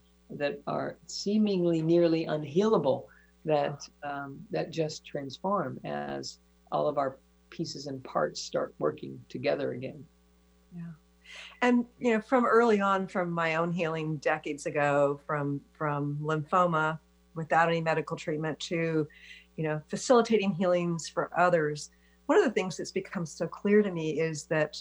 that 0.43 0.55
are 0.67 0.91
seemingly 1.07 1.81
nearly 1.93 2.23
unhealable 2.37 3.01
that 3.53 3.79
um, 4.11 4.31
that 4.55 4.67
just 4.81 4.97
transform 5.13 5.73
as 5.85 6.23
all 6.75 6.87
of 6.93 6.97
our 7.03 7.11
pieces 7.57 7.83
and 7.91 7.99
parts 8.15 8.39
start 8.51 8.71
working 8.85 9.15
together 9.35 9.69
again 9.79 10.03
and 11.61 11.85
you 11.99 12.13
know 12.13 12.21
from 12.21 12.45
early 12.45 12.81
on 12.81 13.07
from 13.07 13.31
my 13.31 13.57
own 13.57 13.73
healing 13.73 14.17
decades 14.17 14.67
ago 14.67 15.21
from 15.27 15.61
from 15.73 16.19
lymphoma 16.23 16.99
without 17.35 17.69
any 17.69 17.81
medical 17.81 18.17
treatment 18.17 18.59
to 18.61 19.07
you 19.57 19.65
know 19.65 19.81
facilitating 19.89 20.53
healings 20.53 21.09
for 21.09 21.31
others 21.39 21.91
one 22.27 22.39
of 22.39 22.45
the 22.45 22.51
things 22.51 22.77
that's 22.77 22.93
become 22.93 23.27
so 23.27 23.47
clear 23.47 23.83
to 23.83 23.91
me 23.91 24.21
is 24.21 24.45
that 24.45 24.81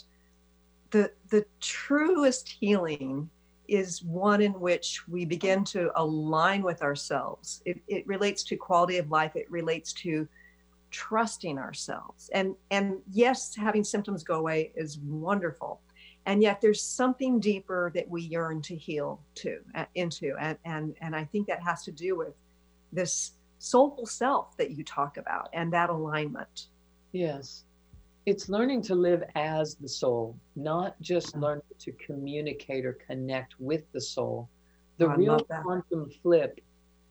the 0.90 1.10
the 1.30 1.44
truest 1.60 2.48
healing 2.48 3.28
is 3.68 4.02
one 4.02 4.42
in 4.42 4.52
which 4.52 5.06
we 5.08 5.24
begin 5.24 5.64
to 5.64 5.90
align 5.96 6.62
with 6.62 6.82
ourselves. 6.82 7.62
It, 7.64 7.80
it 7.88 8.06
relates 8.06 8.42
to 8.44 8.56
quality 8.56 8.98
of 8.98 9.10
life. 9.10 9.34
It 9.34 9.50
relates 9.50 9.92
to 9.94 10.28
trusting 10.90 11.58
ourselves. 11.58 12.28
And 12.34 12.54
and 12.70 12.98
yes 13.10 13.54
having 13.54 13.82
symptoms 13.82 14.22
go 14.22 14.34
away 14.34 14.72
is 14.76 14.98
wonderful 14.98 15.80
and 16.26 16.42
yet 16.42 16.60
there's 16.60 16.82
something 16.82 17.40
deeper 17.40 17.90
that 17.94 18.08
we 18.08 18.22
yearn 18.22 18.62
to 18.62 18.76
heal 18.76 19.20
to 19.34 19.58
uh, 19.74 19.84
into 19.94 20.34
and 20.40 20.56
and 20.64 20.94
and 21.00 21.14
i 21.16 21.24
think 21.24 21.46
that 21.46 21.62
has 21.62 21.84
to 21.84 21.92
do 21.92 22.16
with 22.16 22.34
this 22.92 23.32
soulful 23.58 24.06
self 24.06 24.56
that 24.56 24.70
you 24.70 24.84
talk 24.84 25.16
about 25.16 25.48
and 25.52 25.72
that 25.72 25.90
alignment 25.90 26.68
Yes. 27.12 27.64
It's 28.24 28.48
learning 28.48 28.82
to 28.82 28.94
live 28.94 29.24
as 29.34 29.74
the 29.74 29.88
soul, 29.88 30.36
not 30.56 31.00
just 31.00 31.36
learning 31.36 31.62
to 31.80 31.92
communicate 31.92 32.86
or 32.86 32.94
connect 32.94 33.54
with 33.58 33.90
the 33.92 34.00
soul. 34.00 34.48
The 34.98 35.06
Oh, 35.10 35.16
real 35.16 35.40
quantum 35.40 36.10
flip 36.22 36.60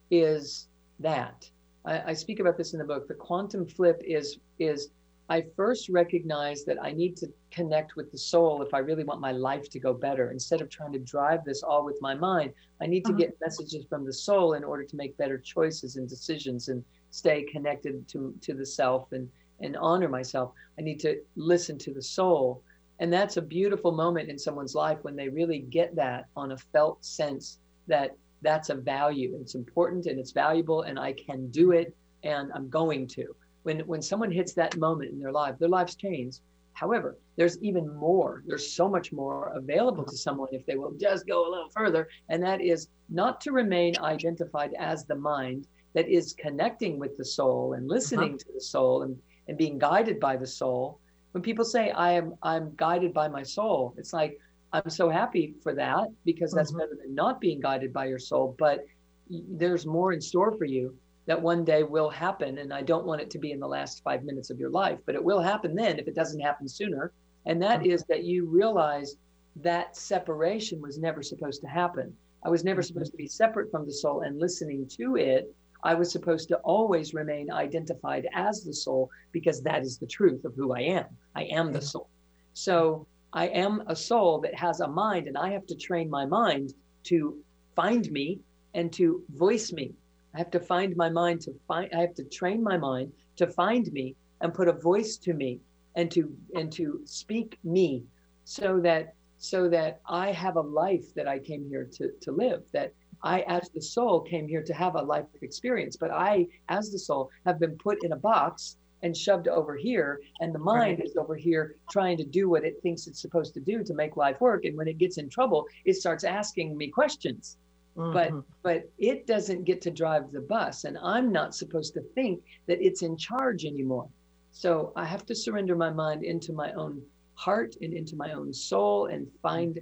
is 0.10 0.68
that. 1.00 1.50
I, 1.84 2.12
I 2.12 2.14
speak 2.14 2.40
about 2.40 2.58
this 2.58 2.74
in 2.74 2.80
the 2.80 2.86
book. 2.86 3.08
The 3.08 3.14
quantum 3.14 3.66
flip 3.66 4.02
is 4.06 4.40
is 4.60 4.90
I 5.32 5.46
first 5.56 5.88
recognize 5.88 6.66
that 6.66 6.84
I 6.84 6.92
need 6.92 7.16
to 7.22 7.28
connect 7.52 7.96
with 7.96 8.12
the 8.12 8.18
soul 8.18 8.62
if 8.62 8.74
I 8.74 8.80
really 8.80 9.06
want 9.06 9.22
my 9.22 9.32
life 9.32 9.70
to 9.70 9.80
go 9.80 9.94
better. 9.94 10.30
Instead 10.30 10.60
of 10.60 10.68
trying 10.68 10.92
to 10.92 11.00
drive 11.00 11.46
this 11.46 11.64
all 11.64 11.86
with 11.86 11.98
my 12.02 12.14
mind, 12.14 12.54
I 12.82 12.86
need 12.86 13.06
to 13.06 13.12
Uh-huh. 13.12 13.24
get 13.24 13.40
messages 13.40 13.86
from 13.86 14.04
the 14.04 14.12
soul 14.12 14.48
in 14.56 14.64
order 14.66 14.84
to 14.84 14.96
make 14.98 15.16
better 15.16 15.38
choices 15.38 15.96
and 15.96 16.06
decisions 16.16 16.68
and 16.68 16.84
stay 17.12 17.44
connected 17.44 17.94
to 18.10 18.20
to 18.46 18.54
the 18.54 18.66
self 18.66 19.04
and 19.14 19.26
and 19.62 19.78
honor 19.78 20.10
myself. 20.10 20.52
I 20.78 20.82
need 20.82 21.00
to 21.08 21.12
listen 21.38 21.78
to 21.86 21.94
the 21.94 22.02
soul. 22.18 22.62
And 23.00 23.12
that's 23.14 23.38
a 23.38 23.42
beautiful 23.58 23.94
moment 23.94 24.30
in 24.30 24.38
someone's 24.38 24.76
life 24.76 25.00
when 25.06 25.16
they 25.16 25.30
really 25.30 25.60
get 25.60 25.96
that 25.96 26.22
on 26.36 26.52
a 26.52 26.58
felt 26.74 27.06
sense 27.06 27.60
that 27.88 28.10
that's 28.42 28.70
a 28.70 28.76
value. 28.76 29.38
It's 29.42 29.56
important 29.56 30.08
and 30.08 30.20
it's 30.20 30.34
valuable 30.46 30.82
and 30.88 31.00
I 31.00 31.14
can 31.14 31.50
do 31.52 31.72
it 31.82 31.96
and 32.24 32.52
I'm 32.56 32.70
going 32.70 33.08
to. 33.18 33.26
When 33.64 33.80
when 33.82 34.02
someone 34.02 34.32
hits 34.32 34.54
that 34.54 34.78
moment 34.78 35.12
in 35.12 35.20
their 35.20 35.32
life, 35.32 35.58
their 35.60 35.70
lives 35.70 35.96
change. 35.96 36.38
However, 36.74 37.18
there's 37.36 37.62
even 37.62 37.94
more. 37.96 38.44
There's 38.48 38.72
so 38.74 38.88
much 38.90 39.12
more 39.12 39.52
available 39.56 40.04
to 40.06 40.18
someone 40.18 40.50
if 40.52 40.66
they 40.66 40.78
will 40.78 40.94
just 40.94 41.28
go 41.28 41.48
a 41.48 41.52
little 41.52 41.70
further. 41.70 42.08
And 42.30 42.42
that 42.44 42.62
is 42.62 42.88
not 43.10 43.42
to 43.42 43.52
remain 43.52 43.98
identified 44.00 44.74
as 44.80 45.06
the 45.06 45.16
mind 45.16 45.68
that 45.94 46.08
is 46.08 46.34
connecting 46.40 46.98
with 46.98 47.18
the 47.18 47.26
soul 47.26 47.74
and 47.74 47.88
listening 47.88 48.38
to 48.38 48.46
the 48.54 48.62
soul 48.62 49.04
and 49.04 49.18
and 49.48 49.58
being 49.58 49.78
guided 49.78 50.20
by 50.20 50.38
the 50.38 50.48
soul 50.48 51.00
when 51.34 51.42
people 51.42 51.66
say 51.66 51.92
i 51.92 52.12
am 52.12 52.34
i'm 52.44 52.74
guided 52.76 53.14
by 53.14 53.28
my 53.28 53.44
soul 53.44 53.94
it's 53.98 54.14
like 54.14 54.40
i'm 54.72 54.90
so 54.90 55.10
happy 55.10 55.56
for 55.64 55.74
that 55.74 56.08
because 56.24 56.52
that's 56.54 56.72
Mhm. 56.72 56.78
better 56.80 56.96
than 57.02 57.14
not 57.16 57.42
being 57.42 57.60
guided 57.60 57.92
by 57.92 58.06
your 58.06 58.20
soul 58.20 58.56
but 58.58 58.86
there's 59.30 59.86
more 59.86 60.14
in 60.14 60.22
store 60.22 60.52
for 60.58 60.66
you 60.66 60.96
that 61.26 61.42
one 61.42 61.64
day 61.64 61.84
will 61.84 62.10
happen 62.10 62.58
and 62.58 62.74
i 62.74 62.82
don't 62.82 63.06
want 63.06 63.22
it 63.22 63.30
to 63.30 63.40
be 63.40 63.52
in 63.52 63.60
the 63.60 63.68
last 63.68 64.04
five 64.04 64.24
minutes 64.24 64.50
of 64.50 64.60
your 64.60 64.70
life 64.70 65.00
but 65.06 65.16
it 65.16 65.24
will 65.24 65.42
happen 65.42 65.76
then 65.76 66.00
if 66.00 66.08
it 66.08 66.16
doesn't 66.16 66.42
happen 66.42 66.68
sooner 66.68 67.12
and 67.46 67.62
that 67.62 67.82
mm-hmm. 67.82 67.92
is 67.92 68.04
that 68.06 68.24
you 68.24 68.46
realize 68.46 69.16
that 69.56 69.96
separation 69.96 70.82
was 70.82 70.98
never 70.98 71.22
supposed 71.22 71.62
to 71.62 71.68
happen 71.68 72.14
i 72.44 72.50
was 72.50 72.64
never 72.64 72.82
mm-hmm. 72.82 72.88
supposed 72.88 73.12
to 73.12 73.18
be 73.18 73.28
separate 73.28 73.70
from 73.72 73.86
the 73.86 73.94
soul 73.94 74.22
and 74.22 74.40
listening 74.40 74.88
to 74.88 75.16
it 75.16 75.54
I 75.84 75.96
was 75.96 76.12
supposed 76.12 76.48
to 76.50 76.58
always 76.58 77.14
remain 77.14 77.52
identified 77.52 78.28
as 78.34 78.64
the 78.64 78.74
soul 78.74 79.10
because 79.32 79.62
that 79.64 79.82
is 79.82 79.98
the 79.98 80.06
truth 80.06 80.46
of 80.46 80.54
who 80.56 80.74
I 80.74 80.82
am. 80.82 81.06
I 81.36 81.46
am 81.46 81.72
the 81.72 81.80
mm-hmm. 81.80 81.86
soul. 81.86 82.10
So 82.54 83.08
I 83.34 83.48
am 83.48 83.84
a 83.88 83.96
soul 83.96 84.42
that 84.42 84.54
has 84.56 84.82
a 84.82 84.88
mind, 84.88 85.28
and 85.28 85.38
I 85.38 85.52
have 85.52 85.66
to 85.68 85.76
train 85.76 86.10
my 86.10 86.26
mind 86.26 86.74
to 87.06 87.38
find 87.76 88.12
me 88.12 88.42
and 88.74 88.92
to 88.94 89.24
voice 89.30 89.72
me. 89.72 89.94
I 90.34 90.38
have 90.38 90.52
to 90.52 90.60
find 90.60 90.96
my 90.96 91.10
mind 91.10 91.42
to 91.42 91.54
find, 91.68 91.90
I 91.94 92.02
have 92.02 92.16
to 92.16 92.24
train 92.24 92.64
my 92.64 92.78
mind 92.78 93.12
to 93.38 93.48
find 93.48 93.92
me 93.92 94.16
and 94.42 94.54
put 94.54 94.68
a 94.68 94.74
voice 94.74 95.18
to 95.18 95.34
me 95.34 95.60
and 95.96 96.10
to 96.12 96.34
and 96.56 96.72
to 96.74 97.02
speak 97.06 97.58
me 97.64 98.06
so 98.46 98.80
that 98.82 99.14
so 99.38 99.68
that 99.70 100.00
I 100.06 100.32
have 100.32 100.56
a 100.56 100.62
life 100.62 101.14
that 101.16 101.28
I 101.28 101.40
came 101.40 101.68
here 101.68 101.90
to, 101.94 102.12
to 102.22 102.32
live, 102.32 102.64
that 102.74 102.94
I, 103.24 103.42
as 103.42 103.70
the 103.70 103.82
soul, 103.82 104.22
came 104.22 104.48
here 104.48 104.62
to 104.64 104.74
have 104.74 104.96
a 104.96 105.02
life 105.02 105.26
experience, 105.42 105.98
but 105.98 106.12
I, 106.12 106.48
as 106.70 106.92
the 106.92 107.00
soul, 107.00 107.32
have 107.46 107.60
been 107.60 107.76
put 107.78 108.04
in 108.04 108.12
a 108.12 108.18
box 108.18 108.78
and 109.02 109.18
shoved 109.18 109.48
over 109.48 109.76
here, 109.76 110.22
and 110.42 110.54
the 110.54 110.60
mind 110.60 111.00
Right. 111.00 111.08
is 111.08 111.18
over 111.18 111.36
here 111.36 111.76
trying 111.90 112.18
to 112.18 112.24
do 112.24 112.50
what 112.50 112.64
it 112.64 112.80
thinks 112.84 113.08
it's 113.08 113.20
supposed 113.20 113.56
to 113.56 113.60
do 113.60 113.84
to 113.84 113.96
make 113.96 114.16
life 114.16 114.40
work. 114.40 114.66
And 114.66 114.78
when 114.78 114.88
it 114.88 115.00
gets 115.00 115.18
in 115.18 115.28
trouble, 115.28 115.66
it 115.86 115.96
starts 115.96 116.24
asking 116.24 116.78
me 116.78 116.90
questions, 116.90 117.58
but 117.96 118.32
Mhm. 118.32 118.46
but 118.64 118.90
it 118.98 119.26
doesn't 119.28 119.64
get 119.64 119.82
to 119.82 119.92
drive 119.92 120.32
the 120.32 120.42
bus, 120.42 120.84
and 120.86 120.98
I'm 121.00 121.32
not 121.32 121.56
supposed 121.56 121.94
to 121.96 122.02
think 122.16 122.44
that 122.68 122.82
it's 122.82 123.02
in 123.02 123.18
charge 123.18 123.66
anymore. 123.66 124.10
So 124.52 124.92
I 124.96 125.06
have 125.06 125.26
to 125.28 125.36
surrender 125.36 125.76
my 125.76 125.92
mind 125.92 126.24
into 126.24 126.54
my 126.54 126.74
own 126.74 127.02
heart 127.36 127.76
and 127.82 127.94
into 127.94 128.16
my 128.16 128.34
own 128.34 128.54
soul 128.54 129.08
and 129.08 129.32
find 129.42 129.80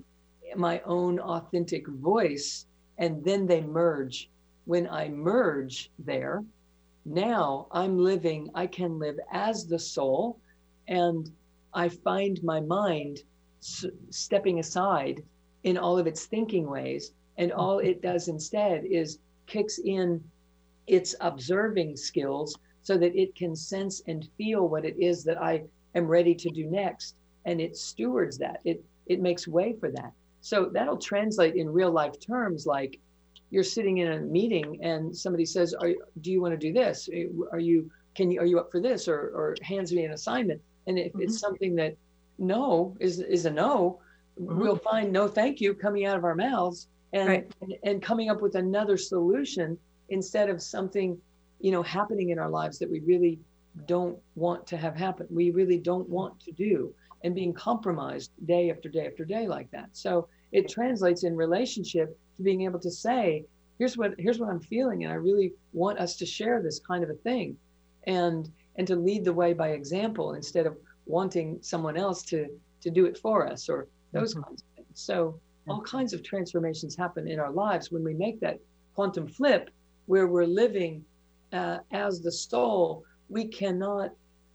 my 0.56 0.80
own 0.82 1.20
authentic 1.20 1.88
voice 1.88 2.66
and 2.98 3.24
then 3.24 3.46
they 3.46 3.62
merge. 3.62 4.30
When 4.66 4.88
I 4.90 5.10
merge 5.10 5.92
there, 6.00 6.46
now 7.06 7.68
I'm 7.72 7.98
living, 7.98 8.50
I 8.54 8.68
can 8.68 9.00
live 9.00 9.20
as 9.32 9.68
the 9.68 9.80
soul, 9.80 10.40
and 10.88 11.30
I 11.74 11.90
find 11.90 12.42
my 12.44 12.60
mind 12.62 13.24
s- 13.62 13.86
stepping 14.10 14.60
aside 14.60 15.24
in 15.64 15.78
all 15.78 15.98
of 15.98 16.08
its 16.08 16.26
thinking 16.28 16.70
ways. 16.70 17.14
And 17.40 17.54
all 17.54 17.80
it 17.80 18.02
does 18.02 18.28
instead 18.28 18.84
is 18.86 19.20
kicks 19.48 19.80
in 19.80 20.22
its 20.88 21.16
observing 21.22 21.96
skills 21.96 22.56
so 22.82 22.98
that 22.98 23.16
it 23.16 23.34
can 23.34 23.56
sense 23.56 24.02
and 24.08 24.28
feel 24.38 24.68
what 24.68 24.86
it 24.86 24.98
is 25.00 25.24
that 25.24 25.42
I 25.42 25.64
am 25.96 26.06
ready 26.06 26.36
to 26.36 26.50
do 26.50 26.66
next. 26.66 27.16
And 27.46 27.62
it 27.62 27.78
stewards 27.78 28.38
that, 28.40 28.60
it, 28.66 28.84
it 29.08 29.22
makes 29.22 29.48
way 29.48 29.74
for 29.80 29.90
that. 29.92 30.12
So 30.42 30.66
that'll 30.66 30.98
translate 30.98 31.56
in 31.56 31.70
real 31.70 31.92
life 31.92 32.20
terms 32.20 32.66
like 32.68 33.00
you're 33.52 33.64
sitting 33.64 34.00
in 34.00 34.12
a 34.12 34.20
meeting 34.20 34.78
and 34.84 35.16
somebody 35.16 35.46
says, 35.46 35.74
"Are 35.74 35.94
do 36.22 36.32
you 36.32 36.42
want 36.42 36.54
to 36.54 36.58
do 36.58 36.72
this? 36.72 37.10
Are 37.52 37.60
you 37.60 37.90
can 38.16 38.32
you 38.32 38.40
are 38.40 38.46
you 38.46 38.60
up 38.60 38.72
for 38.72 38.80
this?" 38.80 39.08
Or 39.08 39.18
or 39.18 39.56
hands 39.64 39.92
me 39.92 40.06
an 40.06 40.12
assignment. 40.12 40.62
And 40.88 41.00
if 41.00 41.12
it's 41.20 41.40
something 41.40 41.76
that 41.76 41.96
no 42.38 42.96
is 43.00 43.20
is 43.20 43.46
a 43.46 43.52
no, 43.52 44.00
Mhm. 44.40 44.60
we'll 44.60 44.78
find 44.78 45.12
no 45.12 45.28
thank 45.28 45.60
you 45.60 45.74
coming 45.74 46.06
out 46.06 46.18
of 46.18 46.24
our 46.24 46.36
mouths 46.36 46.88
and, 47.14 47.30
Right. 47.30 47.56
and 47.62 47.74
and 47.84 48.02
coming 48.02 48.30
up 48.30 48.42
with 48.42 48.56
another 48.56 48.98
solution 48.98 49.78
instead 50.10 50.50
of 50.50 50.62
something 50.62 51.20
you 51.60 51.72
know 51.72 51.84
happening 51.84 52.30
in 52.30 52.40
our 52.40 52.50
lives 52.50 52.80
that 52.80 52.90
we 52.90 53.00
really 53.02 53.40
don't 53.86 54.18
want 54.36 54.66
to 54.68 54.78
have 54.78 54.96
happen. 54.96 55.28
We 55.30 55.52
really 55.52 55.78
don't 55.78 56.10
want 56.10 56.40
to 56.42 56.52
do. 56.52 56.94
and 57.24 57.36
being 57.36 57.52
compromised 57.54 58.32
day 58.46 58.72
after 58.72 58.88
day 58.88 59.06
after 59.06 59.26
day 59.26 59.46
like 59.46 59.70
that. 59.72 59.90
So 59.92 60.30
it 60.54 60.70
translates 60.70 61.24
in 61.26 61.36
relationship 61.36 62.18
to 62.38 62.44
being 62.44 62.62
able 62.64 62.80
to 62.80 62.90
say, 62.90 63.46
here's 63.78 63.98
what 63.98 64.16
here's 64.18 64.40
what 64.40 64.50
I'm 64.50 64.62
feeling, 64.62 65.04
and 65.04 65.12
I 65.12 65.18
really 65.18 65.54
want 65.74 66.00
us 66.00 66.16
to 66.18 66.26
share 66.26 66.62
this 66.62 66.80
kind 66.80 67.04
of 67.04 67.10
a 67.10 67.16
thing, 67.16 67.58
and 68.08 68.50
and 68.78 68.88
to 68.88 68.96
lead 68.96 69.26
the 69.26 69.34
way 69.34 69.52
by 69.54 69.70
example 69.72 70.34
instead 70.34 70.66
of 70.66 70.78
wanting 71.06 71.58
someone 71.62 71.98
else 71.98 72.24
to 72.32 72.48
to 72.82 72.90
do 72.90 73.06
it 73.06 73.18
for 73.18 73.46
us 73.52 73.68
or 73.68 73.88
those 74.14 74.34
mm-hmm. 74.34 74.44
kinds 74.44 74.62
of 74.62 74.68
things. 74.78 75.02
So 75.10 75.40
all 75.70 75.82
kinds 75.82 76.14
of 76.14 76.24
transformations 76.24 76.96
happen 76.96 77.28
in 77.28 77.40
our 77.40 77.52
lives. 77.52 77.92
When 77.92 78.04
we 78.04 78.14
make 78.14 78.40
that 78.42 78.60
quantum 78.96 79.28
flip 79.28 79.70
where 80.08 80.28
we're 80.28 80.46
living 80.46 81.06
uh, 81.54 81.80
as 81.92 82.22
the 82.22 82.32
soul 82.32 83.04
we 83.30 83.48
cannot 83.48 84.12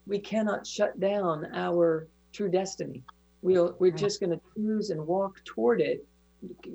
we 0.07 0.19
cannot 0.19 0.67
shut 0.67 0.99
down 1.01 1.47
our 1.55 2.09
true 2.33 2.51
destiny. 2.51 3.03
We'll 3.43 3.77
we're 3.79 3.93
just 3.93 4.21
going 4.21 4.31
to 4.31 4.41
choose 4.57 4.91
and 4.91 5.07
walk 5.07 5.43
toward 5.45 5.81
it 5.81 6.05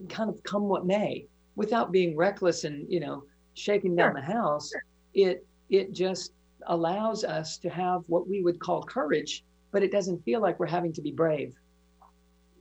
kind 0.08 0.30
of 0.30 0.42
come 0.44 0.64
what 0.64 0.86
may 0.86 1.26
without 1.56 1.92
being 1.92 2.16
reckless 2.16 2.64
and 2.64 2.92
you 2.92 3.00
know 3.00 3.24
shaking 3.54 3.96
down 3.96 4.14
the 4.14 4.22
house. 4.22 4.72
It 5.14 5.46
it 5.70 5.92
just 5.92 6.34
allows 6.68 7.24
us 7.24 7.58
to 7.60 7.70
have 7.70 8.04
what 8.08 8.28
we 8.28 8.42
would 8.42 8.60
call 8.60 8.84
courage 8.84 9.44
but 9.72 9.84
it 9.84 9.92
doesn't 9.92 10.24
feel 10.26 10.42
like 10.42 10.60
we're 10.60 10.66
having 10.66 10.92
to 10.94 11.02
be 11.02 11.12
brave. 11.12 11.54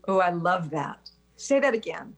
Oh 0.07 0.21
i 0.21 0.31
love 0.31 0.71
that 0.71 1.11
say 1.39 1.61
that 1.61 1.75
again. 1.75 2.15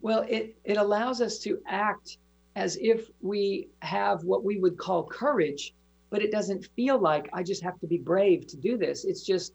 Well 0.00 0.24
it 0.28 0.56
it 0.64 0.76
allows 0.76 1.20
us 1.20 1.38
to 1.40 1.60
act 1.66 2.18
as 2.56 2.76
if 2.80 3.10
we 3.20 3.68
have 3.80 4.24
what 4.24 4.44
we 4.44 4.58
would 4.58 4.76
call 4.76 5.04
courage 5.04 5.74
but 6.10 6.20
it 6.22 6.32
doesn't 6.32 6.68
feel 6.74 6.98
like 6.98 7.30
i 7.32 7.42
just 7.42 7.62
have 7.62 7.78
to 7.80 7.86
be 7.86 7.98
brave 7.98 8.46
to 8.48 8.56
do 8.56 8.76
this. 8.76 9.04
It's 9.04 9.24
just 9.24 9.52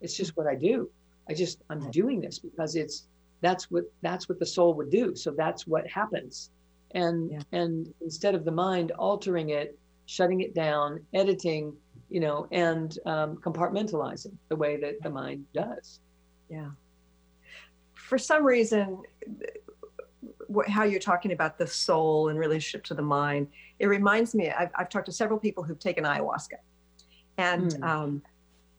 it's 0.00 0.16
just 0.16 0.36
what 0.36 0.46
i 0.46 0.54
do. 0.54 0.90
I 1.28 1.34
just 1.34 1.62
i'm 1.70 1.90
doing 1.90 2.20
this 2.20 2.38
because 2.38 2.76
it's 2.76 3.06
that's 3.40 3.70
what 3.70 3.84
that's 4.02 4.28
what 4.28 4.38
the 4.38 4.46
soul 4.46 4.74
would 4.74 4.90
do. 4.90 5.14
So 5.16 5.30
that's 5.30 5.66
what 5.66 5.86
happens. 5.88 6.50
And 6.92 7.30
yeah. 7.30 7.40
and 7.52 7.92
instead 8.00 8.34
of 8.34 8.44
the 8.44 8.52
mind 8.52 8.92
altering 8.92 9.50
it 9.50 9.78
shutting 10.06 10.40
it 10.40 10.54
down 10.54 11.04
editing 11.14 11.74
you 12.08 12.20
know 12.20 12.46
and 12.52 12.96
um, 13.06 13.36
compartmentalizing 13.38 14.36
the 14.48 14.56
way 14.56 14.76
that 14.76 15.02
the 15.02 15.10
mind 15.10 15.44
does. 15.52 16.00
Yeah 16.48 16.70
for 18.06 18.18
some 18.18 18.44
reason 18.44 19.02
how 20.68 20.84
you're 20.84 21.00
talking 21.00 21.32
about 21.32 21.58
the 21.58 21.66
soul 21.66 22.28
in 22.28 22.36
relationship 22.36 22.84
to 22.84 22.94
the 22.94 23.02
mind, 23.02 23.48
it 23.80 23.86
reminds 23.86 24.34
me. 24.34 24.48
I've, 24.50 24.70
I've 24.76 24.88
talked 24.88 25.06
to 25.06 25.12
several 25.12 25.40
people 25.40 25.64
who've 25.64 25.78
taken 25.78 26.04
ayahuasca, 26.04 26.58
and 27.36 27.74
mm. 27.74 27.82
um, 27.82 28.22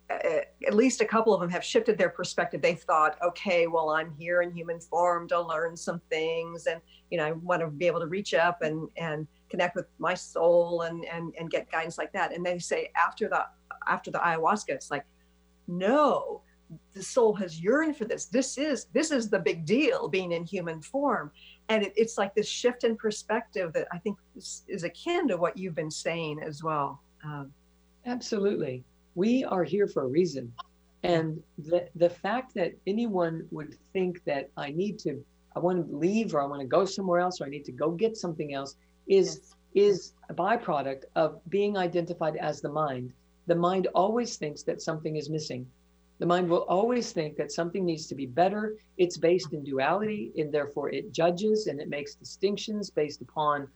at 0.10 0.74
least 0.74 1.02
a 1.02 1.06
couple 1.06 1.34
of 1.34 1.42
them 1.42 1.50
have 1.50 1.64
shifted 1.64 1.98
their 1.98 2.10
perspective. 2.10 2.62
They've 2.62 2.80
thought, 2.80 3.18
okay, 3.22 3.68
well, 3.68 3.90
I'm 3.90 4.14
here 4.18 4.42
in 4.42 4.52
human 4.54 4.80
form 4.80 5.28
to 5.28 5.42
learn 5.42 5.76
some 5.76 6.02
things, 6.10 6.68
and 6.68 6.80
you 7.12 7.18
know, 7.18 7.26
I 7.26 7.32
want 7.34 7.62
to 7.62 7.68
be 7.68 7.86
able 7.86 8.00
to 8.00 8.08
reach 8.08 8.34
up 8.34 8.62
and 8.62 8.88
and 8.96 9.28
connect 9.50 9.76
with 9.76 9.88
my 10.00 10.14
soul 10.14 10.84
and 10.84 11.04
and 11.06 11.34
and 11.38 11.50
get 11.50 11.70
guidance 11.70 11.98
like 11.98 12.14
that. 12.14 12.34
And 12.34 12.46
they 12.46 12.60
say 12.60 12.92
after 12.96 13.28
the 13.28 13.46
after 13.90 14.10
the 14.10 14.20
ayahuasca, 14.20 14.70
it's 14.70 14.90
like, 14.90 15.06
no, 15.68 16.42
the 16.94 17.04
soul 17.04 17.34
has 17.34 17.62
yearned 17.62 17.96
for 17.96 18.06
this. 18.06 18.26
This 18.26 18.58
is 18.58 18.88
this 18.94 19.12
is 19.12 19.30
the 19.30 19.40
big 19.40 19.66
deal 19.66 20.08
being 20.08 20.32
in 20.34 20.44
human 20.44 20.82
form. 20.82 21.32
And 21.70 21.84
it, 21.84 21.94
it's 21.96 22.18
like 22.18 22.34
this 22.36 22.48
shift 22.48 22.84
in 22.84 22.96
perspective 22.96 23.74
that 23.74 23.88
i 23.92 23.98
think 23.98 24.18
is, 24.36 24.64
is 24.68 24.84
akin 24.84 25.28
to 25.28 25.38
what 25.38 25.58
you've 25.58 25.76
been 25.76 25.92
saying 25.92 26.42
as 26.42 26.64
well. 26.64 27.02
Um, 27.24 27.52
absolutely. 28.06 28.84
We 29.16 29.44
are 29.46 29.64
here 29.64 29.88
for 29.88 30.04
a 30.04 30.08
reason. 30.08 30.52
And 31.04 31.42
the 31.58 31.88
the 31.96 32.10
fact 32.10 32.54
that 32.56 32.74
anyone 32.86 33.48
would 33.52 33.76
think 33.94 34.24
that 34.26 34.50
i 34.58 34.72
need 34.72 35.00
to 35.00 35.24
i 35.56 35.60
want 35.60 35.88
to 35.88 35.96
leave 35.96 36.34
or 36.34 36.42
i 36.42 36.46
want 36.46 36.62
to 36.62 36.68
go 36.68 36.86
somewhere 36.86 37.20
else 37.20 37.40
or 37.40 37.46
i 37.46 37.50
need 37.50 37.66
to 37.66 37.72
go 37.72 37.92
get 37.92 38.18
something 38.18 38.54
else 38.54 38.76
is 39.08 39.54
yes. 39.74 39.90
is 39.90 40.14
a 40.30 40.34
byproduct 40.34 41.04
of 41.16 41.40
being 41.50 41.78
identified 41.78 42.36
as 42.38 42.62
the 42.62 42.70
mind. 42.70 43.14
The 43.46 43.56
mind 43.56 43.88
always 43.96 44.36
thinks 44.36 44.64
that 44.64 44.82
something 44.82 45.16
is 45.16 45.30
missing 45.30 45.66
the 46.20 46.26
mind 46.26 46.50
will 46.50 46.64
always 46.64 47.12
think 47.12 47.38
that 47.38 47.52
something 47.52 47.86
needs 47.86 48.08
to 48.08 48.16
be 48.16 48.26
better. 48.26 48.76
It's 48.98 49.18
based 49.18 49.54
in 49.54 49.64
duality, 49.64 50.32
and 50.38 50.52
therefore 50.52 50.90
it 50.90 51.12
judges 51.12 51.68
and 51.68 51.80
it 51.80 51.90
makes 51.90 52.16
distinctions 52.16 52.90
based 52.90 53.22
upon 53.22 53.68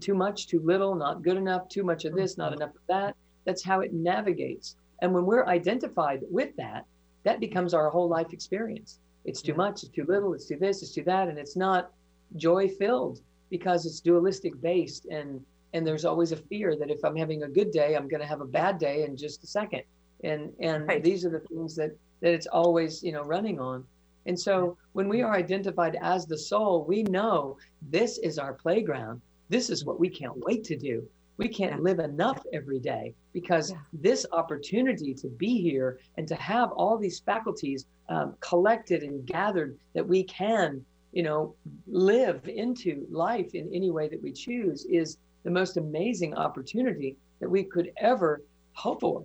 too 0.00 0.14
much, 0.14 0.48
too 0.48 0.60
little, 0.60 0.94
not 0.94 1.22
good 1.22 1.36
enough, 1.36 1.68
too 1.68 1.84
much 1.84 2.04
of 2.04 2.14
this, 2.14 2.36
not 2.36 2.52
mm-hmm. 2.52 2.62
enough 2.62 2.74
of 2.74 2.82
that. 2.88 3.16
That's 3.44 3.62
how 3.62 3.80
it 3.80 3.92
navigates. 3.92 4.76
And 5.02 5.12
when 5.14 5.26
we're 5.26 5.46
identified 5.46 6.22
with 6.30 6.56
that, 6.56 6.86
that 7.24 7.40
becomes 7.40 7.74
our 7.74 7.90
whole 7.90 8.08
life 8.08 8.32
experience. 8.32 8.98
It's 9.24 9.42
too 9.42 9.54
much, 9.54 9.82
it's 9.82 9.92
too 9.92 10.04
little, 10.06 10.34
it's 10.34 10.46
too 10.46 10.56
this, 10.56 10.82
it's 10.82 10.92
too 10.92 11.04
that, 11.04 11.28
and 11.28 11.38
it's 11.38 11.56
not 11.56 11.92
joy 12.36 12.68
filled 12.68 13.20
because 13.50 13.86
it's 13.86 14.00
dualistic 14.00 14.60
based 14.60 15.06
and 15.06 15.40
and 15.72 15.84
there's 15.84 16.04
always 16.04 16.30
a 16.30 16.36
fear 16.36 16.76
that 16.76 16.88
if 16.88 17.04
I'm 17.04 17.16
having 17.16 17.42
a 17.42 17.48
good 17.48 17.72
day, 17.72 17.96
I'm 17.96 18.06
going 18.06 18.20
to 18.20 18.28
have 18.28 18.40
a 18.40 18.46
bad 18.46 18.78
day 18.78 19.02
in 19.02 19.16
just 19.16 19.42
a 19.42 19.46
second 19.48 19.82
and 20.24 20.52
and 20.60 20.88
right. 20.88 21.02
these 21.02 21.24
are 21.24 21.30
the 21.30 21.40
things 21.40 21.76
that 21.76 21.96
that 22.20 22.32
it's 22.32 22.46
always 22.46 23.02
you 23.02 23.12
know 23.12 23.22
running 23.22 23.60
on. 23.60 23.84
And 24.26 24.38
so 24.38 24.78
when 24.94 25.08
we 25.08 25.20
are 25.20 25.34
identified 25.34 25.98
as 26.00 26.26
the 26.26 26.38
soul 26.38 26.84
we 26.84 27.02
know 27.04 27.58
this 27.82 28.18
is 28.18 28.38
our 28.38 28.54
playground. 28.54 29.20
This 29.50 29.68
is 29.68 29.84
what 29.84 30.00
we 30.00 30.08
can't 30.08 30.38
wait 30.38 30.64
to 30.64 30.76
do. 30.76 31.06
We 31.36 31.48
can't 31.48 31.82
live 31.82 31.98
enough 31.98 32.42
every 32.52 32.78
day 32.78 33.14
because 33.32 33.70
yeah. 33.70 33.78
this 33.92 34.24
opportunity 34.32 35.12
to 35.14 35.28
be 35.28 35.60
here 35.60 35.98
and 36.16 36.26
to 36.28 36.34
have 36.36 36.70
all 36.72 36.96
these 36.96 37.20
faculties 37.20 37.84
um, 38.08 38.36
collected 38.40 39.02
and 39.02 39.26
gathered 39.26 39.76
that 39.94 40.06
we 40.06 40.24
can 40.24 40.84
you 41.12 41.22
know 41.22 41.54
live 41.86 42.48
into 42.48 43.06
life 43.10 43.54
in 43.54 43.70
any 43.72 43.90
way 43.90 44.08
that 44.08 44.22
we 44.22 44.32
choose 44.32 44.84
is 44.86 45.18
the 45.42 45.50
most 45.50 45.76
amazing 45.76 46.34
opportunity 46.34 47.16
that 47.40 47.50
we 47.50 47.62
could 47.62 47.92
ever 47.98 48.42
hope 48.72 49.00
for 49.00 49.24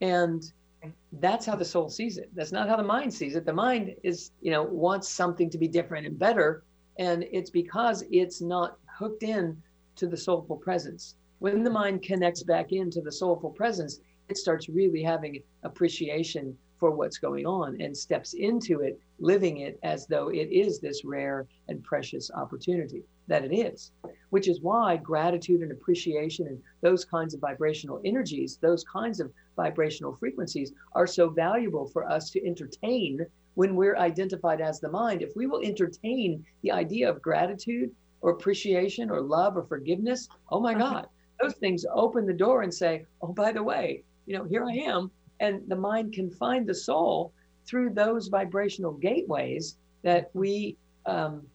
and 0.00 0.52
that's 1.20 1.46
how 1.46 1.56
the 1.56 1.64
soul 1.64 1.88
sees 1.88 2.18
it. 2.18 2.30
That's 2.34 2.52
not 2.52 2.68
how 2.68 2.76
the 2.76 2.82
mind 2.82 3.12
sees 3.12 3.36
it. 3.36 3.46
The 3.46 3.52
mind 3.52 3.94
is 4.02 4.32
you 4.40 4.50
know 4.50 4.62
wants 4.62 5.08
something 5.08 5.50
to 5.50 5.58
be 5.58 5.68
different 5.68 6.06
and 6.06 6.18
better 6.18 6.62
and 6.98 7.24
it's 7.30 7.50
because 7.50 8.04
it's 8.10 8.40
not 8.40 8.78
hooked 8.98 9.22
in 9.22 9.60
to 9.96 10.06
the 10.06 10.16
soulful 10.16 10.56
presence. 10.56 11.14
When 11.38 11.62
the 11.62 11.70
mind 11.70 12.02
connects 12.02 12.42
back 12.42 12.72
into 12.72 13.00
the 13.00 13.12
soulful 13.12 13.50
presence 13.50 14.00
it 14.28 14.36
starts 14.36 14.68
really 14.68 15.02
having 15.02 15.42
appreciation 15.62 16.56
for 16.78 16.90
what's 16.90 17.18
going 17.18 17.46
on 17.46 17.80
and 17.80 17.96
steps 17.96 18.34
into 18.34 18.80
it 18.80 18.98
living 19.18 19.58
it 19.58 19.78
as 19.82 20.06
though 20.06 20.28
it 20.28 20.50
is 20.50 20.78
this 20.78 21.04
rare 21.04 21.46
and 21.68 21.82
precious 21.82 22.30
opportunity 22.32 23.02
that 23.28 23.44
it 23.44 23.54
is, 23.54 23.92
which 24.30 24.48
is 24.48 24.60
why 24.60 24.96
gratitude 24.96 25.62
and 25.62 25.72
appreciation 25.72 26.46
and 26.46 26.62
those 26.80 27.04
kinds 27.04 27.34
of 27.34 27.40
vibrational 27.40 28.00
energies, 28.04 28.58
those 28.60 28.84
kinds 28.84 29.20
of 29.20 29.32
vibrational 29.56 30.16
frequencies 30.16 30.72
are 30.92 31.06
so 31.06 31.28
valuable 31.28 31.86
for 31.86 32.08
us 32.10 32.30
to 32.30 32.46
entertain 32.46 33.24
when 33.54 33.74
we're 33.74 33.96
identified 33.96 34.60
as 34.60 34.80
the 34.80 34.90
mind. 34.90 35.22
If 35.22 35.34
we 35.34 35.46
will 35.46 35.62
entertain 35.62 36.44
the 36.62 36.72
idea 36.72 37.08
of 37.08 37.22
gratitude 37.22 37.90
or 38.20 38.30
appreciation 38.30 39.10
or 39.10 39.20
love 39.20 39.56
or 39.56 39.64
forgiveness, 39.64 40.28
oh 40.50 40.60
my 40.60 40.74
God, 40.74 41.08
those 41.40 41.54
things 41.54 41.84
open 41.92 42.26
the 42.26 42.32
door 42.32 42.62
and 42.62 42.72
say, 42.72 43.04
oh, 43.22 43.32
by 43.32 43.52
the 43.52 43.62
way, 43.62 44.04
you 44.26 44.36
know, 44.36 44.44
here 44.44 44.64
I 44.64 44.72
am. 44.72 45.10
And 45.40 45.62
the 45.68 45.76
mind 45.76 46.12
can 46.12 46.30
find 46.30 46.66
the 46.66 46.74
soul 46.74 47.32
through 47.66 47.90
those 47.90 48.28
vibrational 48.28 48.92
gateways 48.92 49.76
that 50.02 50.30
we 50.34 50.76
um, 51.04 51.46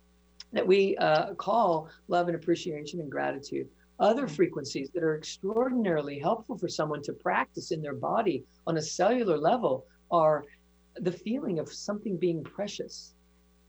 that 0.54 0.66
we 0.66 0.98
uh, 0.98 1.34
call 1.36 1.90
love 2.08 2.28
and 2.28 2.36
appreciation 2.36 3.00
and 3.00 3.12
gratitude. 3.12 3.68
Other 4.00 4.26
mm-hmm. 4.26 4.36
frequencies 4.36 4.90
that 4.94 5.04
are 5.04 5.16
extraordinarily 5.16 6.20
helpful 6.20 6.58
for 6.58 6.68
someone 6.68 7.04
to 7.04 7.14
practice 7.14 7.72
in 7.72 7.82
their 7.82 7.94
body 7.94 8.44
on 8.68 8.78
a 8.78 8.82
cellular 8.82 9.38
level 9.38 9.86
are 10.12 10.44
the 10.96 11.12
feeling 11.12 11.60
of 11.60 11.72
something 11.72 12.18
being 12.18 12.44
precious. 12.44 13.14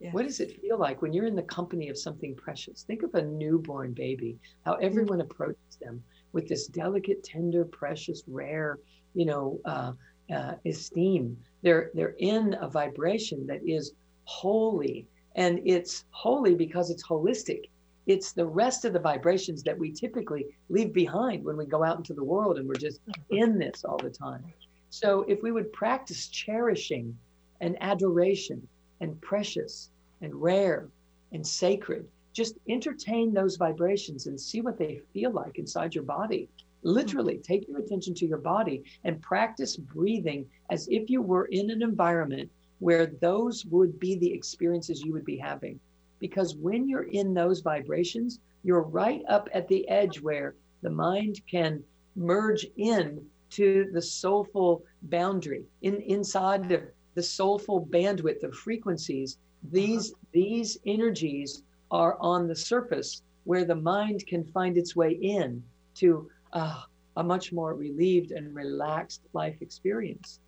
Yes. 0.00 0.12
What 0.14 0.24
does 0.24 0.40
it 0.40 0.60
feel 0.60 0.78
like 0.78 1.00
when 1.00 1.12
you're 1.12 1.26
in 1.26 1.36
the 1.36 1.44
company 1.44 1.88
of 1.88 1.96
something 1.96 2.34
precious? 2.34 2.82
Think 2.82 3.04
of 3.04 3.14
a 3.14 3.22
newborn 3.22 3.92
baby, 3.92 4.38
how 4.64 4.72
mm-hmm. 4.72 4.84
everyone 4.84 5.20
approaches 5.20 5.76
them 5.80 6.02
with 6.32 6.48
this 6.48 6.66
delicate, 6.66 7.22
tender, 7.22 7.64
precious, 7.64 8.24
rare, 8.26 8.78
you 9.14 9.26
know, 9.26 9.60
uh, 9.64 9.92
uh, 10.34 10.54
esteem. 10.66 11.36
They're 11.62 11.90
they're 11.94 12.16
in 12.18 12.56
a 12.60 12.68
vibration 12.68 13.46
that 13.46 13.60
is 13.66 13.92
holy 14.24 15.06
and 15.36 15.60
it's 15.64 16.04
holy 16.10 16.54
because 16.54 16.90
it's 16.90 17.06
holistic. 17.06 17.64
It's 18.06 18.32
the 18.32 18.46
rest 18.46 18.84
of 18.84 18.92
the 18.92 18.98
vibrations 18.98 19.62
that 19.62 19.78
we 19.78 19.92
typically 19.92 20.46
leave 20.68 20.92
behind 20.92 21.44
when 21.44 21.56
we 21.56 21.66
go 21.66 21.84
out 21.84 21.98
into 21.98 22.14
the 22.14 22.24
world 22.24 22.58
and 22.58 22.68
we're 22.68 22.74
just 22.74 23.00
in 23.30 23.58
this 23.58 23.84
all 23.84 23.98
the 23.98 24.10
time. 24.10 24.44
So 24.90 25.22
if 25.28 25.42
we 25.42 25.52
would 25.52 25.72
practice 25.72 26.26
cherishing 26.26 27.16
and 27.60 27.76
adoration 27.80 28.66
and 29.00 29.20
precious 29.20 29.90
and 30.20 30.34
rare 30.34 30.88
and 31.32 31.46
sacred, 31.46 32.06
just 32.32 32.56
entertain 32.68 33.32
those 33.32 33.56
vibrations 33.56 34.26
and 34.26 34.40
see 34.40 34.60
what 34.60 34.78
they 34.78 35.00
feel 35.12 35.30
like 35.30 35.58
inside 35.58 35.94
your 35.94 36.04
body. 36.04 36.48
Literally, 36.82 37.38
take 37.38 37.68
your 37.68 37.78
attention 37.78 38.14
to 38.14 38.26
your 38.26 38.38
body 38.38 38.82
and 39.04 39.22
practice 39.22 39.76
breathing 39.76 40.46
as 40.70 40.88
if 40.88 41.08
you 41.08 41.22
were 41.22 41.44
in 41.46 41.70
an 41.70 41.82
environment 41.82 42.50
where 42.82 43.06
those 43.06 43.64
would 43.66 43.96
be 44.00 44.16
the 44.16 44.32
experiences 44.32 45.02
you 45.02 45.12
would 45.12 45.24
be 45.24 45.36
having. 45.36 45.78
Because 46.18 46.56
when 46.56 46.88
you're 46.88 47.10
in 47.20 47.32
those 47.32 47.60
vibrations, 47.60 48.40
you're 48.64 48.82
right 48.82 49.22
up 49.28 49.48
at 49.54 49.68
the 49.68 49.88
edge 49.88 50.20
where 50.20 50.56
the 50.82 50.90
mind 50.90 51.40
can 51.48 51.84
merge 52.16 52.66
in 52.76 53.24
to 53.50 53.88
the 53.92 54.02
soulful 54.02 54.82
boundary 55.02 55.64
in 55.82 56.00
inside 56.00 56.68
the, 56.68 56.82
the 57.14 57.22
soulful 57.22 57.86
bandwidth 57.86 58.42
of 58.42 58.54
frequencies 58.54 59.38
these 59.70 60.12
these 60.32 60.76
energies 60.84 61.62
are 61.90 62.16
on 62.20 62.48
the 62.48 62.56
surface 62.56 63.22
where 63.44 63.64
the 63.64 63.74
mind 63.74 64.26
can 64.26 64.44
find 64.44 64.76
its 64.76 64.96
way 64.96 65.12
in 65.12 65.62
to 65.94 66.28
uh, 66.52 66.82
a 67.16 67.22
much 67.22 67.52
more 67.52 67.74
relieved 67.74 68.32
and 68.32 68.54
relaxed 68.54 69.22
life 69.34 69.56
experience 69.60 70.40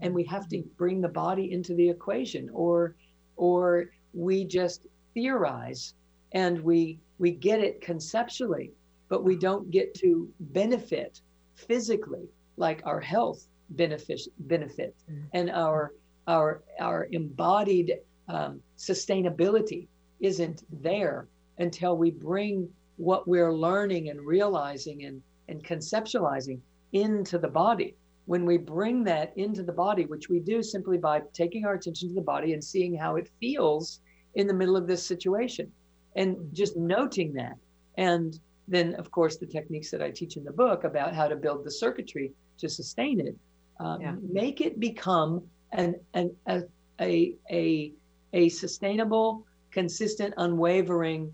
and 0.00 0.14
we 0.14 0.24
have 0.24 0.48
to 0.48 0.62
bring 0.76 1.00
the 1.00 1.08
body 1.08 1.52
into 1.52 1.74
the 1.74 1.88
equation 1.88 2.48
or 2.52 2.94
or 3.36 3.90
we 4.12 4.44
just 4.44 4.86
theorize 5.14 5.94
and 6.32 6.60
we 6.60 6.98
we 7.18 7.30
get 7.30 7.60
it 7.60 7.80
conceptually 7.80 8.72
but 9.08 9.24
we 9.24 9.36
don't 9.36 9.70
get 9.70 9.92
to 9.94 10.28
benefit 10.40 11.20
physically 11.54 12.28
like 12.56 12.82
our 12.84 13.00
health 13.00 13.46
benefit 13.70 14.20
benefit 14.40 14.94
mm. 15.10 15.22
and 15.32 15.50
our 15.50 15.92
our 16.26 16.62
our 16.80 17.08
embodied 17.12 17.98
um, 18.28 18.60
sustainability 18.78 19.88
isn't 20.20 20.62
there 20.82 21.26
until 21.58 21.96
we 21.96 22.10
bring 22.10 22.68
what 22.96 23.26
we're 23.26 23.52
learning 23.52 24.10
and 24.10 24.20
realizing 24.20 25.04
and, 25.04 25.22
and 25.48 25.64
conceptualizing 25.64 26.60
into 26.92 27.38
the 27.38 27.48
body 27.48 27.96
when 28.30 28.44
we 28.44 28.56
bring 28.56 29.02
that 29.02 29.32
into 29.36 29.60
the 29.60 29.72
body, 29.72 30.04
which 30.06 30.28
we 30.28 30.38
do 30.38 30.62
simply 30.62 30.96
by 30.96 31.20
taking 31.32 31.64
our 31.64 31.74
attention 31.74 32.08
to 32.08 32.14
the 32.14 32.20
body 32.20 32.52
and 32.52 32.62
seeing 32.62 32.96
how 32.96 33.16
it 33.16 33.28
feels 33.40 34.02
in 34.36 34.46
the 34.46 34.54
middle 34.54 34.76
of 34.76 34.86
this 34.86 35.04
situation 35.04 35.68
and 36.14 36.36
just 36.52 36.76
noting 36.76 37.32
that. 37.32 37.56
And 37.98 38.38
then, 38.68 38.94
of 38.94 39.10
course, 39.10 39.38
the 39.38 39.46
techniques 39.46 39.90
that 39.90 40.00
I 40.00 40.12
teach 40.12 40.36
in 40.36 40.44
the 40.44 40.52
book 40.52 40.84
about 40.84 41.12
how 41.12 41.26
to 41.26 41.34
build 41.34 41.64
the 41.64 41.72
circuitry 41.72 42.30
to 42.58 42.68
sustain 42.68 43.18
it, 43.18 43.34
um, 43.80 44.00
yeah. 44.00 44.14
make 44.22 44.60
it 44.60 44.78
become 44.78 45.42
an, 45.72 45.96
an, 46.14 46.30
a, 46.46 46.62
a, 47.00 47.34
a, 47.50 47.92
a 48.32 48.48
sustainable, 48.48 49.44
consistent, 49.72 50.34
unwavering 50.36 51.32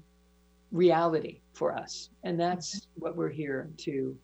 reality 0.72 1.40
for 1.52 1.76
us. 1.76 2.08
And 2.24 2.40
that's 2.40 2.80
mm-hmm. 2.80 3.02
what 3.02 3.16
we're 3.16 3.28
here 3.28 3.68
to 3.84 4.16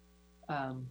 um, 0.48 0.86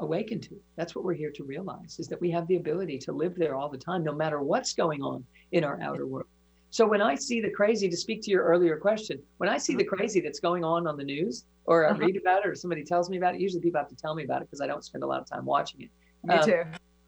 awaken 0.00 0.40
to. 0.40 0.56
That's 0.76 0.94
what 0.94 1.04
we're 1.04 1.14
here 1.14 1.30
to 1.32 1.44
realize 1.44 1.98
is 1.98 2.08
that 2.08 2.20
we 2.20 2.30
have 2.30 2.46
the 2.48 2.56
ability 2.56 2.98
to 2.98 3.12
live 3.12 3.34
there 3.36 3.54
all 3.54 3.68
the 3.68 3.78
time, 3.78 4.02
no 4.04 4.12
matter 4.12 4.42
what's 4.42 4.74
going 4.74 5.02
on 5.02 5.24
in 5.52 5.64
our 5.64 5.80
outer 5.80 6.06
world. 6.06 6.26
So 6.70 6.88
when 6.88 7.00
I 7.00 7.14
see 7.14 7.40
the 7.40 7.50
crazy, 7.50 7.88
to 7.88 7.96
speak 7.96 8.20
to 8.22 8.30
your 8.32 8.42
earlier 8.42 8.76
question, 8.76 9.22
when 9.36 9.48
I 9.48 9.58
see 9.58 9.76
the 9.76 9.84
mm-hmm. 9.84 9.94
crazy 9.94 10.20
that's 10.20 10.40
going 10.40 10.64
on 10.64 10.88
on 10.88 10.96
the 10.96 11.04
news, 11.04 11.44
or 11.66 11.86
I 11.86 11.90
uh-huh. 11.90 12.00
read 12.00 12.16
about 12.16 12.44
it, 12.44 12.48
or 12.48 12.56
somebody 12.56 12.82
tells 12.82 13.08
me 13.08 13.16
about 13.16 13.36
it, 13.36 13.40
usually 13.40 13.62
people 13.62 13.80
have 13.80 13.88
to 13.88 13.96
tell 13.96 14.14
me 14.14 14.24
about 14.24 14.42
it 14.42 14.46
because 14.46 14.60
I 14.60 14.66
don't 14.66 14.84
spend 14.84 15.04
a 15.04 15.06
lot 15.06 15.20
of 15.20 15.26
time 15.26 15.44
watching 15.44 15.82
it. 15.82 15.90
Me 16.24 16.34
um, 16.34 16.44
too. 16.44 16.62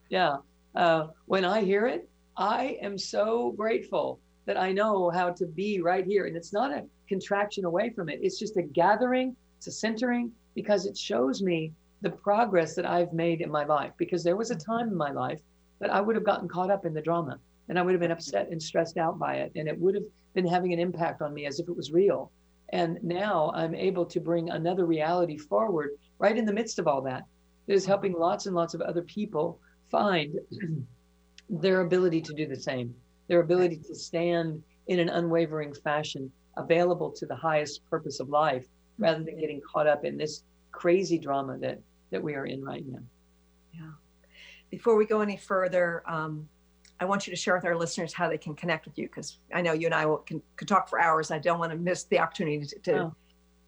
Yeah. 0.09 0.37
Uh, 0.76 1.09
when 1.24 1.45
I 1.45 1.62
hear 1.62 1.87
it, 1.89 2.09
I 2.37 2.78
am 2.80 2.97
so 2.97 3.53
grateful 3.57 4.20
that 4.45 4.57
I 4.57 4.70
know 4.70 5.11
how 5.11 5.30
to 5.30 5.47
be 5.47 5.80
right 5.80 6.07
here. 6.07 6.26
And 6.26 6.37
it's 6.37 6.53
not 6.53 6.70
a 6.70 6.84
contraction 7.09 7.64
away 7.64 7.91
from 7.91 8.09
it. 8.09 8.20
It's 8.22 8.39
just 8.39 8.57
a 8.57 8.62
gathering, 8.62 9.34
it's 9.57 9.66
a 9.66 9.72
centering 9.72 10.30
because 10.55 10.87
it 10.87 10.97
shows 10.97 11.43
me 11.43 11.72
the 12.07 12.16
progress 12.16 12.76
that 12.76 12.86
I've 12.86 13.12
made 13.12 13.40
in 13.40 13.50
my 13.50 13.64
life 13.64 13.90
because 13.96 14.22
there 14.22 14.36
was 14.36 14.52
a 14.52 14.54
time 14.54 14.86
in 14.86 14.96
my 14.96 15.11
life 15.11 15.40
that 15.80 15.90
I 15.90 16.00
would 16.00 16.14
have 16.14 16.24
gotten 16.24 16.48
caught 16.48 16.70
up 16.70 16.86
in 16.86 16.94
the 16.94 17.02
drama 17.02 17.40
and 17.68 17.76
I 17.76 17.82
would 17.82 17.94
have 17.94 18.00
been 18.00 18.12
upset 18.12 18.48
and 18.48 18.62
stressed 18.62 18.96
out 18.96 19.18
by 19.18 19.38
it 19.38 19.50
and 19.57 19.66
it 19.66 19.76
would 19.76 19.96
have 19.96 20.04
been 20.32 20.46
having 20.46 20.72
an 20.72 20.78
impact 20.78 21.20
on 21.20 21.34
me 21.34 21.46
as 21.46 21.59
if 21.59 21.68
it 21.68 21.76
was 21.76 21.90
real. 21.90 22.30
And 22.68 23.02
now 23.02 23.50
I'm 23.57 23.74
able 23.74 24.07
to 24.07 24.20
bring 24.20 24.50
another 24.50 24.86
reality 24.86 25.36
forward 25.36 25.90
right 26.20 26.38
in 26.38 26.44
the 26.44 26.52
midst 26.52 26.78
of 26.78 26.86
all 26.86 27.02
that. 27.02 27.24
That 27.66 27.74
is 27.74 27.84
helping 27.84 28.12
lots 28.12 28.46
and 28.46 28.54
lots 28.54 28.74
of 28.74 28.82
other 28.82 29.02
people 29.02 29.59
find 29.90 30.38
their 31.50 31.80
ability 31.80 32.20
to 32.22 32.34
do 32.34 32.46
the 32.46 32.54
same, 32.54 32.94
their 33.26 33.40
ability 33.40 33.78
to 33.78 33.96
stand 33.96 34.62
in 34.86 35.00
an 35.00 35.09
unwavering 35.09 35.74
fashion, 35.74 36.30
available 36.57 37.11
to 37.11 37.26
the 37.26 37.34
highest 37.34 37.84
purpose 37.90 38.20
of 38.20 38.28
life, 38.28 38.64
rather 38.96 39.24
than 39.24 39.40
getting 39.40 39.61
caught 39.72 39.88
up 39.88 40.04
in 40.04 40.16
this 40.16 40.44
crazy 40.70 41.18
drama 41.18 41.59
that 41.59 41.80
that 42.11 42.22
we 42.22 42.34
are 42.34 42.46
in 42.46 42.64
right 42.64 42.86
now. 42.86 43.00
Yeah. 43.72 43.90
Before 44.70 44.96
we 44.96 45.07
go 45.07 45.20
any 45.20 45.36
further, 45.36 46.02
um, 46.07 46.48
I 46.98 47.04
want 47.04 47.26
you 47.26 47.32
to 47.32 47.36
share 47.36 47.54
with 47.54 47.64
our 47.64 47.76
listeners 47.76 48.12
how 48.12 48.28
they 48.28 48.38
can 48.38 48.54
connect 48.54 48.86
with 48.86 48.96
you 48.96 49.07
because 49.07 49.38
I 49.52 49.61
know 49.61 49.72
you 49.72 49.86
and 49.86 49.94
I 49.94 50.07
will, 50.07 50.18
can, 50.18 50.40
can 50.57 50.66
talk 50.66 50.88
for 50.88 51.00
hours. 51.00 51.30
I 51.30 51.38
don't 51.38 51.59
want 51.59 51.72
to 51.72 51.78
miss 51.78 52.04
the 52.04 52.18
opportunity 52.18 52.66
to, 52.66 52.78
to 52.80 52.98
oh. 52.98 53.14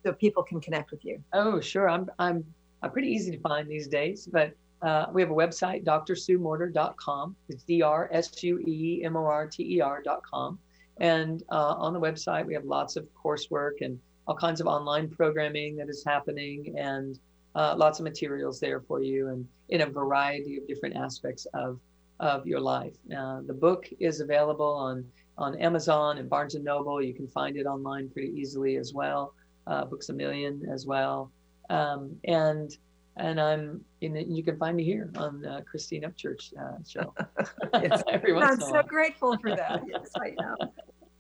so 0.05 0.13
people 0.13 0.43
can 0.43 0.61
connect 0.61 0.91
with 0.91 1.05
you. 1.05 1.23
Oh, 1.33 1.61
sure. 1.61 1.89
I'm 1.89 2.11
I'm 2.19 2.45
I'm 2.83 2.91
pretty 2.91 3.09
easy 3.09 3.31
to 3.33 3.41
find 3.41 3.69
these 3.69 3.89
days, 3.89 4.29
but 4.31 4.55
uh, 4.83 5.07
we 5.13 5.21
have 5.21 5.31
a 5.31 5.35
website, 5.35 5.85
drsuemorter.com. 5.85 7.37
It's 7.49 7.65
D-R-S-U-E-M-O-R-T-E-R.com. 7.65 10.59
And 11.01 11.43
uh, 11.51 11.75
on 11.75 11.93
the 11.93 12.01
website, 12.01 12.47
we 12.47 12.55
have 12.55 12.65
lots 12.65 12.95
of 12.97 13.09
coursework 13.15 13.81
and 13.81 13.99
all 14.27 14.37
kinds 14.37 14.61
of 14.61 14.69
online 14.69 15.09
programming 15.09 15.77
that 15.77 15.89
is 15.89 16.05
happening 16.05 16.77
and 16.79 17.19
uh, 17.59 17.75
lots 17.77 17.99
of 17.99 18.05
materials 18.05 18.61
there 18.61 18.81
for 18.81 19.03
you 19.03 19.29
and 19.29 19.47
in 19.71 19.81
a 19.81 19.87
variety 19.87 20.57
of 20.57 20.67
different 20.69 20.97
aspects 20.97 21.45
of, 21.55 21.81
of 22.21 22.47
your 22.47 22.61
life. 22.61 22.95
Uh, 23.15 23.41
the 23.47 23.53
book 23.53 23.89
is 23.99 24.21
available 24.21 24.73
on, 24.73 25.05
on 25.37 25.59
Amazon 25.59 26.19
and 26.19 26.31
Barnes 26.31 26.55
and 26.55 26.65
Noble. 26.65 27.03
You 27.03 27.13
can 27.13 27.27
find 27.27 27.57
it 27.57 27.67
online 27.67 28.11
pretty 28.11 28.29
easily 28.29 28.77
as 28.77 28.95
well. 28.95 29.35
Uh, 29.67 29.85
Books 29.85 30.09
a 30.09 30.13
Million 30.13 30.63
as 30.73 30.87
well. 30.87 31.33
Um, 31.69 32.17
and 32.25 32.71
and 33.17 33.41
I'm 33.41 33.85
in 34.01 34.17
it, 34.17 34.29
you 34.29 34.45
can 34.45 34.57
find 34.57 34.77
me 34.77 34.85
here 34.85 35.11
on 35.17 35.45
uh, 35.45 35.61
Christine 35.69 36.03
Upchurch 36.03 36.53
uh, 36.57 36.79
show. 36.87 37.13
yes. 37.83 38.05
I'm 38.07 38.61
so 38.61 38.83
grateful 38.87 39.37
for 39.39 39.57
that. 39.57 39.83
Yes, 39.89 40.13
I 40.17 40.29
am. 40.41 40.71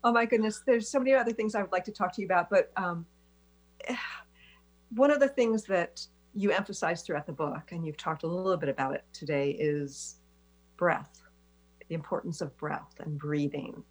Oh 0.04 0.12
my 0.12 0.24
goodness, 0.24 0.62
there's 0.64 0.88
so 0.88 1.00
many 1.00 1.14
other 1.14 1.32
things 1.32 1.56
I 1.56 1.62
would 1.62 1.72
like 1.72 1.84
to 1.86 1.92
talk 1.92 2.12
to 2.14 2.20
you 2.20 2.28
about, 2.28 2.48
but 2.48 2.70
um, 2.76 3.04
one 4.94 5.10
of 5.10 5.18
the 5.18 5.28
things 5.28 5.64
that 5.64 6.06
you 6.34 6.50
emphasize 6.50 7.02
throughout 7.02 7.26
the 7.26 7.32
book, 7.32 7.72
and 7.72 7.84
you've 7.84 7.96
talked 7.96 8.22
a 8.22 8.26
little 8.26 8.56
bit 8.56 8.68
about 8.68 8.94
it 8.94 9.04
today, 9.12 9.50
is 9.50 10.16
breath, 10.76 11.22
the 11.88 11.94
importance 11.94 12.40
of 12.40 12.56
breath 12.56 12.94
and 13.00 13.18
breathing. 13.18 13.82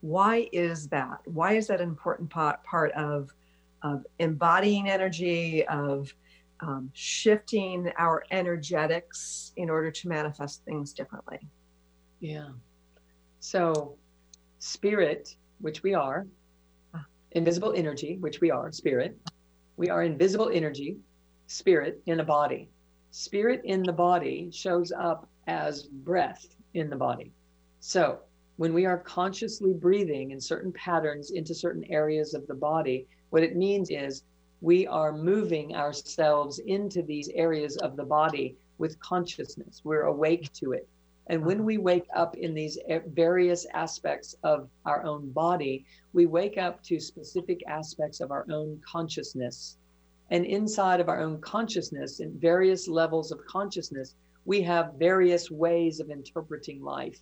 Why 0.00 0.48
is 0.52 0.88
that? 0.88 1.20
Why 1.24 1.54
is 1.54 1.66
that 1.66 1.80
an 1.80 1.88
important 1.88 2.30
part, 2.30 2.62
part 2.64 2.92
of, 2.92 3.34
of 3.82 4.06
embodying 4.18 4.88
energy, 4.88 5.66
of 5.66 6.12
um, 6.60 6.90
shifting 6.92 7.90
our 7.98 8.24
energetics 8.30 9.52
in 9.56 9.70
order 9.70 9.90
to 9.90 10.08
manifest 10.08 10.64
things 10.64 10.92
differently? 10.92 11.38
Yeah. 12.20 12.48
So, 13.40 13.96
spirit 14.58 15.36
which 15.60 15.82
we 15.82 15.94
are, 15.94 16.26
invisible 17.32 17.72
energy, 17.76 18.16
which 18.18 18.40
we 18.40 18.50
are, 18.50 18.72
spirit. 18.72 19.16
We 19.76 19.88
are 19.88 20.02
invisible 20.02 20.50
energy, 20.52 20.98
spirit 21.50 22.00
in 22.06 22.20
a 22.20 22.24
body. 22.24 22.68
Spirit 23.10 23.60
in 23.64 23.82
the 23.82 23.92
body 23.92 24.48
shows 24.52 24.92
up 24.92 25.28
as 25.48 25.82
breath 25.82 26.46
in 26.74 26.88
the 26.88 26.94
body. 26.94 27.32
So 27.80 28.20
when 28.56 28.72
we 28.72 28.86
are 28.86 28.98
consciously 28.98 29.72
breathing 29.72 30.30
in 30.30 30.40
certain 30.40 30.72
patterns 30.72 31.32
into 31.32 31.52
certain 31.52 31.84
areas 31.90 32.34
of 32.34 32.46
the 32.46 32.54
body, 32.54 33.08
what 33.30 33.42
it 33.42 33.56
means 33.56 33.90
is 33.90 34.22
we 34.60 34.86
are 34.86 35.12
moving 35.12 35.74
ourselves 35.74 36.60
into 36.60 37.02
these 37.02 37.28
areas 37.30 37.76
of 37.78 37.96
the 37.96 38.04
body 38.04 38.56
with 38.78 39.00
consciousness. 39.00 39.80
We're 39.82 40.02
awake 40.02 40.52
to 40.52 40.70
it. 40.70 40.88
And 41.26 41.44
when 41.44 41.64
we 41.64 41.78
wake 41.78 42.06
up 42.14 42.36
in 42.36 42.54
these 42.54 42.78
various 43.08 43.66
aspects 43.74 44.36
of 44.44 44.68
our 44.84 45.02
own 45.02 45.32
body, 45.32 45.84
we 46.12 46.26
wake 46.26 46.58
up 46.58 46.80
to 46.84 47.00
specific 47.00 47.60
aspects 47.66 48.20
of 48.20 48.30
our 48.30 48.46
own 48.50 48.80
consciousness. 48.88 49.78
And 50.30 50.44
inside 50.44 51.00
of 51.00 51.08
our 51.08 51.20
own 51.20 51.40
consciousness, 51.40 52.20
in 52.20 52.38
various 52.38 52.86
levels 52.86 53.32
of 53.32 53.44
consciousness, 53.46 54.14
we 54.44 54.62
have 54.62 54.94
various 54.94 55.50
ways 55.50 56.00
of 56.00 56.10
interpreting 56.10 56.82
life. 56.82 57.20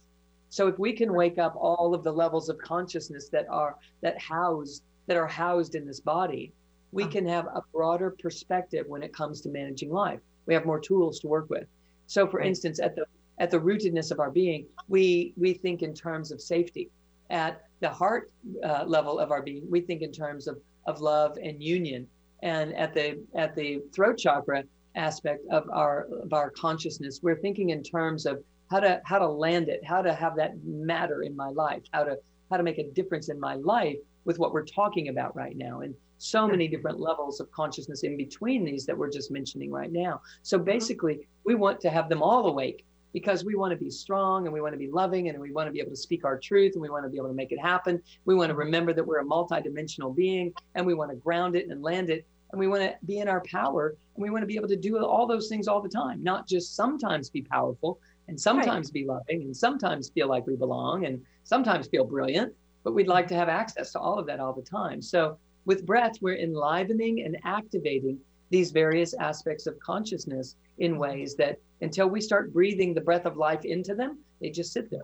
So 0.50 0.68
if 0.68 0.78
we 0.78 0.92
can 0.92 1.14
wake 1.14 1.38
up 1.38 1.56
all 1.56 1.94
of 1.94 2.04
the 2.04 2.12
levels 2.12 2.48
of 2.48 2.58
consciousness 2.58 3.28
that 3.30 3.46
are 3.48 3.76
that 4.00 4.20
house 4.20 4.82
that 5.06 5.16
are 5.16 5.26
housed 5.26 5.74
in 5.74 5.86
this 5.86 6.00
body, 6.00 6.52
we 6.92 7.06
can 7.06 7.26
have 7.26 7.46
a 7.46 7.62
broader 7.72 8.14
perspective 8.18 8.86
when 8.88 9.02
it 9.02 9.12
comes 9.12 9.40
to 9.42 9.48
managing 9.48 9.90
life. 9.90 10.20
We 10.46 10.54
have 10.54 10.64
more 10.64 10.80
tools 10.80 11.20
to 11.20 11.28
work 11.28 11.50
with. 11.50 11.66
So 12.06 12.26
for 12.26 12.40
instance, 12.40 12.78
at 12.80 12.94
the 12.94 13.04
at 13.38 13.50
the 13.50 13.60
rootedness 13.60 14.10
of 14.10 14.20
our 14.20 14.30
being, 14.30 14.66
we 14.88 15.32
we 15.36 15.54
think 15.54 15.82
in 15.82 15.94
terms 15.94 16.30
of 16.32 16.40
safety. 16.40 16.90
At 17.30 17.62
the 17.80 17.90
heart 17.90 18.30
uh, 18.64 18.84
level 18.86 19.18
of 19.18 19.30
our 19.30 19.42
being, 19.42 19.70
we 19.70 19.80
think 19.80 20.02
in 20.02 20.12
terms 20.12 20.46
of 20.46 20.58
of 20.86 21.00
love 21.00 21.36
and 21.42 21.62
union. 21.62 22.08
And 22.42 22.74
at 22.76 22.94
the 22.94 23.20
at 23.34 23.54
the 23.56 23.80
throat 23.92 24.18
chakra, 24.18 24.64
aspect 24.98 25.46
of 25.50 25.68
our 25.70 26.08
of 26.22 26.32
our 26.32 26.50
consciousness. 26.50 27.20
We're 27.22 27.40
thinking 27.40 27.70
in 27.70 27.82
terms 27.82 28.26
of 28.26 28.42
how 28.70 28.80
to 28.80 29.00
how 29.04 29.18
to 29.18 29.28
land 29.28 29.68
it, 29.68 29.84
how 29.84 30.02
to 30.02 30.12
have 30.12 30.36
that 30.36 30.52
matter 30.64 31.22
in 31.22 31.34
my 31.34 31.48
life, 31.48 31.82
how 31.92 32.04
to 32.04 32.18
how 32.50 32.56
to 32.56 32.62
make 32.62 32.78
a 32.78 32.90
difference 32.90 33.28
in 33.28 33.40
my 33.40 33.54
life 33.54 33.96
with 34.24 34.38
what 34.38 34.52
we're 34.52 34.64
talking 34.64 35.08
about 35.08 35.34
right 35.36 35.56
now. 35.56 35.80
And 35.80 35.94
so 36.18 36.48
many 36.48 36.66
different 36.66 36.98
levels 36.98 37.40
of 37.40 37.50
consciousness 37.52 38.02
in 38.02 38.16
between 38.16 38.64
these 38.64 38.84
that 38.86 38.98
we're 38.98 39.10
just 39.10 39.30
mentioning 39.30 39.70
right 39.70 39.92
now. 39.92 40.20
So 40.42 40.56
mm-hmm. 40.56 40.64
basically, 40.64 41.28
we 41.44 41.54
want 41.54 41.80
to 41.82 41.90
have 41.90 42.08
them 42.08 42.22
all 42.22 42.48
awake 42.48 42.84
because 43.12 43.44
we 43.44 43.54
want 43.54 43.72
to 43.72 43.76
be 43.76 43.90
strong 43.90 44.46
and 44.46 44.52
we 44.52 44.60
want 44.60 44.74
to 44.74 44.78
be 44.78 44.88
loving 44.90 45.28
and 45.28 45.38
we 45.38 45.50
want 45.50 45.66
to 45.66 45.72
be 45.72 45.80
able 45.80 45.90
to 45.90 45.96
speak 45.96 46.24
our 46.24 46.38
truth 46.38 46.72
and 46.74 46.82
we 46.82 46.90
want 46.90 47.04
to 47.04 47.08
be 47.08 47.16
able 47.16 47.28
to 47.28 47.34
make 47.34 47.52
it 47.52 47.60
happen. 47.60 48.02
We 48.24 48.34
want 48.34 48.50
to 48.50 48.52
mm-hmm. 48.52 48.60
remember 48.60 48.92
that 48.92 49.04
we're 49.04 49.20
a 49.20 49.24
multidimensional 49.24 50.14
being 50.14 50.52
and 50.74 50.86
we 50.86 50.94
want 50.94 51.10
to 51.10 51.16
ground 51.16 51.56
it 51.56 51.68
and 51.68 51.82
land 51.82 52.10
it 52.10 52.26
and 52.50 52.58
we 52.58 52.66
want 52.66 52.82
to 52.82 52.94
be 53.06 53.18
in 53.18 53.28
our 53.28 53.42
power 53.42 53.96
and 54.14 54.22
we 54.22 54.30
want 54.30 54.42
to 54.42 54.46
be 54.46 54.56
able 54.56 54.68
to 54.68 54.76
do 54.76 54.98
all 55.04 55.26
those 55.26 55.48
things 55.48 55.68
all 55.68 55.80
the 55.80 55.88
time, 55.88 56.22
not 56.22 56.46
just 56.46 56.74
sometimes 56.74 57.30
be 57.30 57.42
powerful 57.42 57.98
and 58.28 58.38
sometimes 58.38 58.88
right. 58.88 58.94
be 58.94 59.04
loving 59.06 59.42
and 59.42 59.56
sometimes 59.56 60.10
feel 60.10 60.28
like 60.28 60.46
we 60.46 60.56
belong 60.56 61.06
and 61.06 61.22
sometimes 61.44 61.86
feel 61.88 62.04
brilliant, 62.04 62.52
but 62.84 62.94
we'd 62.94 63.08
like 63.08 63.26
to 63.28 63.34
have 63.34 63.48
access 63.48 63.92
to 63.92 63.98
all 63.98 64.18
of 64.18 64.26
that 64.26 64.40
all 64.40 64.52
the 64.52 64.62
time. 64.62 65.00
So 65.02 65.38
with 65.64 65.84
breath, 65.84 66.16
we're 66.20 66.36
enlivening 66.36 67.22
and 67.24 67.36
activating 67.44 68.18
these 68.50 68.70
various 68.70 69.14
aspects 69.14 69.66
of 69.66 69.78
consciousness 69.80 70.56
in 70.78 70.98
ways 70.98 71.34
that 71.36 71.58
until 71.80 72.08
we 72.08 72.20
start 72.20 72.52
breathing 72.52 72.94
the 72.94 73.00
breath 73.00 73.26
of 73.26 73.36
life 73.36 73.64
into 73.64 73.94
them, 73.94 74.18
they 74.40 74.50
just 74.50 74.72
sit 74.72 74.90
there. 74.90 75.02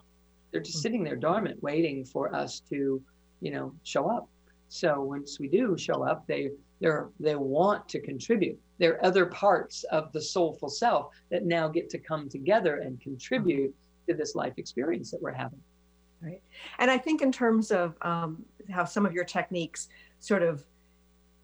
They're 0.51 0.61
just 0.61 0.83
sitting 0.83 1.03
there 1.03 1.17
dormant, 1.17 1.63
waiting 1.63 2.05
for 2.05 2.35
us 2.35 2.61
to, 2.71 3.03
you 3.41 3.51
know, 3.51 3.75
show 3.83 4.09
up. 4.09 4.29
So 4.69 5.01
once 5.01 5.39
we 5.39 5.49
do 5.49 5.77
show 5.77 6.05
up, 6.05 6.27
they 6.27 6.51
they're 6.81 7.09
they 7.21 7.37
want 7.37 7.89
to 7.91 8.01
contribute. 8.01 8.59
There 8.79 8.95
are 8.95 9.05
other 9.05 9.27
parts 9.27 9.85
of 9.85 10.13
the 10.13 10.21
soulful 10.21 10.69
self 10.69 11.13
that 11.31 11.45
now 11.45 11.69
get 11.69 11.89
to 11.91 11.99
come 11.99 12.29
together 12.29 12.77
and 12.77 13.01
contribute 13.01 13.75
to 14.09 14.15
this 14.15 14.35
life 14.35 14.55
experience 14.57 15.11
that 15.11 15.23
we're 15.23 15.33
having. 15.33 15.61
Right. 16.21 16.43
And 16.79 16.91
I 16.91 16.99
think 16.99 17.23
in 17.23 17.31
terms 17.31 17.71
of 17.71 17.97
um, 18.03 18.45
how 18.71 18.85
some 18.85 19.07
of 19.07 19.13
your 19.13 19.25
techniques 19.25 19.89
sort 20.21 20.43
of 20.43 20.65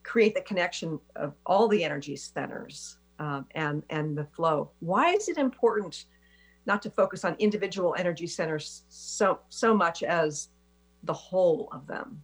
create 0.02 0.34
the 0.34 0.40
connection 0.42 0.98
of 1.16 1.34
all 1.46 1.68
the 1.68 1.84
energy 1.84 2.16
centers 2.16 2.98
um, 3.18 3.46
and 3.54 3.82
and 3.90 4.16
the 4.16 4.24
flow. 4.24 4.70
Why 4.80 5.12
is 5.12 5.28
it 5.28 5.38
important 5.38 6.04
not 6.66 6.82
to 6.82 6.90
focus 6.90 7.24
on 7.24 7.36
individual 7.38 7.94
energy 7.98 8.26
centers 8.26 8.84
so 8.88 9.40
so 9.48 9.74
much 9.74 10.02
as 10.02 10.48
the 11.04 11.12
whole 11.12 11.68
of 11.72 11.86
them? 11.86 12.22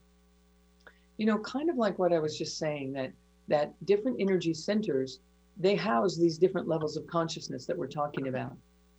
You 1.17 1.27
know, 1.27 1.39
kind 1.39 1.71
of 1.71 1.77
like 1.77 1.99
what 1.99 2.13
I 2.13 2.19
was 2.19 2.37
just 2.37 2.59
saying 2.59 2.93
that 2.95 3.13
that 3.49 3.75
different 3.87 4.21
energy 4.21 4.55
centers 4.55 5.21
they 5.59 5.75
house 5.75 6.17
these 6.17 6.39
different 6.39 6.69
levels 6.69 6.97
of 6.97 7.07
consciousness 7.07 7.67
that 7.67 7.77
we're 7.77 7.87
talking 7.87 8.29
about. 8.29 8.53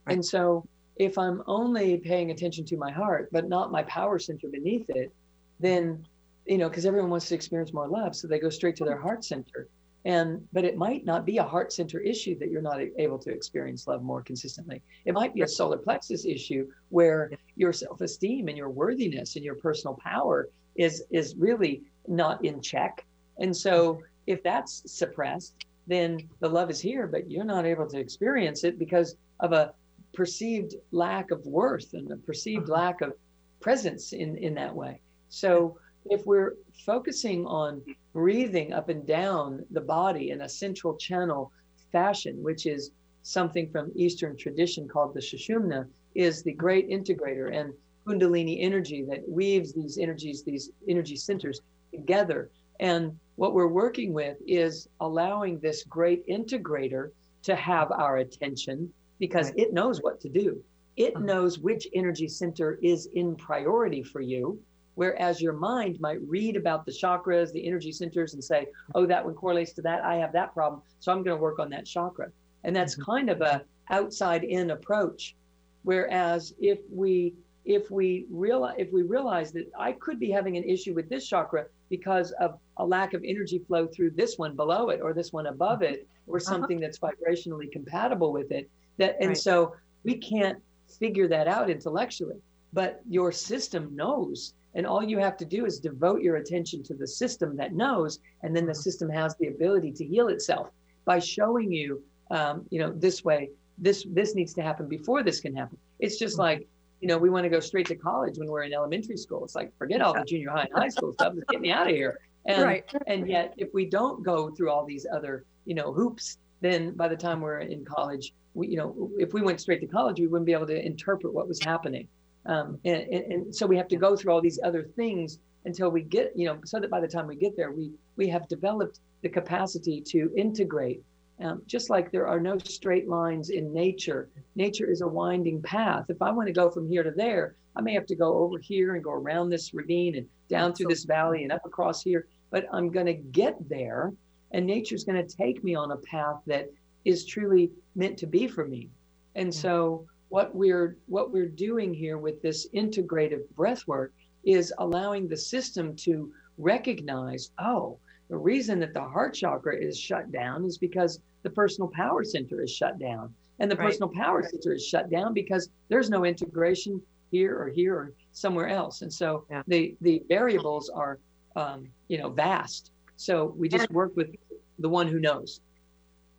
Right. 0.06 0.14
And 0.14 0.26
so 0.26 0.68
if 0.96 1.18
I'm 1.18 1.44
only 1.46 1.98
paying 1.98 2.32
attention 2.32 2.66
to 2.66 2.78
my 2.78 2.92
heart, 2.92 3.30
but 3.32 3.48
not 3.48 3.72
my 3.72 3.84
power 3.84 4.18
center 4.18 4.48
beneath 4.48 4.90
it, 4.90 5.12
then, 5.60 6.06
you 6.48 6.58
know, 6.58 6.70
because 6.70 6.86
everyone 6.86 7.10
wants 7.10 7.28
to 7.30 7.36
experience 7.36 7.74
more 7.74 7.88
love. 7.88 8.16
So 8.16 8.28
they 8.28 8.40
go 8.40 8.50
straight 8.50 8.76
to 8.78 8.86
their 8.86 8.98
heart 8.98 9.24
center. 9.24 9.68
And 10.06 10.48
but 10.54 10.64
it 10.64 10.78
might 10.78 11.04
not 11.04 11.26
be 11.26 11.38
a 11.38 11.44
heart 11.44 11.74
center 11.74 12.00
issue 12.00 12.40
that 12.40 12.50
you're 12.50 12.62
not 12.62 12.80
able 12.98 13.20
to 13.20 13.30
experience 13.30 13.88
love 13.88 14.04
more 14.04 14.22
consistently. 14.22 14.82
It 15.06 15.14
might 15.14 15.34
be 15.34 15.42
a 15.42 15.48
solar 15.48 15.78
plexus 15.78 16.26
issue 16.26 16.68
where 16.90 17.32
your 17.56 17.74
self-esteem 17.74 18.48
and 18.48 18.58
your 18.58 18.70
worthiness 18.70 19.36
and 19.36 19.44
your 19.44 19.56
personal 19.56 20.00
power 20.02 20.50
is 20.76 21.04
is 21.12 21.36
really 21.36 21.82
not 22.08 22.46
in 22.46 22.62
check. 22.62 23.06
And 23.40 23.56
so 23.56 24.02
if 24.28 24.42
that's 24.44 24.84
suppressed 24.86 25.54
then 25.88 26.20
the 26.42 26.50
love 26.50 26.70
is 26.70 26.82
here 26.82 27.08
but 27.08 27.32
you're 27.32 27.46
not 27.46 27.66
able 27.66 27.88
to 27.88 27.98
experience 27.98 28.66
it 28.66 28.78
because 28.78 29.16
of 29.40 29.54
a 29.54 29.74
perceived 30.14 30.76
lack 30.92 31.32
of 31.32 31.46
worth 31.46 31.94
and 31.94 32.12
a 32.12 32.18
perceived 32.18 32.64
mm-hmm. 32.64 32.74
lack 32.74 33.02
of 33.02 33.14
presence 33.60 34.14
in 34.14 34.38
in 34.38 34.54
that 34.54 34.74
way. 34.74 35.02
So 35.30 35.78
if 36.10 36.26
we're 36.26 36.56
focusing 36.86 37.46
on 37.46 37.82
breathing 38.14 38.74
up 38.74 38.90
and 38.90 39.06
down 39.06 39.66
the 39.72 39.82
body 39.82 40.32
in 40.32 40.42
a 40.42 40.50
central 40.50 40.96
channel 40.98 41.52
fashion, 41.92 42.42
which 42.42 42.66
is 42.66 42.92
something 43.24 43.70
from 43.70 43.92
Eastern 43.96 44.38
tradition 44.38 44.88
called 44.88 45.14
the 45.14 45.20
Sushumna, 45.20 45.88
is 46.16 46.44
the 46.44 46.54
great 46.54 46.90
integrator 46.90 47.54
and 47.56 47.74
Kundalini 48.08 48.58
energy 48.62 49.04
that 49.10 49.28
weaves 49.28 49.74
these 49.74 49.98
energies, 49.98 50.44
these 50.44 50.72
energy 50.88 51.16
centers 51.16 51.62
together. 51.92 52.50
And 52.80 53.18
what 53.36 53.54
we're 53.54 53.68
working 53.68 54.14
with 54.14 54.38
is 54.48 54.88
allowing 55.02 55.60
this 55.60 55.84
great 55.84 56.26
integrator 56.28 57.12
to 57.44 57.56
have 57.56 57.92
our 57.92 58.18
attention 58.18 58.92
because 59.20 59.50
right. 59.50 59.60
it 59.60 59.74
knows 59.74 60.02
what 60.02 60.20
to 60.22 60.30
do. 60.30 60.64
It 60.96 61.16
uh-huh. 61.16 61.26
knows 61.26 61.60
which 61.60 61.88
energy 61.94 62.28
center 62.28 62.80
is 62.82 63.08
in 63.14 63.36
priority 63.36 64.04
for 64.04 64.22
you 64.22 64.60
Whereas 64.98 65.40
your 65.40 65.54
mind 65.54 66.00
might 66.00 66.18
read 66.28 66.56
about 66.56 66.84
the 66.84 66.92
chakras, 66.92 67.52
the 67.52 67.68
energy 67.68 67.92
centers, 67.92 68.34
and 68.34 68.44
say, 68.44 68.66
oh, 68.96 69.06
that 69.06 69.24
one 69.24 69.36
correlates 69.36 69.74
to 69.74 69.82
that. 69.84 70.04
I 70.04 70.16
have 70.16 70.34
that 70.34 70.56
problem. 70.56 70.82
So 71.00 71.12
I'm 71.12 71.22
going 71.22 71.38
to 71.38 71.42
work 71.42 71.60
on 71.60 71.70
that 71.70 71.86
chakra. 71.86 72.32
And 72.64 72.76
that's 72.76 72.96
mm-hmm. 72.96 73.12
kind 73.12 73.30
of 73.30 73.42
a 73.42 73.62
outside 73.92 74.44
in 74.44 74.72
approach. 74.72 75.36
Whereas 75.84 76.56
if 76.60 76.80
we 76.92 77.36
if 77.64 77.92
we 77.92 78.26
realize 78.32 78.74
if 78.80 78.92
we 78.92 79.04
realize 79.04 79.52
that 79.52 79.70
I 79.78 79.92
could 79.92 80.20
be 80.20 80.32
having 80.32 80.58
an 80.58 80.64
issue 80.64 80.96
with 80.96 81.10
this 81.10 81.28
chakra 81.28 81.68
because 81.90 82.32
of 82.40 82.58
a 82.78 82.86
lack 82.86 83.14
of 83.14 83.24
energy 83.24 83.60
flow 83.60 83.86
through 83.86 84.12
this 84.12 84.40
one 84.40 84.56
below 84.56 84.90
it 84.90 85.00
or 85.00 85.14
this 85.14 85.32
one 85.32 85.46
above 85.46 85.82
mm-hmm. 85.82 85.94
it 85.94 86.08
or 86.26 86.38
uh-huh. 86.38 86.46
something 86.54 86.78
uh-huh. 86.78 86.88
that's 86.88 86.98
vibrationally 86.98 87.72
compatible 87.72 88.34
with 88.34 88.52
it 88.52 88.68
that 88.98 89.16
and 89.20 89.30
right. 89.30 89.38
so 89.38 89.76
we 90.04 90.16
can't 90.16 90.58
figure 91.00 91.28
that 91.28 91.48
out 91.48 91.70
intellectually 91.70 92.42
but 92.74 93.02
your 93.08 93.32
system 93.32 93.96
knows 93.96 94.54
and 94.78 94.86
all 94.86 95.04
you 95.04 95.18
have 95.18 95.36
to 95.38 95.44
do 95.44 95.66
is 95.66 95.80
devote 95.80 96.22
your 96.22 96.36
attention 96.36 96.84
to 96.84 96.94
the 96.94 97.08
system 97.08 97.58
that 97.58 97.74
knows, 97.74 98.20
and 98.44 98.56
then 98.56 98.66
the 98.66 98.72
mm-hmm. 98.72 98.80
system 98.80 99.10
has 99.10 99.36
the 99.38 99.48
ability 99.48 99.92
to 99.92 100.06
heal 100.06 100.28
itself 100.28 100.70
by 101.04 101.18
showing 101.18 101.72
you, 101.72 102.02
um, 102.30 102.64
you 102.70 102.80
know, 102.80 102.94
this 102.94 103.26
way, 103.26 103.50
this 103.80 104.06
this 104.12 104.36
needs 104.36 104.54
to 104.54 104.62
happen 104.62 104.88
before 104.88 105.24
this 105.24 105.40
can 105.40 105.56
happen. 105.56 105.78
It's 106.00 106.20
just 106.20 106.36
mm-hmm. 106.36 106.42
like, 106.42 106.68
you 107.02 107.08
know, 107.08 107.18
we 107.18 107.32
want 107.32 107.44
to 107.46 107.50
go 107.50 107.60
straight 107.60 107.88
to 107.88 107.96
college 107.96 108.38
when 108.38 108.50
we're 108.50 108.64
in 108.64 108.74
elementary 108.74 109.18
school. 109.18 109.44
It's 109.44 109.56
like 109.56 109.76
forget 109.80 110.00
all 110.00 110.14
the 110.14 110.24
junior 110.24 110.52
high 110.52 110.68
and 110.72 110.74
high 110.74 110.90
school 110.90 111.12
stuff. 111.12 111.34
Just 111.34 111.48
get 111.48 111.60
me 111.60 111.72
out 111.72 111.90
of 111.90 111.96
here. 111.96 112.20
And 112.50 112.64
right. 112.64 112.86
and 113.08 113.28
yet, 113.28 113.54
if 113.58 113.74
we 113.74 113.84
don't 113.86 114.24
go 114.24 114.50
through 114.52 114.72
all 114.72 114.86
these 114.86 115.06
other, 115.14 115.44
you 115.66 115.76
know, 115.76 115.92
hoops, 115.92 116.38
then 116.62 116.92
by 116.92 117.10
the 117.10 117.16
time 117.18 117.42
we're 117.42 117.60
in 117.60 117.84
college, 117.84 118.34
we, 118.54 118.70
you 118.70 118.78
know, 118.78 119.12
if 119.18 119.34
we 119.34 119.42
went 119.42 119.60
straight 119.60 119.82
to 119.82 119.88
college, 119.88 120.22
we 120.22 120.28
wouldn't 120.28 120.46
be 120.46 120.54
able 120.54 120.68
to 120.68 120.86
interpret 120.86 121.34
what 121.34 121.46
was 121.50 121.62
happening. 121.62 122.08
Um, 122.48 122.80
and, 122.86 123.02
and, 123.12 123.32
and, 123.32 123.56
so 123.56 123.68
we 123.68 123.76
have 123.76 123.90
to 123.90 123.98
go 123.98 124.16
through 124.16 124.32
all 124.32 124.42
these 124.42 124.60
other 124.64 124.84
things 124.96 125.40
until 125.66 125.92
we 125.92 126.02
get, 126.02 126.32
you 126.34 126.48
know, 126.48 126.58
so 126.64 126.80
that 126.80 126.90
by 126.90 127.02
the 127.02 127.08
time 127.08 127.28
we 127.28 127.36
get 127.36 127.58
there, 127.58 127.72
we, 127.72 127.92
we 128.16 128.28
have 128.30 128.48
developed 128.48 129.02
the 129.22 129.30
capacity 129.30 130.02
to 130.02 130.32
integrate. 130.36 131.04
Um, 131.40 131.62
just 131.68 131.90
like 131.90 132.10
there 132.10 132.28
are 132.28 132.40
no 132.40 132.58
straight 132.58 133.08
lines 133.08 133.50
in 133.50 133.74
nature, 133.74 134.30
nature 134.56 134.90
is 134.90 135.02
a 135.02 135.08
winding 135.08 135.62
path. 135.62 136.06
If 136.10 136.22
I 136.22 136.32
want 136.32 136.48
to 136.48 136.54
go 136.54 136.72
from 136.72 136.90
here 136.90 137.04
to 137.04 137.12
there, 137.12 137.56
I 137.76 137.82
may 137.82 137.94
have 137.94 138.08
to 138.08 138.16
go 138.16 138.40
over 138.40 138.58
here 138.58 138.96
and 138.96 139.04
go 139.04 139.12
around 139.12 139.50
this 139.50 139.74
ravine 139.74 140.16
and 140.16 140.28
down 140.50 140.74
through 140.74 140.88
this 140.88 141.04
valley 141.04 141.44
and 141.44 141.52
up 141.52 141.66
across 141.66 142.02
here, 142.02 142.28
but 142.50 142.66
I'm 142.74 142.90
going 142.90 143.06
to 143.06 143.14
get 143.14 143.56
there. 143.70 144.14
And 144.52 144.66
nature's 144.66 145.04
going 145.04 145.24
to 145.24 145.36
take 145.36 145.64
me 145.64 145.76
on 145.76 145.92
a 145.92 145.98
path 145.98 146.38
that 146.48 146.72
is 147.06 147.26
truly 147.26 147.70
meant 147.96 148.18
to 148.20 148.26
be 148.26 148.48
for 148.48 148.66
me. 148.66 148.90
And 149.36 149.54
so, 149.54 150.08
what 150.30 150.54
we're 150.54 150.98
what 151.08 151.32
we're 151.32 151.48
doing 151.48 151.94
here 151.94 152.18
with 152.18 152.42
this 152.42 152.68
integrative 152.74 153.48
breath 153.56 153.88
work 153.88 154.14
is 154.44 154.74
allowing 154.80 155.28
the 155.28 155.38
system 155.38 155.96
to 155.96 156.32
recognize 156.58 157.52
oh 157.60 157.98
the 158.30 158.38
reason 158.38 158.80
that 158.80 158.94
the 158.94 159.02
heart 159.02 159.34
chakra 159.34 159.76
is 159.76 159.98
shut 159.98 160.32
down 160.32 160.66
is 160.66 160.78
because 160.78 161.20
the 161.44 161.50
personal 161.50 161.90
power 161.90 162.24
center 162.24 162.62
is 162.62 162.72
shut 162.72 163.00
down 163.00 163.34
and 163.60 163.72
the 163.72 163.76
right. 163.76 163.86
personal 163.86 164.10
power 164.10 164.42
right. 164.42 164.50
center 164.50 164.74
is 164.74 164.86
shut 164.86 165.10
down 165.10 165.34
because 165.34 165.70
there's 165.88 166.10
no 166.10 166.26
integration 166.26 167.02
here 167.32 167.58
or 167.58 167.70
here 167.70 167.96
or 167.96 168.14
somewhere 168.32 168.68
else 168.68 169.02
and 169.02 169.12
so 169.12 169.46
yeah. 169.50 169.62
the 169.68 169.96
the 170.02 170.22
variables 170.28 170.90
are 170.90 171.20
um, 171.56 171.88
you 172.08 172.18
know 172.18 172.30
vast 172.30 172.92
so 173.16 173.54
we 173.58 173.68
just 173.68 173.90
work 173.92 174.16
with 174.16 174.36
the 174.80 174.90
one 174.90 175.08
who 175.08 175.20
knows 175.20 175.62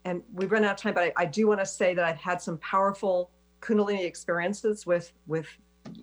and 0.05 0.23
we've 0.33 0.53
run 0.53 0.65
out 0.65 0.73
of 0.73 0.77
time 0.77 0.95
but 0.95 1.05
I, 1.05 1.13
I 1.17 1.25
do 1.25 1.49
want 1.49 1.61
to 1.61 1.67
say 1.67 1.93
that 1.95 2.05
i've 2.05 2.17
had 2.19 2.41
some 2.41 2.57
powerful 2.59 3.31
Kundalini 3.61 4.05
experiences 4.05 4.87
with 4.87 5.13
with 5.27 5.47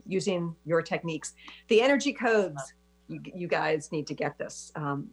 using 0.08 0.56
your 0.66 0.82
techniques. 0.82 1.34
The 1.68 1.82
energy 1.82 2.12
codes, 2.14 2.74
you, 3.08 3.22
you 3.24 3.48
guys 3.48 3.92
need 3.92 4.08
to 4.08 4.14
get 4.14 4.38
this. 4.38 4.72
Um, 4.76 5.10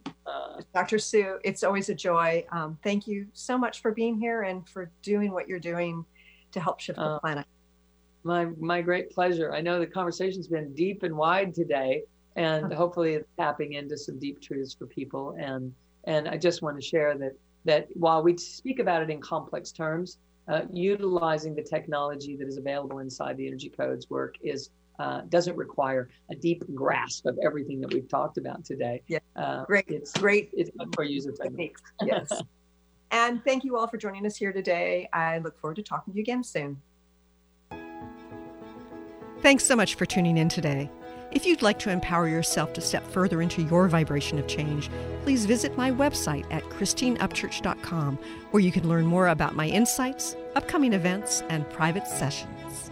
Dr. 0.73 0.97
Sue, 0.99 1.39
it's 1.43 1.63
always 1.63 1.89
a 1.89 1.95
joy. 1.95 2.45
Um, 2.51 2.77
thank 2.83 3.07
you 3.07 3.27
so 3.33 3.57
much 3.57 3.81
for 3.81 3.91
being 3.91 4.19
here 4.19 4.43
and 4.43 4.67
for 4.67 4.89
doing 5.01 5.31
what 5.31 5.47
you're 5.47 5.59
doing 5.59 6.05
to 6.51 6.59
help 6.59 6.79
shift 6.79 6.97
the 6.97 7.05
uh, 7.05 7.19
planet. 7.19 7.45
My 8.23 8.45
my 8.59 8.81
great 8.81 9.09
pleasure. 9.09 9.53
I 9.53 9.61
know 9.61 9.79
the 9.79 9.87
conversation's 9.87 10.47
been 10.47 10.73
deep 10.73 11.03
and 11.03 11.15
wide 11.15 11.53
today, 11.53 12.03
and 12.35 12.73
hopefully 12.73 13.15
it's 13.15 13.27
tapping 13.37 13.73
into 13.73 13.97
some 13.97 14.17
deep 14.17 14.41
truths 14.41 14.73
for 14.73 14.87
people. 14.87 15.35
And 15.39 15.73
and 16.05 16.27
I 16.27 16.37
just 16.37 16.61
want 16.61 16.79
to 16.79 16.81
share 16.81 17.17
that 17.17 17.33
that 17.65 17.87
while 17.93 18.23
we 18.23 18.37
speak 18.37 18.79
about 18.79 19.01
it 19.01 19.09
in 19.09 19.19
complex 19.19 19.71
terms, 19.71 20.19
uh, 20.47 20.61
utilizing 20.71 21.55
the 21.55 21.63
technology 21.63 22.35
that 22.35 22.47
is 22.47 22.57
available 22.57 22.99
inside 22.99 23.37
the 23.37 23.47
energy 23.47 23.69
codes 23.69 24.09
work 24.09 24.35
is 24.41 24.69
uh, 24.99 25.21
doesn't 25.29 25.55
require 25.55 26.09
a 26.29 26.35
deep 26.35 26.63
grasp 26.75 27.25
of 27.25 27.37
everything 27.43 27.81
that 27.81 27.91
we've 27.93 28.07
talked 28.07 28.37
about 28.37 28.63
today. 28.63 29.01
Yeah, 29.07 29.19
uh, 29.35 29.65
great, 29.65 29.85
it's 29.87 30.11
great. 30.13 30.49
It's 30.53 30.69
much 30.75 30.89
more 30.95 31.05
user 31.05 31.33
friendly. 31.35 31.73
Yes. 32.03 32.31
and 33.11 33.43
thank 33.43 33.63
you 33.63 33.77
all 33.77 33.87
for 33.87 33.97
joining 33.97 34.25
us 34.25 34.37
here 34.37 34.53
today. 34.53 35.09
I 35.11 35.39
look 35.39 35.59
forward 35.59 35.77
to 35.77 35.83
talking 35.83 36.13
to 36.13 36.17
you 36.17 36.21
again 36.21 36.43
soon. 36.43 36.81
Thanks 39.41 39.65
so 39.65 39.75
much 39.75 39.95
for 39.95 40.05
tuning 40.05 40.37
in 40.37 40.47
today. 40.47 40.89
If 41.33 41.47
you'd 41.47 41.63
like 41.63 41.79
to 41.79 41.89
empower 41.89 42.27
yourself 42.27 42.73
to 42.73 42.81
step 42.81 43.07
further 43.07 43.41
into 43.41 43.63
your 43.63 43.87
vibration 43.87 44.37
of 44.37 44.45
change, 44.45 44.91
please 45.23 45.47
visit 45.47 45.75
my 45.75 45.89
website 45.89 46.45
at 46.51 46.63
christineupchurch.com, 46.65 48.19
where 48.51 48.61
you 48.61 48.71
can 48.71 48.87
learn 48.87 49.07
more 49.07 49.27
about 49.29 49.55
my 49.55 49.67
insights, 49.67 50.35
upcoming 50.55 50.93
events, 50.93 51.41
and 51.49 51.67
private 51.71 52.05
sessions. 52.05 52.91